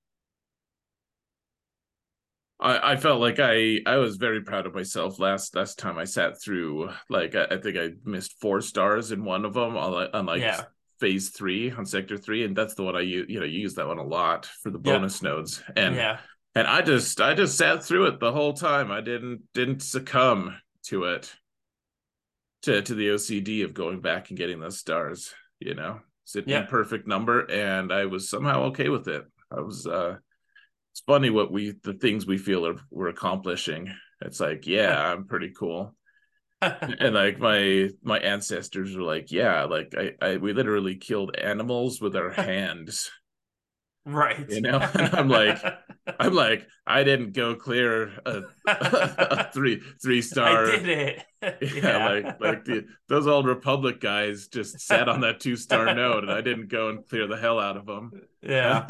[2.60, 6.04] I I felt like I I was very proud of myself last last time I
[6.04, 6.90] sat through.
[7.08, 10.42] Like I, I think I missed four stars in one of them on, on like
[10.42, 10.64] yeah.
[11.00, 13.30] phase three on sector three, and that's the one I use.
[13.30, 15.32] You know, use that one a lot for the bonus yep.
[15.32, 16.18] nodes, and yeah.
[16.54, 18.90] And I just I just sat through it the whole time.
[18.90, 20.56] I didn't didn't succumb
[20.86, 21.32] to it
[22.62, 25.32] to to the OCD of going back and getting those stars.
[25.60, 26.62] You know, it's an yeah.
[26.62, 29.24] imperfect number, and I was somehow okay with it.
[29.50, 29.86] I was.
[29.86, 30.16] uh
[30.92, 33.92] It's funny what we the things we feel are we're accomplishing.
[34.20, 35.94] It's like, yeah, I'm pretty cool.
[36.62, 42.00] and like my my ancestors were like, yeah, like I, I we literally killed animals
[42.00, 43.10] with our hands.
[44.06, 44.48] Right.
[44.48, 45.58] You know, and I'm like,
[46.18, 50.66] I'm like, I didn't go clear a, a three three star.
[50.66, 51.24] I did it.
[51.42, 55.94] yeah, yeah, like like the, those old Republic guys just sat on that two star
[55.94, 58.10] node, and I didn't go and clear the hell out of them.
[58.42, 58.86] Yeah,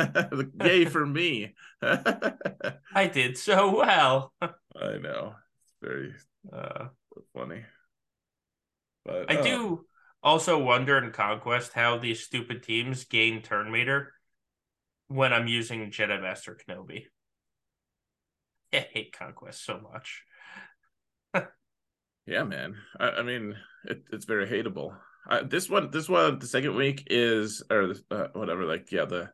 [0.63, 1.55] yay for me.
[1.83, 4.33] I did so well.
[4.41, 5.35] I know,
[5.65, 6.15] it's very
[6.53, 6.87] uh,
[7.35, 7.63] funny.
[9.05, 9.85] But I uh, do
[10.23, 14.13] also wonder in Conquest how these stupid teams gain turn meter
[15.11, 17.03] when I'm using Jedi Master Kenobi.
[18.73, 20.23] I hate Conquest so much.
[22.27, 22.77] yeah, man.
[22.99, 24.95] I, I mean, it, it's very hateable.
[25.29, 28.65] Uh, this one, this one, the second week is or uh, whatever.
[28.65, 29.31] Like, yeah, the,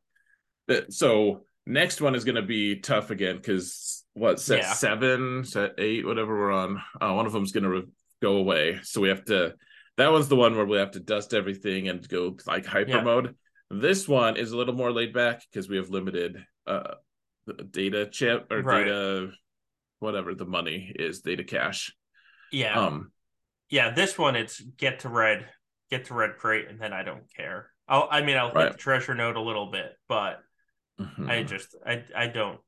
[0.66, 4.72] the so next one is going to be tough again because what set yeah.
[4.72, 6.80] seven, set eight, whatever we're on.
[6.98, 7.86] Uh, one of them is going to re-
[8.22, 9.54] go away, so we have to.
[9.98, 13.02] That was the one where we have to dust everything and go like hyper yeah.
[13.02, 13.34] mode.
[13.70, 16.94] This one is a little more laid back because we have limited uh
[17.70, 18.84] data chip or right.
[18.84, 19.30] data
[19.98, 21.94] whatever the money is, data cache.
[22.52, 22.78] Yeah.
[22.78, 23.12] Um
[23.68, 25.48] yeah, this one it's get to red,
[25.90, 27.70] get to red crate, and then I don't care.
[27.88, 28.64] I'll I mean I'll right.
[28.64, 30.40] hit the treasure node a little bit, but
[31.00, 31.28] mm-hmm.
[31.28, 32.60] I just I I don't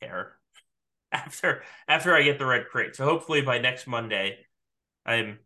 [0.00, 0.36] care
[1.12, 2.96] after after I get the red crate.
[2.96, 4.38] So hopefully by next Monday
[5.06, 5.38] I'm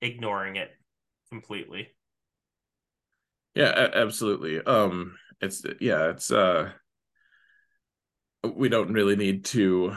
[0.00, 0.70] ignoring it
[1.30, 1.88] completely.
[3.54, 4.62] Yeah, absolutely.
[4.62, 6.70] Um, it's yeah, it's uh,
[8.44, 9.94] we don't really need to.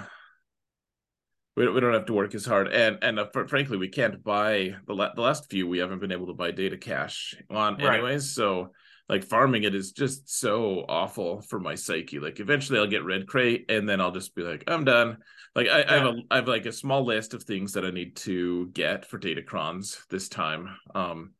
[1.56, 4.76] We we don't have to work as hard, and and uh, frankly, we can't buy
[4.88, 5.68] the la- the last few.
[5.68, 7.95] We haven't been able to buy data cache on right.
[7.95, 8.32] anyways.
[8.32, 8.72] So
[9.07, 12.19] like farming it is just so awful for my psyche.
[12.19, 15.18] Like eventually, I'll get red crate, and then I'll just be like, I'm done.
[15.56, 15.86] Like I, yeah.
[15.88, 18.68] I have a I have like a small list of things that I need to
[18.73, 20.76] get for datacrons this time.
[20.94, 21.35] Um,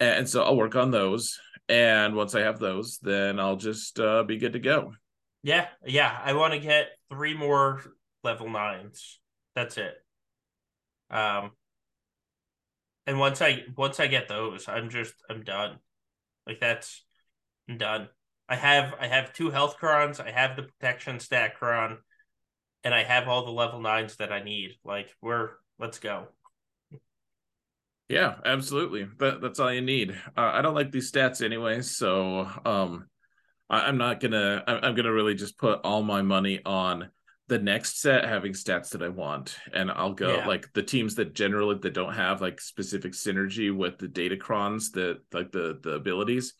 [0.00, 1.38] and so I'll work on those.
[1.68, 4.92] And once I have those, then I'll just uh, be good to go.
[5.42, 6.18] Yeah, yeah.
[6.22, 7.82] I want to get three more
[8.22, 9.20] level nines.
[9.54, 9.94] That's it.
[11.10, 11.52] Um,
[13.06, 15.78] and once I once I get those, I'm just I'm done.
[16.46, 17.04] Like that's
[17.68, 18.08] I'm done.
[18.48, 20.20] I have I have two health crons.
[20.20, 21.98] I have the protection stat cron,
[22.82, 24.72] and I have all the level nines that I need.
[24.84, 26.28] Like we're let's go.
[28.08, 29.06] Yeah, absolutely.
[29.18, 30.12] That that's all you need.
[30.36, 33.06] Uh, I don't like these stats anyway, so um,
[33.70, 34.62] I, am not gonna.
[34.66, 37.08] I, I'm gonna really just put all my money on
[37.48, 40.46] the next set having stats that I want, and I'll go yeah.
[40.46, 45.20] like the teams that generally that don't have like specific synergy with the datacrons that
[45.32, 46.54] like the the abilities.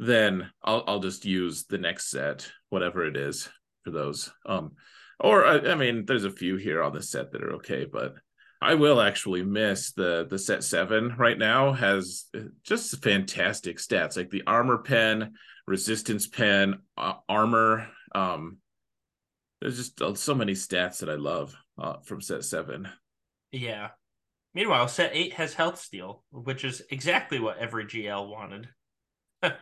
[0.00, 3.48] Then I'll I'll just use the next set, whatever it is,
[3.84, 4.32] for those.
[4.44, 4.72] Um,
[5.20, 8.14] or I, I mean, there's a few here on the set that are okay, but
[8.62, 14.16] I will actually miss the the set seven right now has uh, just fantastic stats
[14.16, 15.32] like the armor pen,
[15.66, 17.88] resistance pen, uh, armor.
[18.14, 18.58] Um,
[19.60, 22.88] there's just uh, so many stats that I love uh, from set seven.
[23.50, 23.88] Yeah.
[24.52, 28.68] Meanwhile, set eight has health steal, which is exactly what every GL wanted.
[29.42, 29.52] oh,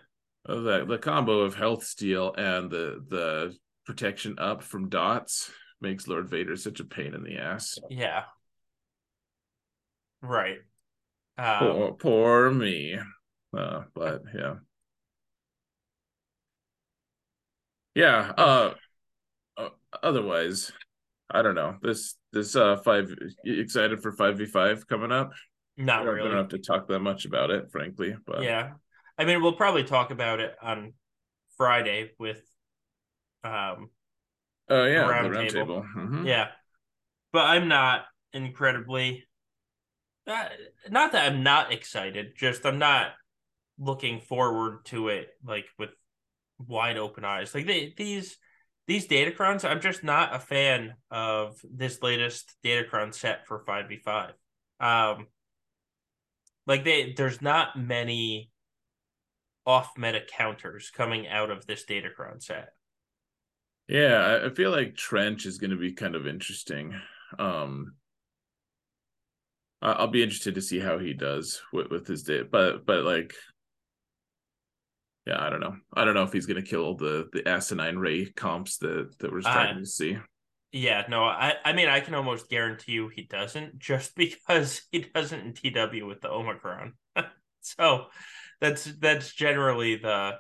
[0.47, 3.57] the the combo of health steal and the the
[3.87, 7.79] protection up from dots makes Lord Vader such a pain in the ass.
[7.91, 8.25] Yeah,
[10.23, 10.59] Right.
[11.37, 12.99] Um, poor, poor me.
[13.57, 14.55] Uh, but yeah.
[17.95, 18.33] Yeah.
[18.37, 18.75] Uh,
[19.57, 19.69] uh,
[20.03, 20.73] otherwise,
[21.31, 21.77] I don't know.
[21.83, 23.15] This this uh five
[23.45, 25.33] excited for five v five coming up.
[25.77, 26.23] Not we really.
[26.23, 28.17] We don't have to talk that much about it, frankly.
[28.27, 28.73] But yeah,
[29.19, 30.95] I mean, we'll probably talk about it on
[31.57, 32.43] Friday with
[33.45, 33.91] um.
[34.71, 35.85] Oh uh, yeah, the round, the table.
[35.97, 36.27] Mm-hmm.
[36.27, 36.49] Yeah,
[37.33, 39.28] but I'm not incredibly
[40.29, 40.49] uh,
[40.91, 43.13] not that I'm not excited, just I'm not
[43.79, 45.91] looking forward to it like with
[46.59, 47.55] wide open eyes.
[47.55, 48.37] Like they, these
[48.87, 54.33] these datacrons, I'm just not a fan of this latest datacron set for 5v5.
[54.81, 55.27] Um
[56.67, 58.51] like they there's not many
[59.67, 62.71] off meta counters coming out of this datacron set.
[63.89, 66.95] Yeah, I feel like Trench is going to be kind of interesting.
[67.39, 67.95] Um
[69.81, 73.35] I'll be interested to see how he does with, with his day, but but like,
[75.27, 75.77] yeah, I don't know.
[75.95, 79.43] I don't know if he's gonna kill the the asinine Rey comps that that we're
[79.43, 80.19] starting uh, to see.
[80.73, 85.07] Yeah, no, I I mean I can almost guarantee you he doesn't, just because he
[85.15, 86.95] doesn't in TW with the Omicron.
[87.61, 88.07] so
[88.61, 90.33] that's that's generally the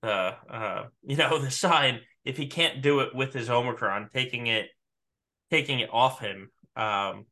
[0.00, 4.46] the uh you know the sign if he can't do it with his Omicron, taking
[4.46, 4.68] it
[5.50, 7.26] taking it off him um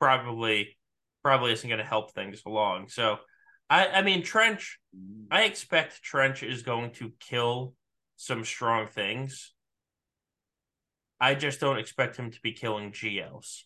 [0.00, 0.76] probably
[1.22, 2.88] probably isn't going to help things along.
[2.88, 3.18] So
[3.68, 4.78] I I mean Trench
[5.30, 7.74] I expect Trench is going to kill
[8.16, 9.52] some strong things.
[11.20, 13.62] I just don't expect him to be killing GLs.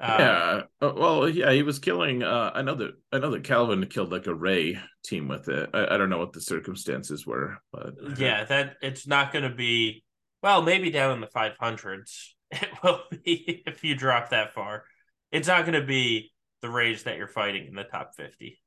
[0.00, 2.22] Um, yeah, uh, well, yeah, he was killing.
[2.22, 5.70] Uh, another know that I know that Calvin killed like a Rey team with it.
[5.74, 9.54] I, I don't know what the circumstances were, but yeah, that it's not going to
[9.54, 10.02] be.
[10.42, 14.84] Well, maybe down in the five hundreds, it will be if you drop that far.
[15.30, 18.60] It's not going to be the Reys that you're fighting in the top fifty.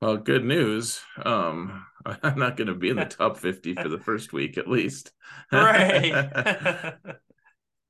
[0.00, 1.00] Well, good news.
[1.24, 1.86] Um,
[2.22, 5.12] I'm not going to be in the top 50 for the first week at least.
[5.50, 6.92] right.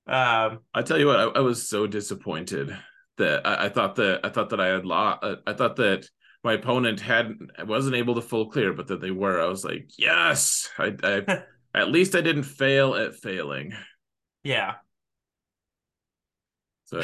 [0.07, 2.77] Um, I tell you what, I, I was so disappointed
[3.17, 5.25] that I, I, thought that I thought that I had lost.
[5.47, 6.07] I thought that
[6.43, 9.41] my opponent hadn't wasn't able to full clear, but that they were.
[9.41, 11.43] I was like, yes, I, I
[11.75, 13.73] at least I didn't fail at failing.
[14.43, 14.75] Yeah.
[16.87, 17.01] So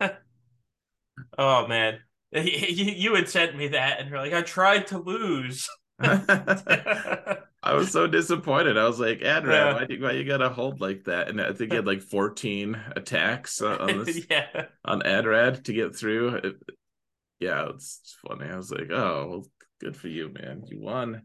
[0.00, 0.08] yeah.
[1.38, 1.98] oh man,
[2.32, 5.68] you, you had sent me that, and you're like, I tried to lose.
[6.00, 8.76] I was so disappointed.
[8.76, 9.72] I was like, Adrad, yeah.
[9.74, 11.28] why, why you got to hold like that?
[11.28, 14.66] And I think he had like 14 attacks on this yeah.
[14.84, 16.36] on Adrad to get through.
[16.36, 16.54] It,
[17.38, 18.50] yeah, it's, it's funny.
[18.50, 19.46] I was like, oh, well,
[19.80, 20.64] good for you, man.
[20.66, 21.22] You won.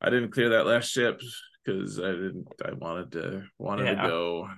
[0.00, 1.20] I didn't clear that last ship
[1.64, 2.48] because I didn't.
[2.64, 4.02] I wanted to wanted yeah.
[4.02, 4.48] to go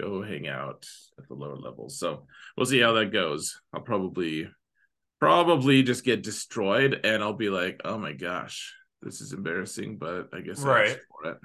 [0.00, 0.86] go hang out
[1.18, 1.98] at the lower levels.
[1.98, 3.60] So we'll see how that goes.
[3.72, 4.48] I'll probably
[5.20, 10.28] probably just get destroyed, and I'll be like, oh my gosh this is embarrassing, but
[10.32, 10.98] I guess right.
[11.24, 11.38] I it.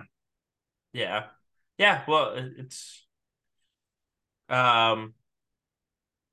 [0.93, 1.23] Yeah.
[1.77, 3.05] Yeah, well, it's
[4.49, 5.13] um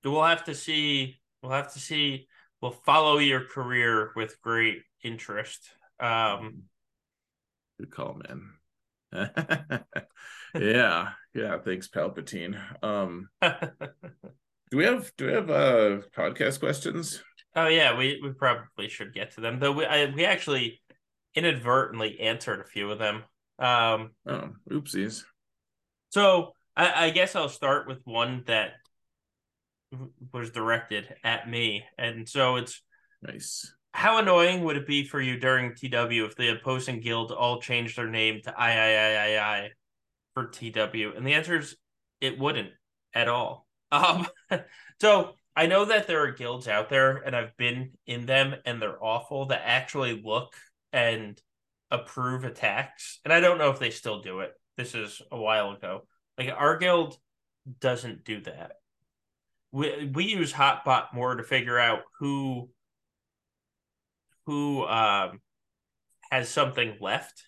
[0.05, 2.27] we'll have to see we'll have to see
[2.61, 5.71] we'll follow your career with great interest.
[6.01, 6.65] Um
[7.79, 8.58] good call, man.
[10.55, 12.59] yeah, yeah, thanks Palpatine.
[12.83, 17.23] Um do we have do we have uh podcast questions?
[17.57, 19.59] Oh yeah, we we probably should get to them.
[19.59, 20.81] Though we I, we actually
[21.35, 23.25] inadvertently answered a few of them.
[23.59, 25.25] Um, oh, oopsies.
[26.11, 28.73] So I, I guess I'll start with one that
[30.33, 32.83] was directed at me, and so it's
[33.23, 33.73] nice.
[33.99, 37.99] How annoying would it be for you during TW if the opposing guild all changed
[37.99, 39.71] their name to I I I I I
[40.35, 41.17] for TW?
[41.17, 41.77] And the answer is
[42.21, 42.71] it wouldn't
[43.13, 43.67] at all.
[43.91, 44.29] Um,
[45.01, 48.81] so I know that there are guilds out there, and I've been in them, and
[48.81, 50.55] they're awful that actually look
[50.93, 51.41] and
[51.91, 53.19] approve attacks.
[53.25, 54.53] And I don't know if they still do it.
[54.77, 56.07] This is a while ago.
[56.37, 57.17] Like our guild
[57.81, 58.73] doesn't do that.
[59.73, 62.69] We we use Hotbot more to figure out who
[64.49, 65.43] who um
[66.33, 67.45] has something left.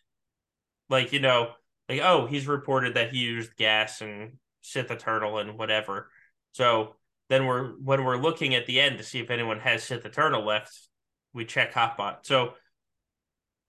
[0.90, 1.52] Like, you know,
[1.88, 6.10] like, oh, he's reported that he used gas and Sith Eternal and whatever.
[6.52, 6.96] So
[7.30, 10.44] then we're when we're looking at the end to see if anyone has Sith Eternal
[10.44, 10.78] left,
[11.32, 12.18] we check Hotbot.
[12.24, 12.52] So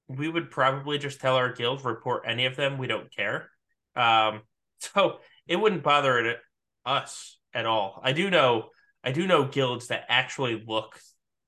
[0.09, 2.77] we would probably just tell our guild report any of them.
[2.77, 3.49] We don't care.
[3.95, 4.41] Um,
[4.79, 6.39] so it wouldn't bother it,
[6.85, 8.01] us at all.
[8.03, 8.71] I do know
[9.05, 10.99] I do know guilds that actually look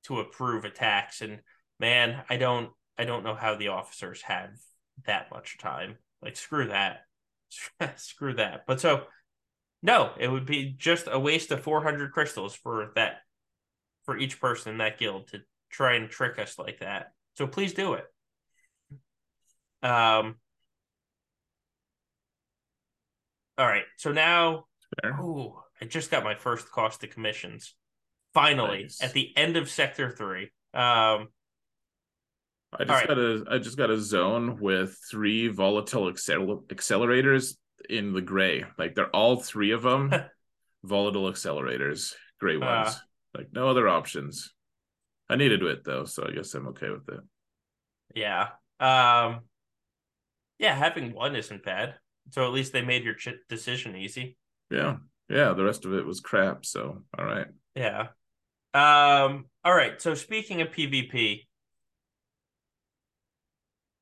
[0.04, 1.40] to approve attacks, and
[1.78, 4.50] man, I don't I don't know how the officers have
[5.06, 5.96] that much time.
[6.22, 7.00] Like screw that,
[7.96, 8.64] screw that.
[8.66, 9.04] But so
[9.82, 13.18] no, it would be just a waste of 400 crystals for that
[14.04, 15.40] for each person in that guild to
[15.70, 17.12] try and trick us like that.
[17.34, 18.04] So please do it.
[19.82, 20.36] Um.
[23.56, 24.64] All right, so now,
[25.04, 27.74] oh, I just got my first cost of commissions.
[28.32, 29.00] Finally, nice.
[29.00, 30.50] at the end of Sector Three.
[30.72, 31.28] Um.
[32.78, 33.08] I just right.
[33.08, 37.54] got a I just got a zone with three volatile accel- accelerators
[37.88, 38.64] in the gray.
[38.78, 40.12] Like they're all three of them
[40.84, 42.60] volatile accelerators, gray uh.
[42.60, 42.88] ones.
[42.88, 44.52] Uh, like no other options.
[45.28, 47.20] I needed it though, so I guess I'm okay with it.
[48.14, 48.48] Yeah.
[48.80, 49.40] Um
[50.58, 51.94] yeah, having one isn't bad.
[52.30, 54.36] So at least they made your ch- decision easy.
[54.70, 54.96] Yeah.
[55.28, 57.46] Yeah, the rest of it was crap, so all right.
[57.74, 58.08] Yeah.
[58.72, 61.46] Um all right, so speaking of PvP,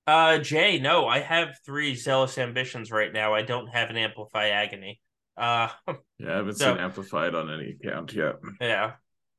[0.07, 3.35] uh Jay, no, I have 3 zealous ambitions right now.
[3.35, 5.01] I don't have an amplify agony.
[5.37, 5.69] Uh
[6.19, 8.37] Yeah, I haven't so, seen amplified on any account yet.
[8.61, 8.93] Yeah.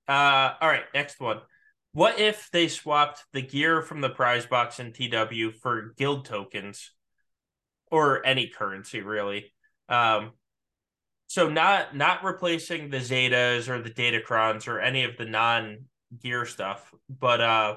[0.07, 1.39] Uh all right, next one.
[1.93, 6.91] What if they swapped the gear from the prize box in TW for guild tokens
[7.93, 9.53] or any currency really.
[9.87, 10.31] Um,
[11.27, 15.85] so not not replacing the Zetas or the Datacrons or any of the non
[16.19, 17.75] gear stuff, but uh,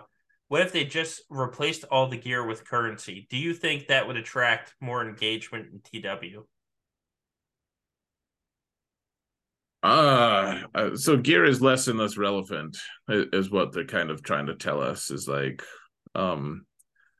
[0.48, 3.26] what if they just replaced all the gear with currency?
[3.30, 6.46] Do you think that would attract more engagement in TW?
[9.82, 12.76] Uh, uh, so gear is less and less relevant
[13.08, 15.62] is what they're kind of trying to tell us is like
[16.14, 16.64] um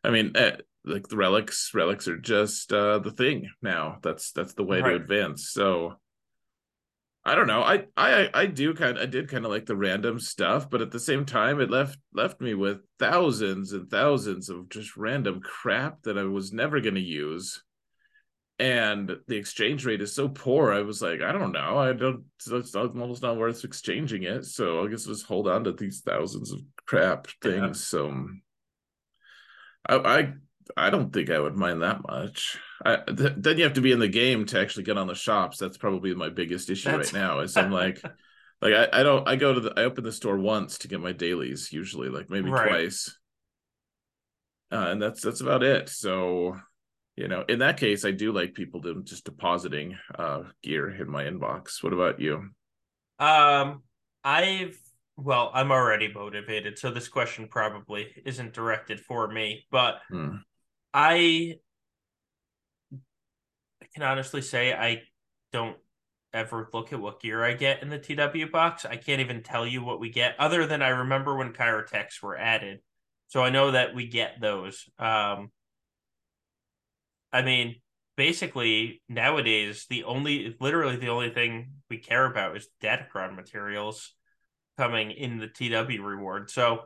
[0.02, 3.98] I mean, eh, like the relics, relics are just uh the thing now.
[4.02, 4.90] That's that's the way right.
[4.90, 5.50] to advance.
[5.50, 5.94] So
[7.26, 7.62] I don't know.
[7.62, 10.92] I I I do kind I did kind of like the random stuff, but at
[10.92, 16.02] the same time, it left left me with thousands and thousands of just random crap
[16.02, 17.64] that I was never going to use.
[18.60, 20.72] And the exchange rate is so poor.
[20.72, 21.76] I was like, I don't know.
[21.76, 22.22] I don't.
[22.46, 24.44] It's almost not worth exchanging it.
[24.44, 27.60] So I guess just hold on to these thousands of crap things.
[27.60, 27.72] Yeah.
[27.72, 28.28] So
[29.88, 30.32] I, I
[30.76, 32.58] I don't think I would mind that much.
[32.84, 35.14] I, th- then you have to be in the game to actually get on the
[35.14, 35.58] shops.
[35.58, 37.12] That's probably my biggest issue That's...
[37.12, 37.40] right now.
[37.40, 38.02] Is I'm like,
[38.60, 39.26] like I, I don't.
[39.28, 39.72] I go to the.
[39.76, 41.72] I open the store once to get my dailies.
[41.72, 42.68] Usually, like maybe right.
[42.68, 43.16] twice.
[44.72, 45.88] Uh, and that's that's about it.
[45.88, 46.56] So,
[47.16, 51.10] you know, in that case, I do like people to just depositing uh gear in
[51.10, 51.82] my inbox.
[51.82, 52.50] What about you?
[53.18, 53.82] Um,
[54.24, 54.76] I've
[55.16, 60.36] well, I'm already motivated, so this question probably isn't directed for me, but hmm.
[60.98, 61.58] I
[63.94, 65.02] can honestly say I
[65.52, 65.76] don't
[66.32, 68.86] ever look at what gear I get in the TW box.
[68.86, 72.38] I can't even tell you what we get, other than I remember when Kyrotechs were
[72.38, 72.80] added.
[73.28, 74.88] So I know that we get those.
[74.98, 75.50] Um,
[77.30, 77.76] I mean,
[78.16, 84.14] basically nowadays the only, literally the only thing we care about is Datacron materials
[84.78, 86.48] coming in the TW reward.
[86.50, 86.84] So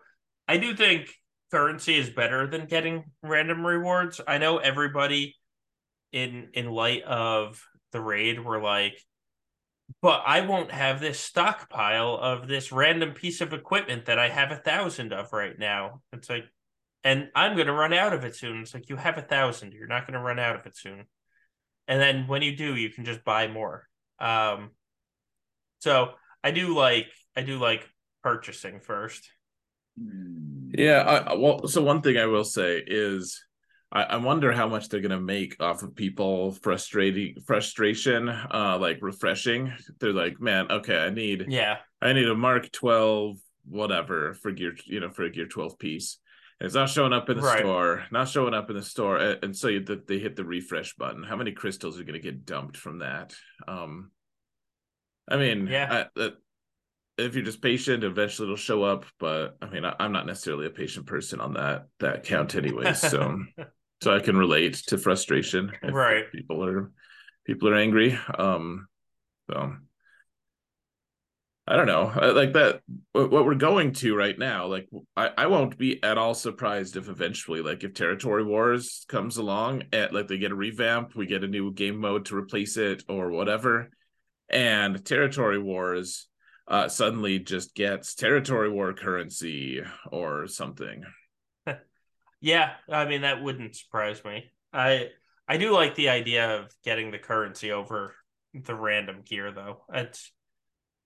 [0.49, 1.15] I do think
[1.51, 4.21] currency is better than getting random rewards.
[4.27, 5.37] I know everybody
[6.13, 7.63] in in light of
[7.93, 8.99] the raid were like
[10.03, 14.51] but I won't have this stockpile of this random piece of equipment that I have
[14.51, 16.03] a thousand of right now.
[16.13, 16.45] It's like,
[17.03, 18.61] and I'm going to run out of it soon.
[18.61, 19.73] It's like, you have a thousand.
[19.73, 21.05] You're not going to run out of it soon.
[21.89, 23.89] And then when you do, you can just buy more.
[24.19, 24.71] Um,
[25.81, 26.13] so
[26.45, 27.89] I do like, I do like
[28.23, 29.29] purchasing first.
[30.73, 33.45] Yeah, I, well, so one thing I will say is,
[33.93, 38.99] I, I wonder how much they're gonna make off of people frustrating frustration, uh, like
[39.03, 39.73] refreshing.
[39.99, 44.77] They're like, man, okay, I need, yeah, I need a Mark Twelve, whatever for gear,
[44.85, 46.19] you know, for a Gear Twelve piece.
[46.61, 47.61] And it's not showing up in the right.
[47.61, 51.23] store, not showing up in the store, and so you, they hit the refresh button.
[51.23, 53.35] How many crystals are going to get dumped from that?
[53.67, 54.11] Um,
[55.27, 56.31] I mean, yeah, I,
[57.21, 59.05] if you're just patient, eventually it'll show up.
[59.19, 62.95] But I mean, I, am not necessarily a patient person on that that count, anyway.
[62.95, 63.43] So,
[64.03, 65.73] so I can relate to frustration.
[65.83, 66.31] Right.
[66.33, 66.91] People are
[67.47, 68.19] people are angry.
[68.39, 68.87] Um,
[69.51, 69.75] so
[71.71, 72.81] I don't know, like that.
[73.13, 77.09] What we're going to right now, like I, I won't be at all surprised if
[77.09, 81.45] eventually, like if Territory Wars comes along, at like they get a revamp, we get
[81.45, 83.89] a new game mode to replace it or whatever,
[84.49, 86.27] and Territory Wars
[86.71, 91.03] uh, suddenly just gets territory war currency or something.
[92.41, 94.53] yeah, I mean that wouldn't surprise me.
[94.73, 95.09] I
[95.49, 98.15] I do like the idea of getting the currency over
[98.55, 99.83] the random gear though.
[99.93, 100.31] It's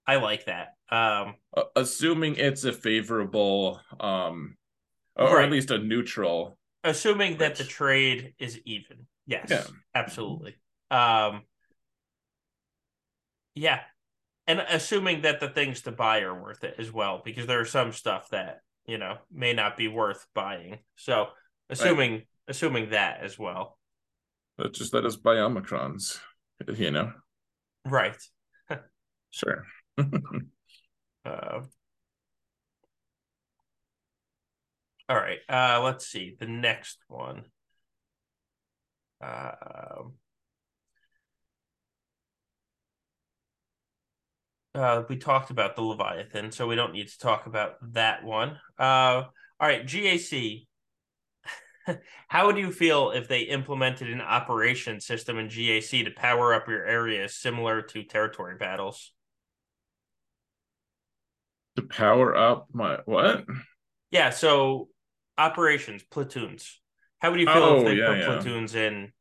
[0.06, 0.74] I like that.
[0.90, 1.36] Um
[1.74, 4.56] assuming it's a favorable um
[5.16, 5.46] or right.
[5.46, 9.06] at least a neutral assuming that the trade is even.
[9.26, 9.46] Yes.
[9.48, 9.64] Yeah.
[9.94, 10.56] Absolutely.
[10.90, 11.44] Um
[13.54, 13.80] yeah,
[14.46, 17.64] and assuming that the things to buy are worth it as well, because there are
[17.64, 20.78] some stuff that you know may not be worth buying.
[20.96, 21.28] So
[21.70, 22.26] assuming right.
[22.48, 23.78] assuming that as well.
[24.56, 26.18] But just let us buy omicrons,
[26.76, 27.12] you know.
[27.84, 28.16] Right.
[29.30, 29.64] sure.
[29.98, 31.60] uh,
[35.08, 35.38] all right.
[35.48, 37.44] Uh, let's see the next one.
[39.22, 40.02] Uh,
[44.74, 48.58] Uh, we talked about the Leviathan, so we don't need to talk about that one.
[48.78, 49.22] Uh,
[49.60, 50.66] all right, GAC.
[52.28, 56.66] How would you feel if they implemented an operation system in GAC to power up
[56.66, 59.12] your areas similar to territory battles?
[61.76, 63.44] To power up my what?
[64.10, 64.88] Yeah, so
[65.38, 66.80] operations, platoons.
[67.20, 68.26] How would you feel oh, if they yeah, put yeah.
[68.26, 69.12] platoons in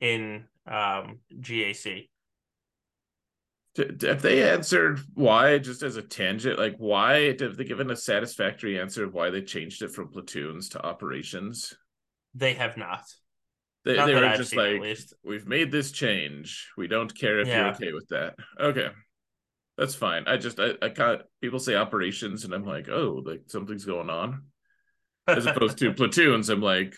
[0.00, 2.08] in um, GAC?
[3.78, 8.78] If they answered why just as a tangent like why have they given a satisfactory
[8.78, 11.74] answer of why they changed it from platoons to operations?
[12.34, 13.04] They have not.
[13.84, 14.82] They, not they were just like
[15.24, 16.68] we've made this change.
[16.76, 17.58] We don't care if yeah.
[17.58, 18.34] you're okay with that.
[18.60, 18.88] Okay.
[19.76, 20.24] That's fine.
[20.26, 24.10] I just i, I can't people say operations and i'm like oh like something's going
[24.10, 24.42] on.
[25.26, 26.94] As opposed to platoons i'm like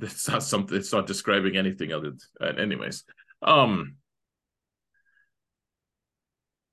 [0.00, 3.04] it's not something it's not describing anything other than, anyways.
[3.42, 3.96] Um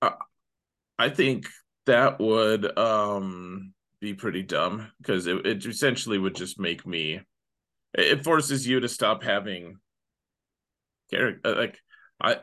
[0.01, 1.47] I think
[1.85, 7.21] that would um be pretty dumb because it, it essentially would just make me
[7.93, 9.77] it forces you to stop having
[11.09, 11.79] character uh, like
[12.21, 12.37] I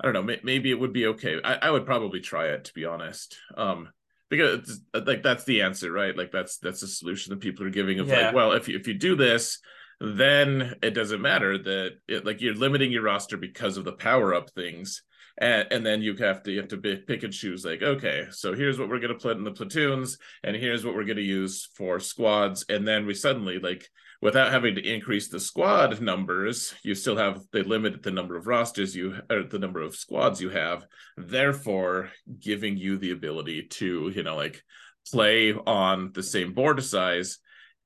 [0.00, 0.36] I don't know.
[0.42, 1.40] Maybe it would be okay.
[1.42, 3.38] I, I would probably try it to be honest.
[3.56, 3.88] Um,
[4.28, 6.16] because like that's the answer, right?
[6.16, 8.26] Like that's that's the solution that people are giving of yeah.
[8.26, 9.60] like, well, if you, if you do this,
[10.00, 14.34] then it doesn't matter that it, like you're limiting your roster because of the power
[14.34, 15.02] up things
[15.38, 18.54] and, and then you have to you have to pick and choose like okay so
[18.54, 21.22] here's what we're going to put in the platoons and here's what we're going to
[21.22, 23.88] use for squads and then we suddenly like
[24.22, 28.46] without having to increase the squad numbers you still have they limit the number of
[28.46, 30.86] rosters you or the number of squads you have
[31.16, 34.62] therefore giving you the ability to you know like
[35.10, 37.38] play on the same board size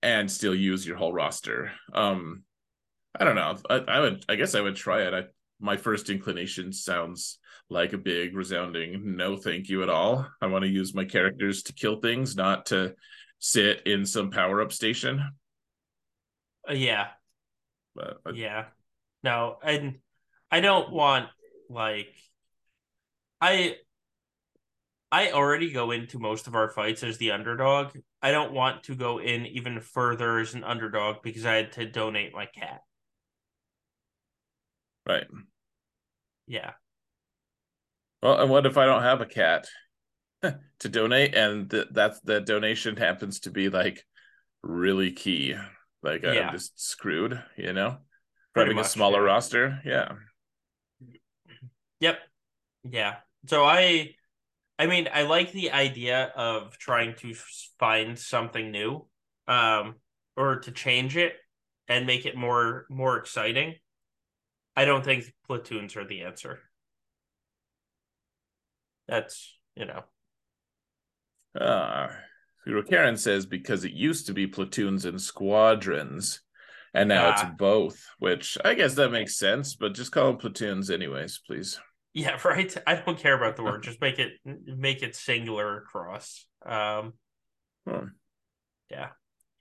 [0.02, 1.72] and still use your whole roster.
[1.92, 2.42] Um,
[3.18, 3.56] I don't know.
[3.68, 4.24] I, I would.
[4.28, 5.34] I guess I would try it.
[5.60, 7.38] My first inclination sounds
[7.70, 10.26] like a big resounding no, thank you at all.
[10.40, 12.94] I want to use my characters to kill things, not to
[13.38, 15.22] sit in some power up station.
[16.68, 17.08] Uh, yeah.
[17.94, 18.64] But I, yeah.
[19.22, 19.98] No, and
[20.50, 21.28] I don't want
[21.68, 22.14] like
[23.40, 23.76] I
[25.10, 27.96] I already go into most of our fights as the underdog.
[28.20, 31.90] I don't want to go in even further as an underdog because I had to
[31.90, 32.82] donate my cat.
[35.08, 35.26] Right.
[36.46, 36.72] Yeah.
[38.22, 39.66] Well, and what if I don't have a cat
[40.42, 44.04] to donate, and th- that's the donation happens to be like
[44.62, 45.54] really key?
[46.02, 46.48] Like yeah.
[46.48, 47.98] I'm just screwed, you know,
[48.52, 49.32] for having much, a smaller yeah.
[49.32, 49.80] roster.
[49.84, 50.12] Yeah.
[52.00, 52.18] Yep.
[52.84, 53.14] Yeah.
[53.46, 54.14] So I
[54.78, 57.34] I mean, I like the idea of trying to
[57.78, 59.06] find something new,
[59.48, 59.96] um,
[60.36, 61.34] or to change it
[61.88, 63.74] and make it more more exciting.
[64.78, 66.60] I don't think platoons are the answer.
[69.08, 70.04] That's you know.
[71.60, 72.08] Uh
[72.88, 76.42] Karen says because it used to be platoons and squadrons,
[76.94, 80.36] and now uh, it's both, which I guess that makes sense, but just call them
[80.36, 81.80] platoons anyways, please.
[82.14, 82.72] Yeah, right.
[82.86, 83.82] I don't care about the word.
[83.88, 86.46] Just make it make it singular across.
[86.64, 87.14] Um,
[87.84, 88.06] hmm.
[88.92, 89.08] Yeah.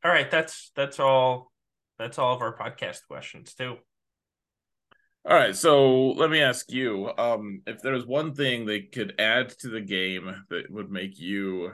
[0.04, 0.30] All right.
[0.30, 1.52] That's that's all.
[1.98, 3.78] That's all of our podcast questions too.
[5.28, 9.50] All right, so let me ask you: um, if there's one thing they could add
[9.60, 11.74] to the game that would make you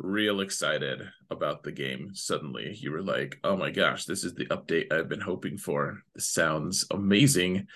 [0.00, 4.46] real excited about the game, suddenly you were like, "Oh my gosh, this is the
[4.46, 6.02] update I've been hoping for.
[6.14, 7.68] This sounds amazing."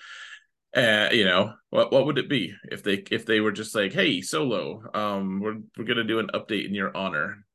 [0.75, 3.93] uh, you know what what would it be if they if they were just like
[3.93, 7.45] hey solo um we're we're gonna do an update in your honor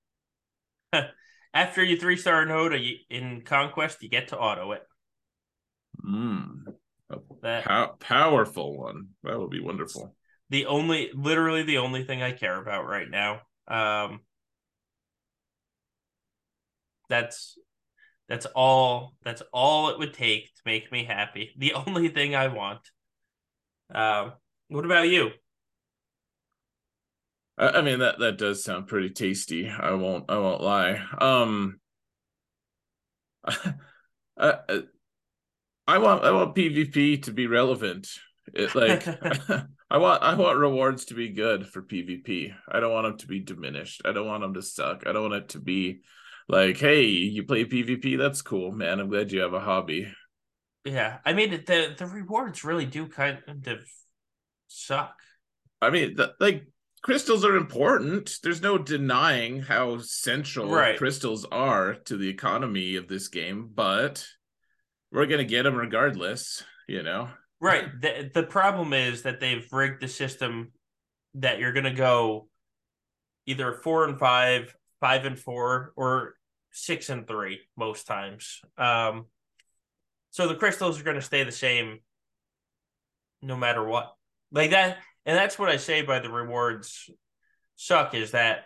[1.54, 2.74] after you three star node
[3.10, 4.86] in conquest you get to auto it
[6.02, 6.62] mm,
[7.42, 10.14] that pow- powerful one that would be wonderful
[10.50, 14.20] the only literally the only thing i care about right now um
[17.08, 17.58] that's
[18.28, 22.48] that's all that's all it would take to make me happy the only thing i
[22.48, 22.80] want
[23.92, 24.32] Um,
[24.68, 25.30] what about you?
[27.58, 29.68] I mean that that does sound pretty tasty.
[29.68, 31.04] I won't I won't lie.
[31.20, 31.78] Um,
[33.44, 33.74] I,
[34.68, 34.82] I
[35.98, 38.08] want I want PvP to be relevant.
[38.52, 39.06] It like
[39.90, 42.54] I want I want rewards to be good for PvP.
[42.68, 44.02] I don't want them to be diminished.
[44.04, 45.04] I don't want them to suck.
[45.06, 46.00] I don't want it to be
[46.48, 48.98] like, hey, you play PvP, that's cool, man.
[48.98, 50.12] I'm glad you have a hobby.
[50.84, 53.78] Yeah, I mean the the rewards really do kind of
[54.68, 55.14] suck.
[55.82, 56.66] I mean, the, like
[57.02, 58.38] crystals are important.
[58.42, 60.98] There's no denying how central right.
[60.98, 64.26] crystals are to the economy of this game, but
[65.12, 66.62] we're gonna get them regardless.
[66.88, 67.28] You know,
[67.60, 67.88] right?
[68.00, 70.72] the The problem is that they've rigged the system
[71.34, 72.48] that you're gonna go
[73.46, 76.34] either four and five, five and four, or
[76.72, 78.60] six and three most times.
[78.78, 79.26] Um,
[80.30, 81.98] so the crystals are going to stay the same
[83.42, 84.14] no matter what.
[84.52, 87.10] Like that, and that's what I say by the rewards
[87.76, 88.64] suck is that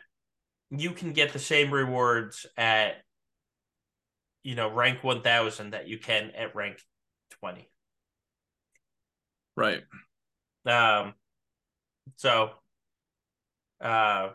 [0.70, 2.96] you can get the same rewards at
[4.44, 6.78] you know rank 1000 that you can at rank
[7.40, 7.68] 20
[9.56, 9.82] right.
[10.66, 11.14] Um
[12.16, 12.50] so
[13.80, 14.30] uh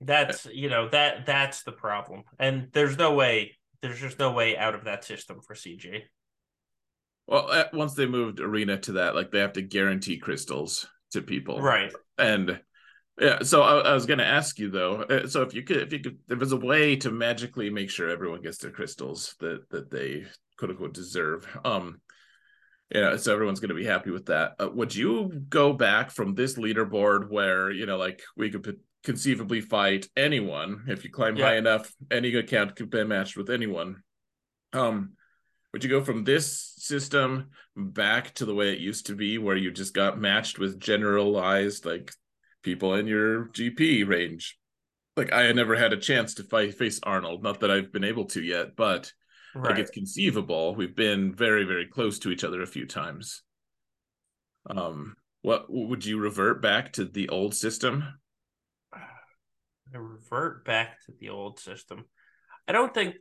[0.00, 2.24] that's you know that that's the problem.
[2.38, 6.02] And there's no way there's just no way out of that system for CG.
[7.26, 11.60] Well, once they moved Arena to that, like they have to guarantee crystals to people,
[11.60, 11.92] right?
[12.18, 12.60] And
[13.20, 15.02] yeah, so I, I was going to ask you though.
[15.02, 17.90] Uh, so if you could, if you could, there was a way to magically make
[17.90, 20.24] sure everyone gets their crystals that that they
[20.58, 21.46] quote unquote deserve.
[21.64, 22.00] Um,
[22.94, 24.54] yeah, so everyone's going to be happy with that.
[24.58, 29.60] Uh, would you go back from this leaderboard where you know, like we could conceivably
[29.60, 31.46] fight anyone if you climb yeah.
[31.46, 34.02] high enough any account could be matched with anyone
[34.72, 35.12] Um,
[35.72, 39.56] would you go from this system back to the way it used to be, where
[39.56, 42.12] you just got matched with generalized like
[42.62, 44.58] people in your GP range?
[45.16, 48.04] Like I had never had a chance to fight face Arnold, not that I've been
[48.04, 49.12] able to yet, but
[49.54, 49.70] right.
[49.70, 50.74] like it's conceivable.
[50.74, 53.42] We've been very, very close to each other a few times.
[54.68, 58.04] Um, what would you revert back to the old system?
[58.94, 62.04] I revert back to the old system.
[62.68, 63.16] I don't think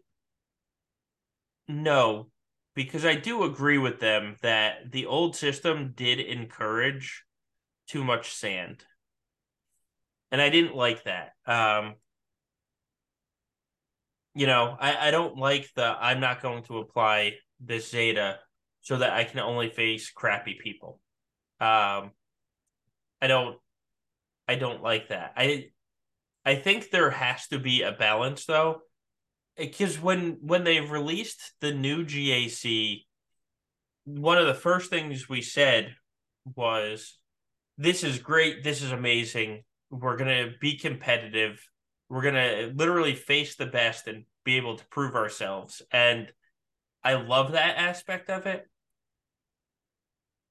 [1.68, 2.30] no,
[2.76, 7.24] because I do agree with them that the old system did encourage
[7.88, 8.84] too much sand.
[10.32, 11.34] And I didn't like that.
[11.46, 11.96] Um,
[14.36, 18.40] you know, I, I don't like the I'm not going to apply this Zeta
[18.82, 21.00] so that I can only face crappy people.
[21.60, 22.12] Um,
[23.22, 23.58] I don't
[24.48, 25.34] I don't like that.
[25.36, 25.72] I
[26.46, 28.82] I think there has to be a balance though.
[29.58, 33.04] Because when when they released the new GAC,
[34.06, 35.96] one of the first things we said
[36.56, 37.18] was
[37.78, 39.64] this is great, this is amazing.
[39.90, 41.68] We're gonna be competitive.
[42.10, 45.82] We're gonna literally face the best and be able to prove ourselves.
[45.92, 46.32] And
[47.04, 48.68] I love that aspect of it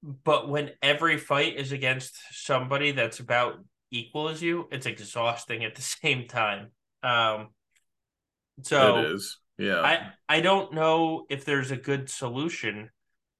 [0.02, 5.74] but when every fight is against somebody that's about equal as you, it's exhausting at
[5.74, 6.68] the same time.
[7.02, 7.48] Um,
[8.62, 9.80] so it is, yeah.
[9.80, 12.90] I I don't know if there's a good solution.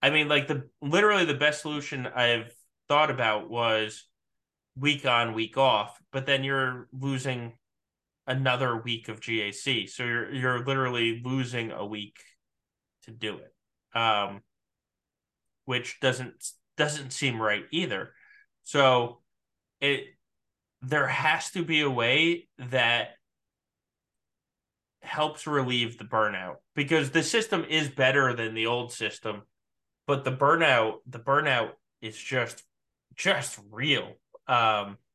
[0.01, 2.53] I mean, like the literally the best solution I've
[2.89, 4.05] thought about was
[4.79, 7.55] week on, week off, but then you're losing
[8.27, 12.19] another week of GAC, so you're you're literally losing a week
[13.05, 13.99] to do it.
[13.99, 14.43] Um,
[15.65, 18.13] which doesn't doesn't seem right either.
[18.63, 19.21] So
[19.81, 20.05] it
[20.81, 23.11] there has to be a way that
[25.03, 29.43] helps relieve the burnout because the system is better than the old system,
[30.07, 32.63] but the burnout the burnout is just
[33.15, 34.15] just real.
[34.49, 34.99] Um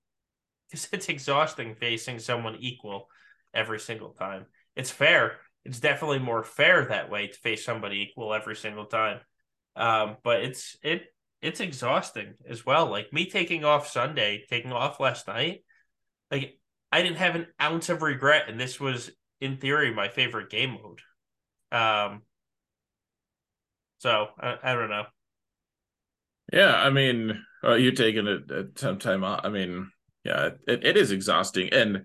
[0.73, 3.07] because it's exhausting facing someone equal
[3.53, 4.45] every single time.
[4.75, 5.37] It's fair.
[5.65, 9.19] It's definitely more fair that way to face somebody equal every single time.
[9.75, 11.03] Um, but it's it
[11.41, 12.87] it's exhausting as well.
[12.87, 15.63] Like me taking off Sunday, taking off last night,
[16.31, 16.57] like
[16.91, 19.11] I didn't have an ounce of regret, and this was
[19.41, 21.01] in theory my favorite game mode.
[21.71, 22.21] Um,
[23.99, 25.05] so I, I don't know.
[26.51, 29.41] Yeah, I mean, uh, you taking it at some time off.
[29.43, 29.91] I mean,
[30.23, 32.03] yeah, it, it is exhausting, and it,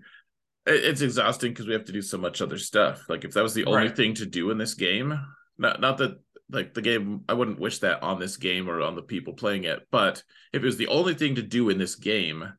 [0.65, 3.09] it's exhausting because we have to do so much other stuff.
[3.09, 3.95] Like if that was the only right.
[3.95, 5.19] thing to do in this game,
[5.57, 6.19] not not that
[6.51, 9.65] like the game i wouldn't wish that on this game or on the people playing
[9.65, 12.51] it but if it was the only thing to do in this game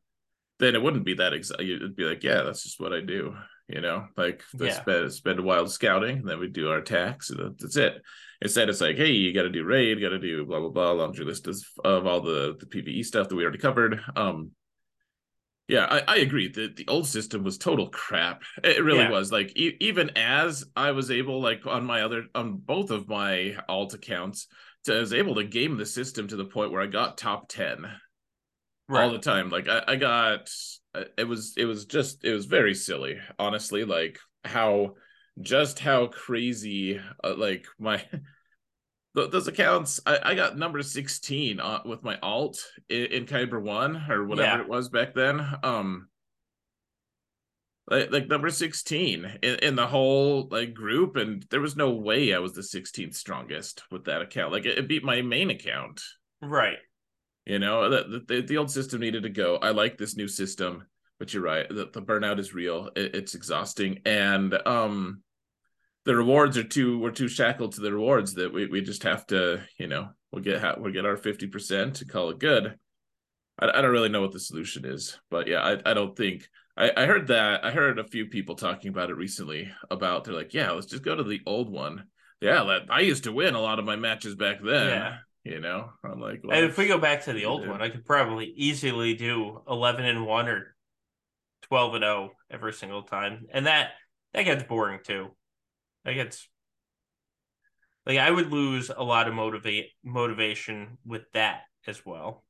[0.58, 3.34] then it wouldn't be that exact it'd be like yeah that's just what i do
[3.72, 4.72] you know like yeah.
[4.72, 7.94] spend, spend a while scouting and then we do our attacks and that's it
[8.42, 10.92] instead it's like hey you got to do raid got to do blah blah blah
[10.92, 14.50] laundry list of, of all the the pve stuff that we already covered um
[15.70, 16.48] yeah, I, I agree.
[16.48, 18.42] that the old system was total crap.
[18.64, 19.10] It really yeah.
[19.10, 19.30] was.
[19.30, 23.56] Like e- even as I was able, like on my other on both of my
[23.68, 24.48] alt accounts,
[24.84, 27.48] to I was able to game the system to the point where I got top
[27.48, 27.86] ten
[28.88, 29.04] right.
[29.04, 29.48] all the time.
[29.48, 30.50] Like I, I got
[31.16, 33.84] it was it was just it was very silly, honestly.
[33.84, 34.94] Like how
[35.40, 38.04] just how crazy uh, like my
[39.14, 44.10] those accounts I, I, got number 16 uh, with my alt in, in Kyber 1
[44.10, 44.60] or whatever yeah.
[44.62, 46.08] it was back then um
[47.90, 52.32] like, like number 16 in, in, the whole like group and there was no way
[52.34, 56.00] i was the 16th strongest with that account like it, it beat my main account
[56.40, 56.78] right
[57.46, 59.56] you know the, the, the old system needed to go.
[59.56, 60.84] I like this new system
[61.20, 62.90] but you're right the, the burnout is real.
[62.96, 64.00] It, it's exhausting.
[64.04, 65.22] And um
[66.04, 69.26] the rewards are too we're too shackled to the rewards that we, we just have
[69.26, 72.74] to you know we'll get we'll get our 50% to call it good.
[73.58, 76.48] I, I don't really know what the solution is but yeah i, I don't think
[76.76, 80.34] I, I heard that i heard a few people talking about it recently about they're
[80.34, 82.04] like yeah let's just go to the old one.
[82.40, 84.86] Yeah i used to win a lot of my matches back then.
[84.86, 87.80] Yeah you know i'm like well, and if we go back to the old one
[87.80, 90.74] i could probably easily do 11 and 1 or
[91.62, 93.90] 12 and 0 every single time and that
[94.34, 95.28] that gets boring too
[96.04, 96.48] that gets
[98.06, 102.44] like I would lose a lot of motivate motivation with that as well.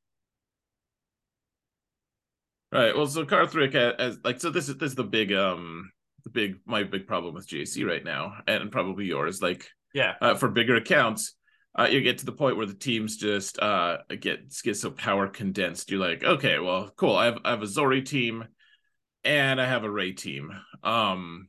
[2.73, 2.97] Right.
[2.97, 5.91] Well, so Carthrick as like so this is this is the big um
[6.25, 10.35] the big my big problem with GAC right now and probably yours like yeah uh,
[10.35, 11.35] for bigger accounts
[11.79, 15.29] uh, you get to the point where the teams just uh get get so power
[15.29, 18.45] condensed you're like okay well cool I have I have a Zorii team
[19.25, 20.51] and I have a Rey team
[20.83, 21.49] um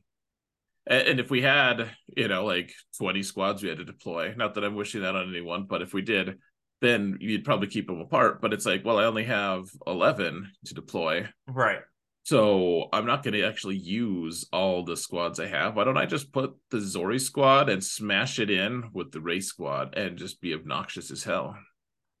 [0.86, 4.54] And, and if we had, you know, like 20 squads we had to deploy, not
[4.54, 6.38] that I'm wishing that on anyone, but if we did,
[6.80, 8.40] then you'd probably keep them apart.
[8.40, 11.28] But it's like, well, I only have 11 to deploy.
[11.46, 11.80] Right.
[12.24, 15.74] So I'm not going to actually use all the squads I have.
[15.74, 19.40] Why don't I just put the Zorii squad and smash it in with the Rey
[19.40, 21.56] squad and just be obnoxious as hell?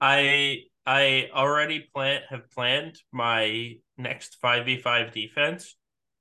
[0.00, 5.76] I I already plan have planned my next five v five defense.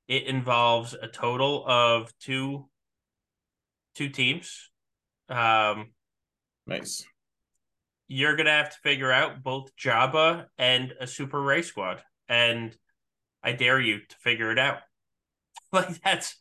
[0.08, 2.70] It involves a total of two
[3.96, 4.70] two teams.
[5.28, 5.94] Um,
[6.68, 7.04] nice.
[8.08, 12.76] You're gonna have to figure out both Jabba and a Super Rey squad, and
[13.44, 14.80] I dare you to figure it out.
[15.72, 16.36] like that's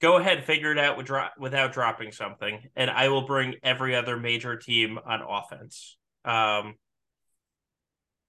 [0.00, 3.94] go ahead, figure it out with dro- without dropping something, and I will bring every
[3.94, 5.96] other major team on offense.
[6.24, 6.74] Um,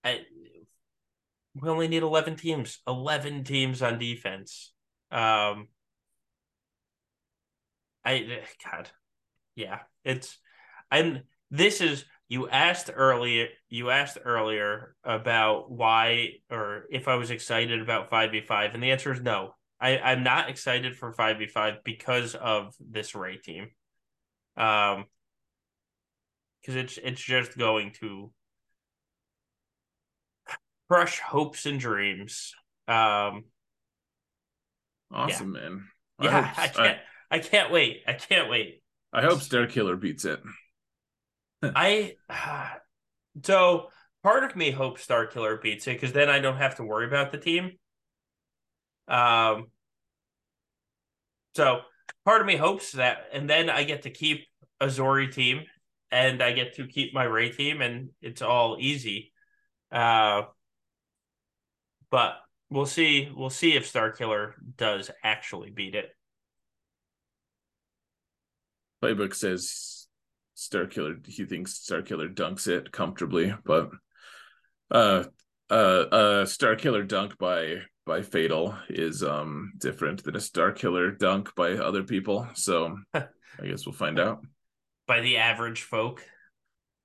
[0.04, 0.22] I,
[1.60, 4.72] we only need 11 teams 11 teams on defense
[5.12, 5.68] um
[8.06, 8.90] i god
[9.56, 10.38] yeah it's
[10.90, 17.32] and this is you asked earlier you asked earlier about why or if i was
[17.32, 22.36] excited about 5v5 and the answer is no i i'm not excited for 5v5 because
[22.36, 23.70] of this Rey team
[24.56, 25.06] um
[26.62, 28.32] because it's it's just going to
[30.92, 32.54] crush hopes and dreams.
[32.88, 33.46] Um,
[35.12, 35.62] awesome, yeah.
[35.62, 35.88] man.
[36.20, 36.98] I yeah, hope, I can't.
[37.32, 38.04] I, I, can't wait.
[38.08, 38.82] I can't wait.
[39.14, 40.42] I hope Starkiller beats it.
[41.64, 42.16] I
[43.44, 43.88] so
[44.24, 47.32] part of me hopes Starkiller beats it because then I don't have to worry about
[47.32, 47.72] the team.
[49.08, 49.68] Um.
[51.56, 51.82] So
[52.26, 54.46] part of me hopes that, and then I get to keep
[54.80, 55.64] a Zorii team,
[56.12, 59.32] and I get to keep my Rey team, and it's all easy.
[59.92, 60.44] Uh,
[62.10, 62.36] but
[62.70, 63.32] we'll see.
[63.36, 66.10] We'll see if Starkiller does actually beat it.
[69.04, 70.01] Playbook says
[70.68, 71.26] Starkiller.
[71.26, 73.90] He thinks Starkiller dunks it comfortably, but
[74.90, 75.24] uh,
[75.70, 81.74] uh, uh, Starkiller dunk by by Fatal is um different than a Starkiller dunk by
[81.74, 82.48] other people.
[82.56, 83.28] So I
[83.64, 84.46] guess we'll find out.
[85.08, 86.24] By the average folk.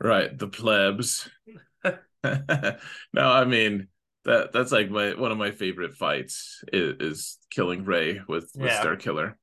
[0.01, 1.29] Right, the plebs.
[2.25, 2.79] no,
[3.15, 3.89] I mean
[4.25, 8.71] that that's like my one of my favorite fights is, is killing Rey with with
[8.71, 8.83] yeah.
[8.83, 9.35] Starkiller.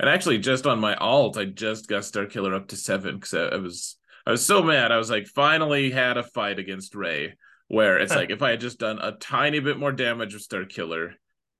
[0.00, 3.56] And actually, just on my alt, I just got Starkiller up to seven because I,
[3.56, 3.96] I, was
[4.26, 4.92] I was so mad.
[4.92, 7.34] I was like, finally had a fight against Rey
[7.68, 11.12] where it's like if I had just done a tiny bit more damage with Starkiller,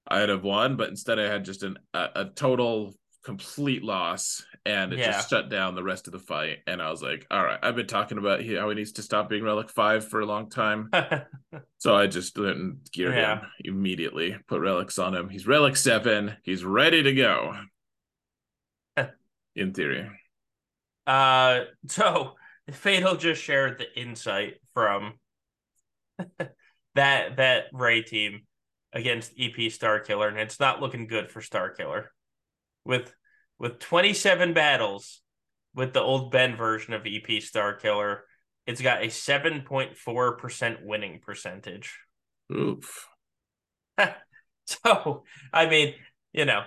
[0.07, 0.77] I'd have won.
[0.77, 2.95] But instead, I had just an a, a total
[3.25, 5.13] complete loss and it yeah.
[5.13, 6.59] just shut down the rest of the fight.
[6.67, 9.29] And I was like, all right, I've been talking about how he needs to stop
[9.29, 10.91] being Relic 5 for a long time.
[11.79, 13.41] so I just went and geared yeah.
[13.41, 15.29] him immediately, put relics on him.
[15.29, 16.37] He's Relic 7.
[16.43, 17.55] He's ready to go.
[19.59, 20.09] In theory.
[21.07, 22.35] Uh so
[22.71, 25.15] Fatal just shared the insight from
[26.95, 28.43] that that Rey team
[28.93, 32.07] against EP Starkiller, and it's not looking good for Starkiller.
[32.85, 33.13] With
[33.59, 35.21] with 27 battles
[35.75, 38.21] with the old Ben version of EP Starkiller,
[38.67, 41.99] it's got a 7.4% winning percentage.
[42.53, 43.09] Oof.
[44.67, 45.95] so, I mean,
[46.33, 46.63] you know,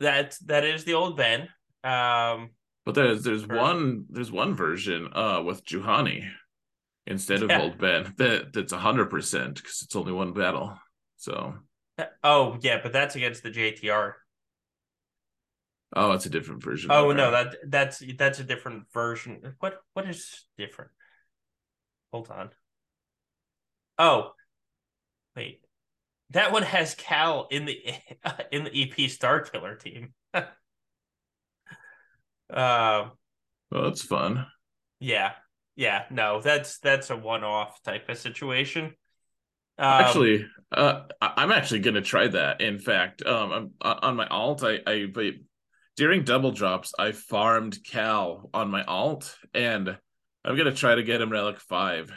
[0.00, 1.48] that that is the old Ben.
[1.84, 2.50] Um,
[2.84, 6.28] but there's there's one there's one version uh with Juhani
[7.06, 7.62] instead of yeah.
[7.62, 10.78] old Ben that that's a hundred percent because it's only one battle.
[11.16, 11.54] So
[12.22, 14.12] oh yeah, but that's against the JTR.
[15.94, 16.90] Oh, it's a different version.
[16.90, 19.54] Oh no, that that's that's a different version.
[19.60, 20.90] What what is different?
[22.12, 22.50] Hold on.
[23.98, 24.32] Oh,
[25.34, 25.65] wait.
[26.30, 27.78] That one has Cal in the
[28.52, 30.12] in the EP Starkiller team.
[30.34, 30.42] uh,
[32.50, 33.12] well,
[33.70, 34.46] that's fun.
[34.98, 35.32] Yeah,
[35.76, 36.04] yeah.
[36.10, 38.94] No, that's that's a one-off type of situation.
[39.78, 42.60] Um, actually, uh, I'm actually gonna try that.
[42.60, 44.64] In fact, um, I'm uh, on my alt.
[44.64, 45.06] I I
[45.96, 49.96] during double drops, I farmed Cal on my alt, and
[50.44, 52.10] I'm gonna try to get him relic five.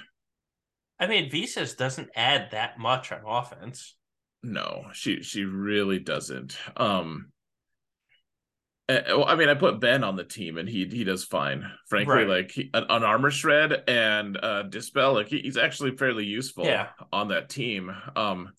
[0.99, 3.95] I mean, Visas doesn't add that much on offense.
[4.41, 6.57] No, she she really doesn't.
[6.77, 7.31] Um,
[8.87, 11.69] eh, well, I mean, I put Ben on the team, and he he does fine.
[11.87, 12.27] Frankly, right.
[12.27, 16.65] like he, an, an, armor shred and uh, dispel, like he, he's actually fairly useful
[16.65, 16.89] yeah.
[17.11, 17.93] on that team.
[18.15, 18.53] Um,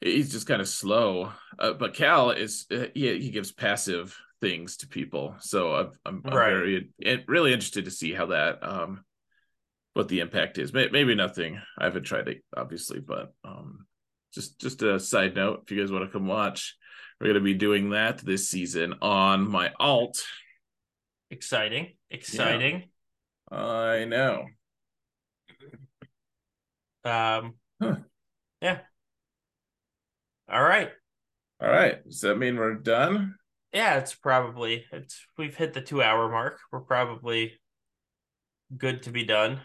[0.00, 1.32] he's just kind of slow.
[1.58, 6.22] Uh, but Cal is uh, he, he gives passive things to people, so I'm, I'm,
[6.24, 6.50] I'm right.
[6.50, 9.04] very really interested to see how that um
[9.94, 10.72] what the impact is.
[10.72, 11.60] Maybe nothing.
[11.76, 13.87] I haven't tried it obviously, but um
[14.34, 16.76] just just a side note if you guys want to come watch
[17.20, 20.22] we're going to be doing that this season on my alt.
[21.30, 21.94] Exciting.
[22.10, 22.84] Exciting.
[23.50, 23.58] Yeah.
[23.58, 24.44] I know.
[27.04, 27.96] Um, huh.
[28.60, 28.78] yeah.
[30.50, 30.90] All right.
[31.60, 32.04] All right.
[32.04, 33.34] Does that mean we're done?
[33.72, 36.58] Yeah, it's probably it's we've hit the two hour mark.
[36.72, 37.60] We're probably
[38.74, 39.60] good to be done.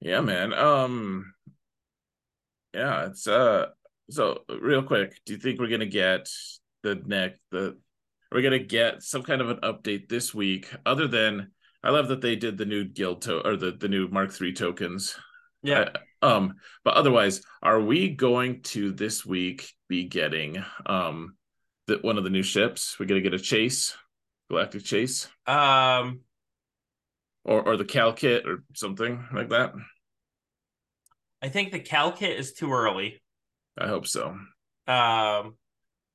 [0.00, 0.52] Yeah, man.
[0.52, 1.32] Um
[2.74, 3.66] yeah, it's uh
[4.10, 6.28] so real quick, do you think we're gonna get
[6.82, 7.78] the next the
[8.30, 11.50] we're gonna get some kind of an update this week other than
[11.82, 14.52] I love that they did the new guild to or the the new Mark III
[14.52, 15.16] tokens.
[15.62, 15.90] Yeah.
[15.94, 16.54] I, um,
[16.84, 21.36] but otherwise, are we going to this week be getting um
[21.86, 22.98] the one of the new ships?
[22.98, 23.96] We're gonna get a chase,
[24.48, 25.28] galactic chase.
[25.46, 26.20] Um
[27.44, 29.74] or or the cal kit or something like that.
[31.42, 33.20] I think the cal kit is too early.
[33.76, 34.36] I hope so.
[34.86, 35.54] Um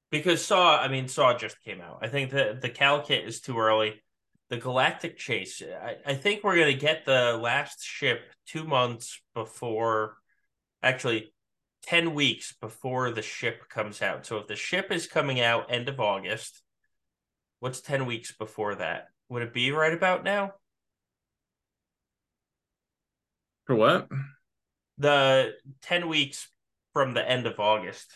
[0.10, 2.00] because Saw, I mean, Saw just came out.
[2.02, 4.02] I think the the cal kit is too early
[4.50, 5.62] the Galactic Chase.
[5.62, 10.18] I, I think we're gonna get the last ship two months before,
[10.82, 11.34] actually,
[11.84, 14.26] ten weeks before the ship comes out.
[14.26, 16.62] So if the ship is coming out end of August,
[17.60, 19.08] what's ten weeks before that?
[19.30, 20.54] Would it be right about now?
[23.66, 24.08] For what?
[24.98, 26.48] The ten weeks
[26.94, 28.12] from the end of August.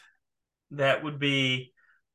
[0.72, 1.74] That would be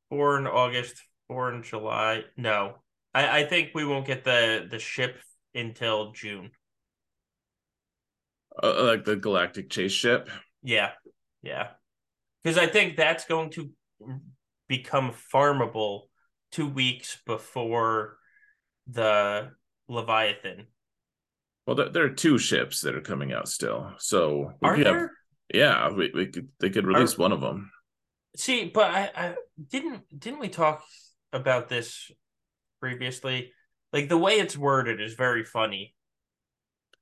[0.08, 2.24] four in August, four in July.
[2.36, 2.76] No,
[3.14, 5.16] I, I think we won't get the the ship
[5.54, 6.50] until June.
[8.62, 10.28] Uh, like the Galactic Chase ship.
[10.62, 10.90] Yeah,
[11.42, 11.68] yeah,
[12.42, 13.70] because I think that's going to
[14.66, 16.06] become farmable
[16.50, 18.16] two weeks before
[18.88, 19.50] the
[19.88, 20.66] Leviathan.
[21.66, 25.00] Well, there, there are two ships that are coming out still, so are there?
[25.00, 25.08] Have,
[25.52, 27.70] yeah, we, we could they could release are, one of them.
[28.36, 29.34] See, but I, I
[29.70, 30.84] didn't didn't we talk
[31.32, 32.10] about this
[32.80, 33.52] previously.
[33.92, 35.94] Like the way it's worded is very funny.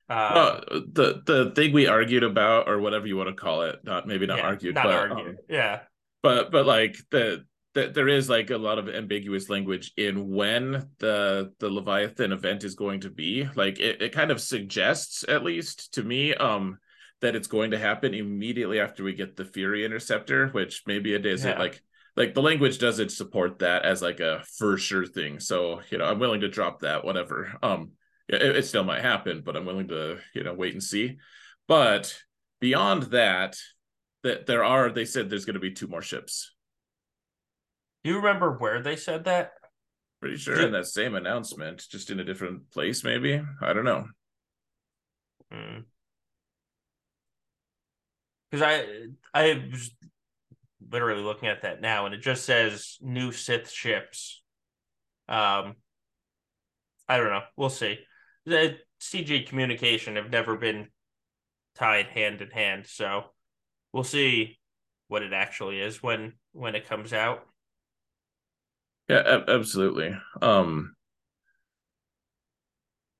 [0.08, 3.80] Uh, well, the the thing we argued about, or whatever you want to call it,
[3.84, 5.28] not maybe not yeah, argued, not but argued.
[5.28, 5.80] Um, yeah.
[6.22, 10.88] But but like the, the there is like a lot of ambiguous language in when
[10.98, 13.48] the the Leviathan event is going to be.
[13.54, 16.78] Like it, it kind of suggests, at least to me, um,
[17.20, 21.26] that it's going to happen immediately after we get the Fury Interceptor, which maybe it
[21.26, 21.58] is yeah.
[21.58, 21.82] like
[22.16, 25.40] like the language doesn't support that as like a for sure thing.
[25.40, 27.52] So, you know, I'm willing to drop that, whatever.
[27.62, 27.92] Um,
[28.28, 31.16] it, it still might happen, but I'm willing to, you know, wait and see.
[31.66, 32.16] But
[32.60, 33.56] beyond that,
[34.22, 36.53] that there are, they said there's going to be two more ships.
[38.04, 39.52] Do you remember where they said that?
[40.20, 43.42] Pretty sure in that same announcement, just in a different place, maybe.
[43.62, 44.06] I don't know.
[45.50, 45.84] Because
[48.52, 48.62] hmm.
[48.62, 49.90] I I was
[50.90, 54.42] literally looking at that now, and it just says new Sith ships.
[55.28, 55.76] Um,
[57.08, 57.42] I don't know.
[57.56, 57.98] We'll see.
[58.44, 60.88] The CG communication have never been
[61.74, 63.24] tied hand in hand, so
[63.92, 64.58] we'll see
[65.08, 67.46] what it actually is when when it comes out.
[69.08, 70.16] Yeah, absolutely.
[70.40, 70.94] Um,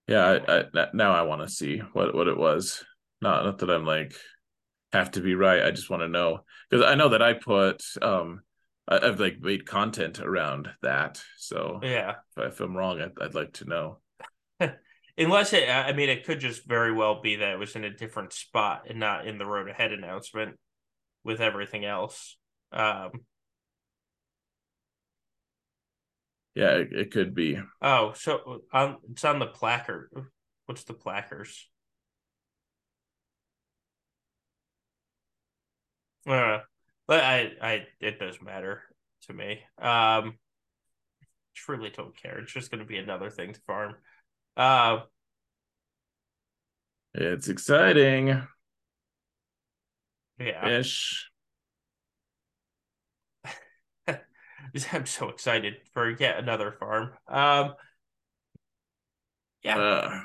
[0.09, 2.85] yeah, I, I now I want to see what what it was.
[3.21, 4.15] Not not that I'm like
[4.93, 5.63] have to be right.
[5.63, 8.43] I just want to know because I know that I put um
[8.87, 11.23] I, have like made content around that.
[11.39, 13.99] So yeah, if, if I'm wrong, I'd, I'd like to know.
[15.17, 17.91] Unless it, I mean, it could just very well be that it was in a
[17.91, 20.57] different spot and not in the road ahead announcement
[21.23, 22.37] with everything else.
[22.73, 23.13] Um,
[26.55, 27.59] yeah, it, it could be.
[27.83, 30.11] Oh, so um, it's on the placard.
[30.67, 31.69] What's the placards?
[36.27, 36.61] Uh,
[37.07, 38.83] but I, I, it does matter
[39.27, 39.61] to me.
[39.79, 40.39] Um,
[41.55, 42.39] truly don't care.
[42.39, 43.97] It's just going to be another thing to farm.
[44.57, 45.01] Uh,
[47.15, 48.43] it's exciting.
[50.39, 50.69] Yeah.
[50.69, 51.31] Ish.
[54.93, 57.13] I'm so excited for yet another farm.
[57.29, 57.75] Um,
[59.63, 59.79] yeah.
[59.79, 60.21] Uh,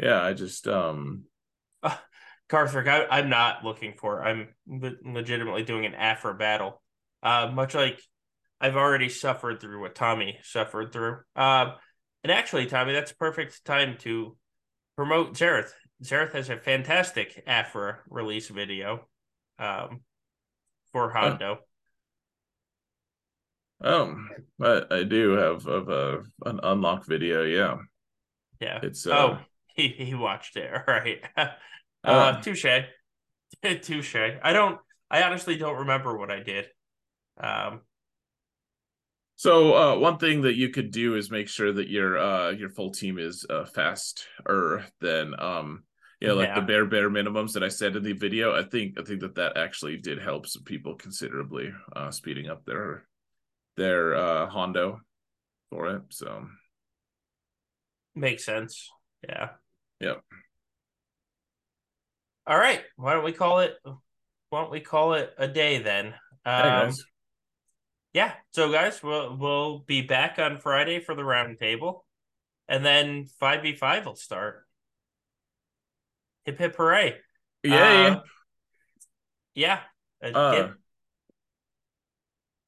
[0.00, 1.24] yeah, I just um
[1.82, 1.96] uh,
[2.52, 4.22] I, am not looking for.
[4.22, 6.82] I'm le- legitimately doing an Aphra battle,
[7.22, 8.00] uh, much like
[8.60, 11.20] I've already suffered through what Tommy suffered through.
[11.34, 11.72] Um,
[12.22, 14.36] and actually, Tommy, that's a perfect time to
[14.96, 15.70] promote Xaereth.
[16.04, 19.08] Xaereth has a fantastic Aphra release video
[19.58, 20.00] um,
[20.92, 21.58] for Hondo.
[23.84, 24.16] Oh,
[24.60, 27.42] I, I do have of a an unlock video.
[27.42, 27.76] Yeah,
[28.60, 28.80] yeah.
[28.82, 29.38] It's uh, oh
[29.76, 30.72] he he watched it.
[30.72, 31.22] All right.
[32.04, 32.66] Uh, touche,
[33.82, 34.16] touche.
[34.42, 34.78] I don't.
[35.10, 36.66] I honestly don't remember what I did.
[37.38, 37.80] Um,
[39.36, 42.68] so uh, one thing that you could do is make sure that your uh, your
[42.68, 45.82] full team is uh, faster than um,
[46.20, 46.60] you know, like yeah.
[46.60, 48.54] the bare bare minimums that I said in the video.
[48.54, 52.64] I think I think that that actually did help some people considerably, uh, speeding up
[52.64, 53.04] their
[53.76, 55.00] their uh, Hondo
[55.70, 56.02] for it.
[56.10, 56.46] So
[58.14, 58.90] makes sense.
[59.26, 59.50] Yeah.
[60.00, 60.22] Yep.
[62.46, 62.82] All right.
[62.96, 63.76] Why don't we call it?
[63.84, 66.14] Why don't we call it a day then?
[66.44, 66.92] Um,
[68.12, 68.32] yeah.
[68.50, 72.00] So guys, we'll we'll be back on Friday for the roundtable,
[72.68, 74.66] and then five v five will start.
[76.44, 77.16] Hip hip hooray!
[77.62, 78.06] Yay!
[78.08, 78.20] Uh,
[79.54, 79.80] yeah.
[80.22, 80.72] Uh, uh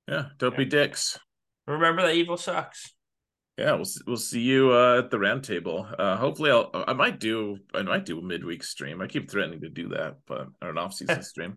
[0.09, 0.27] yeah.
[0.39, 0.59] Don't yeah.
[0.59, 1.19] be dicks.
[1.67, 2.95] Remember that evil sucks.
[3.57, 5.95] Yeah, we'll we'll see you uh, at the roundtable.
[5.97, 9.01] Uh, hopefully, I'll I might do I might do a midweek stream.
[9.01, 11.57] I keep threatening to do that, but or an off season stream.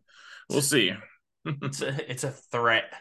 [0.50, 0.94] We'll see.
[1.46, 2.94] it's a it's a threat.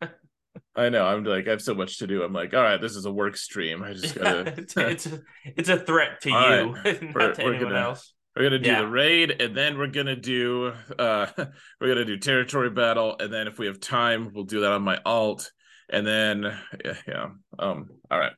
[0.76, 1.04] I know.
[1.04, 2.22] I'm like I have so much to do.
[2.22, 3.82] I'm like, all right, this is a work stream.
[3.82, 4.54] I just gotta.
[4.56, 7.02] it's, it's a it's a threat to all you, right.
[7.02, 8.14] not we're, to anyone gonna, else.
[8.34, 8.80] We're gonna do yeah.
[8.80, 11.26] the raid, and then we're gonna do uh
[11.80, 14.82] we're gonna do territory battle, and then if we have time, we'll do that on
[14.82, 15.50] my alt
[15.92, 16.42] and then
[16.84, 17.26] yeah, yeah.
[17.58, 18.32] Um, all right.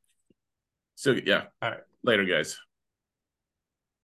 [0.97, 1.45] So yeah.
[1.63, 1.81] All right.
[2.03, 2.59] Later, guys.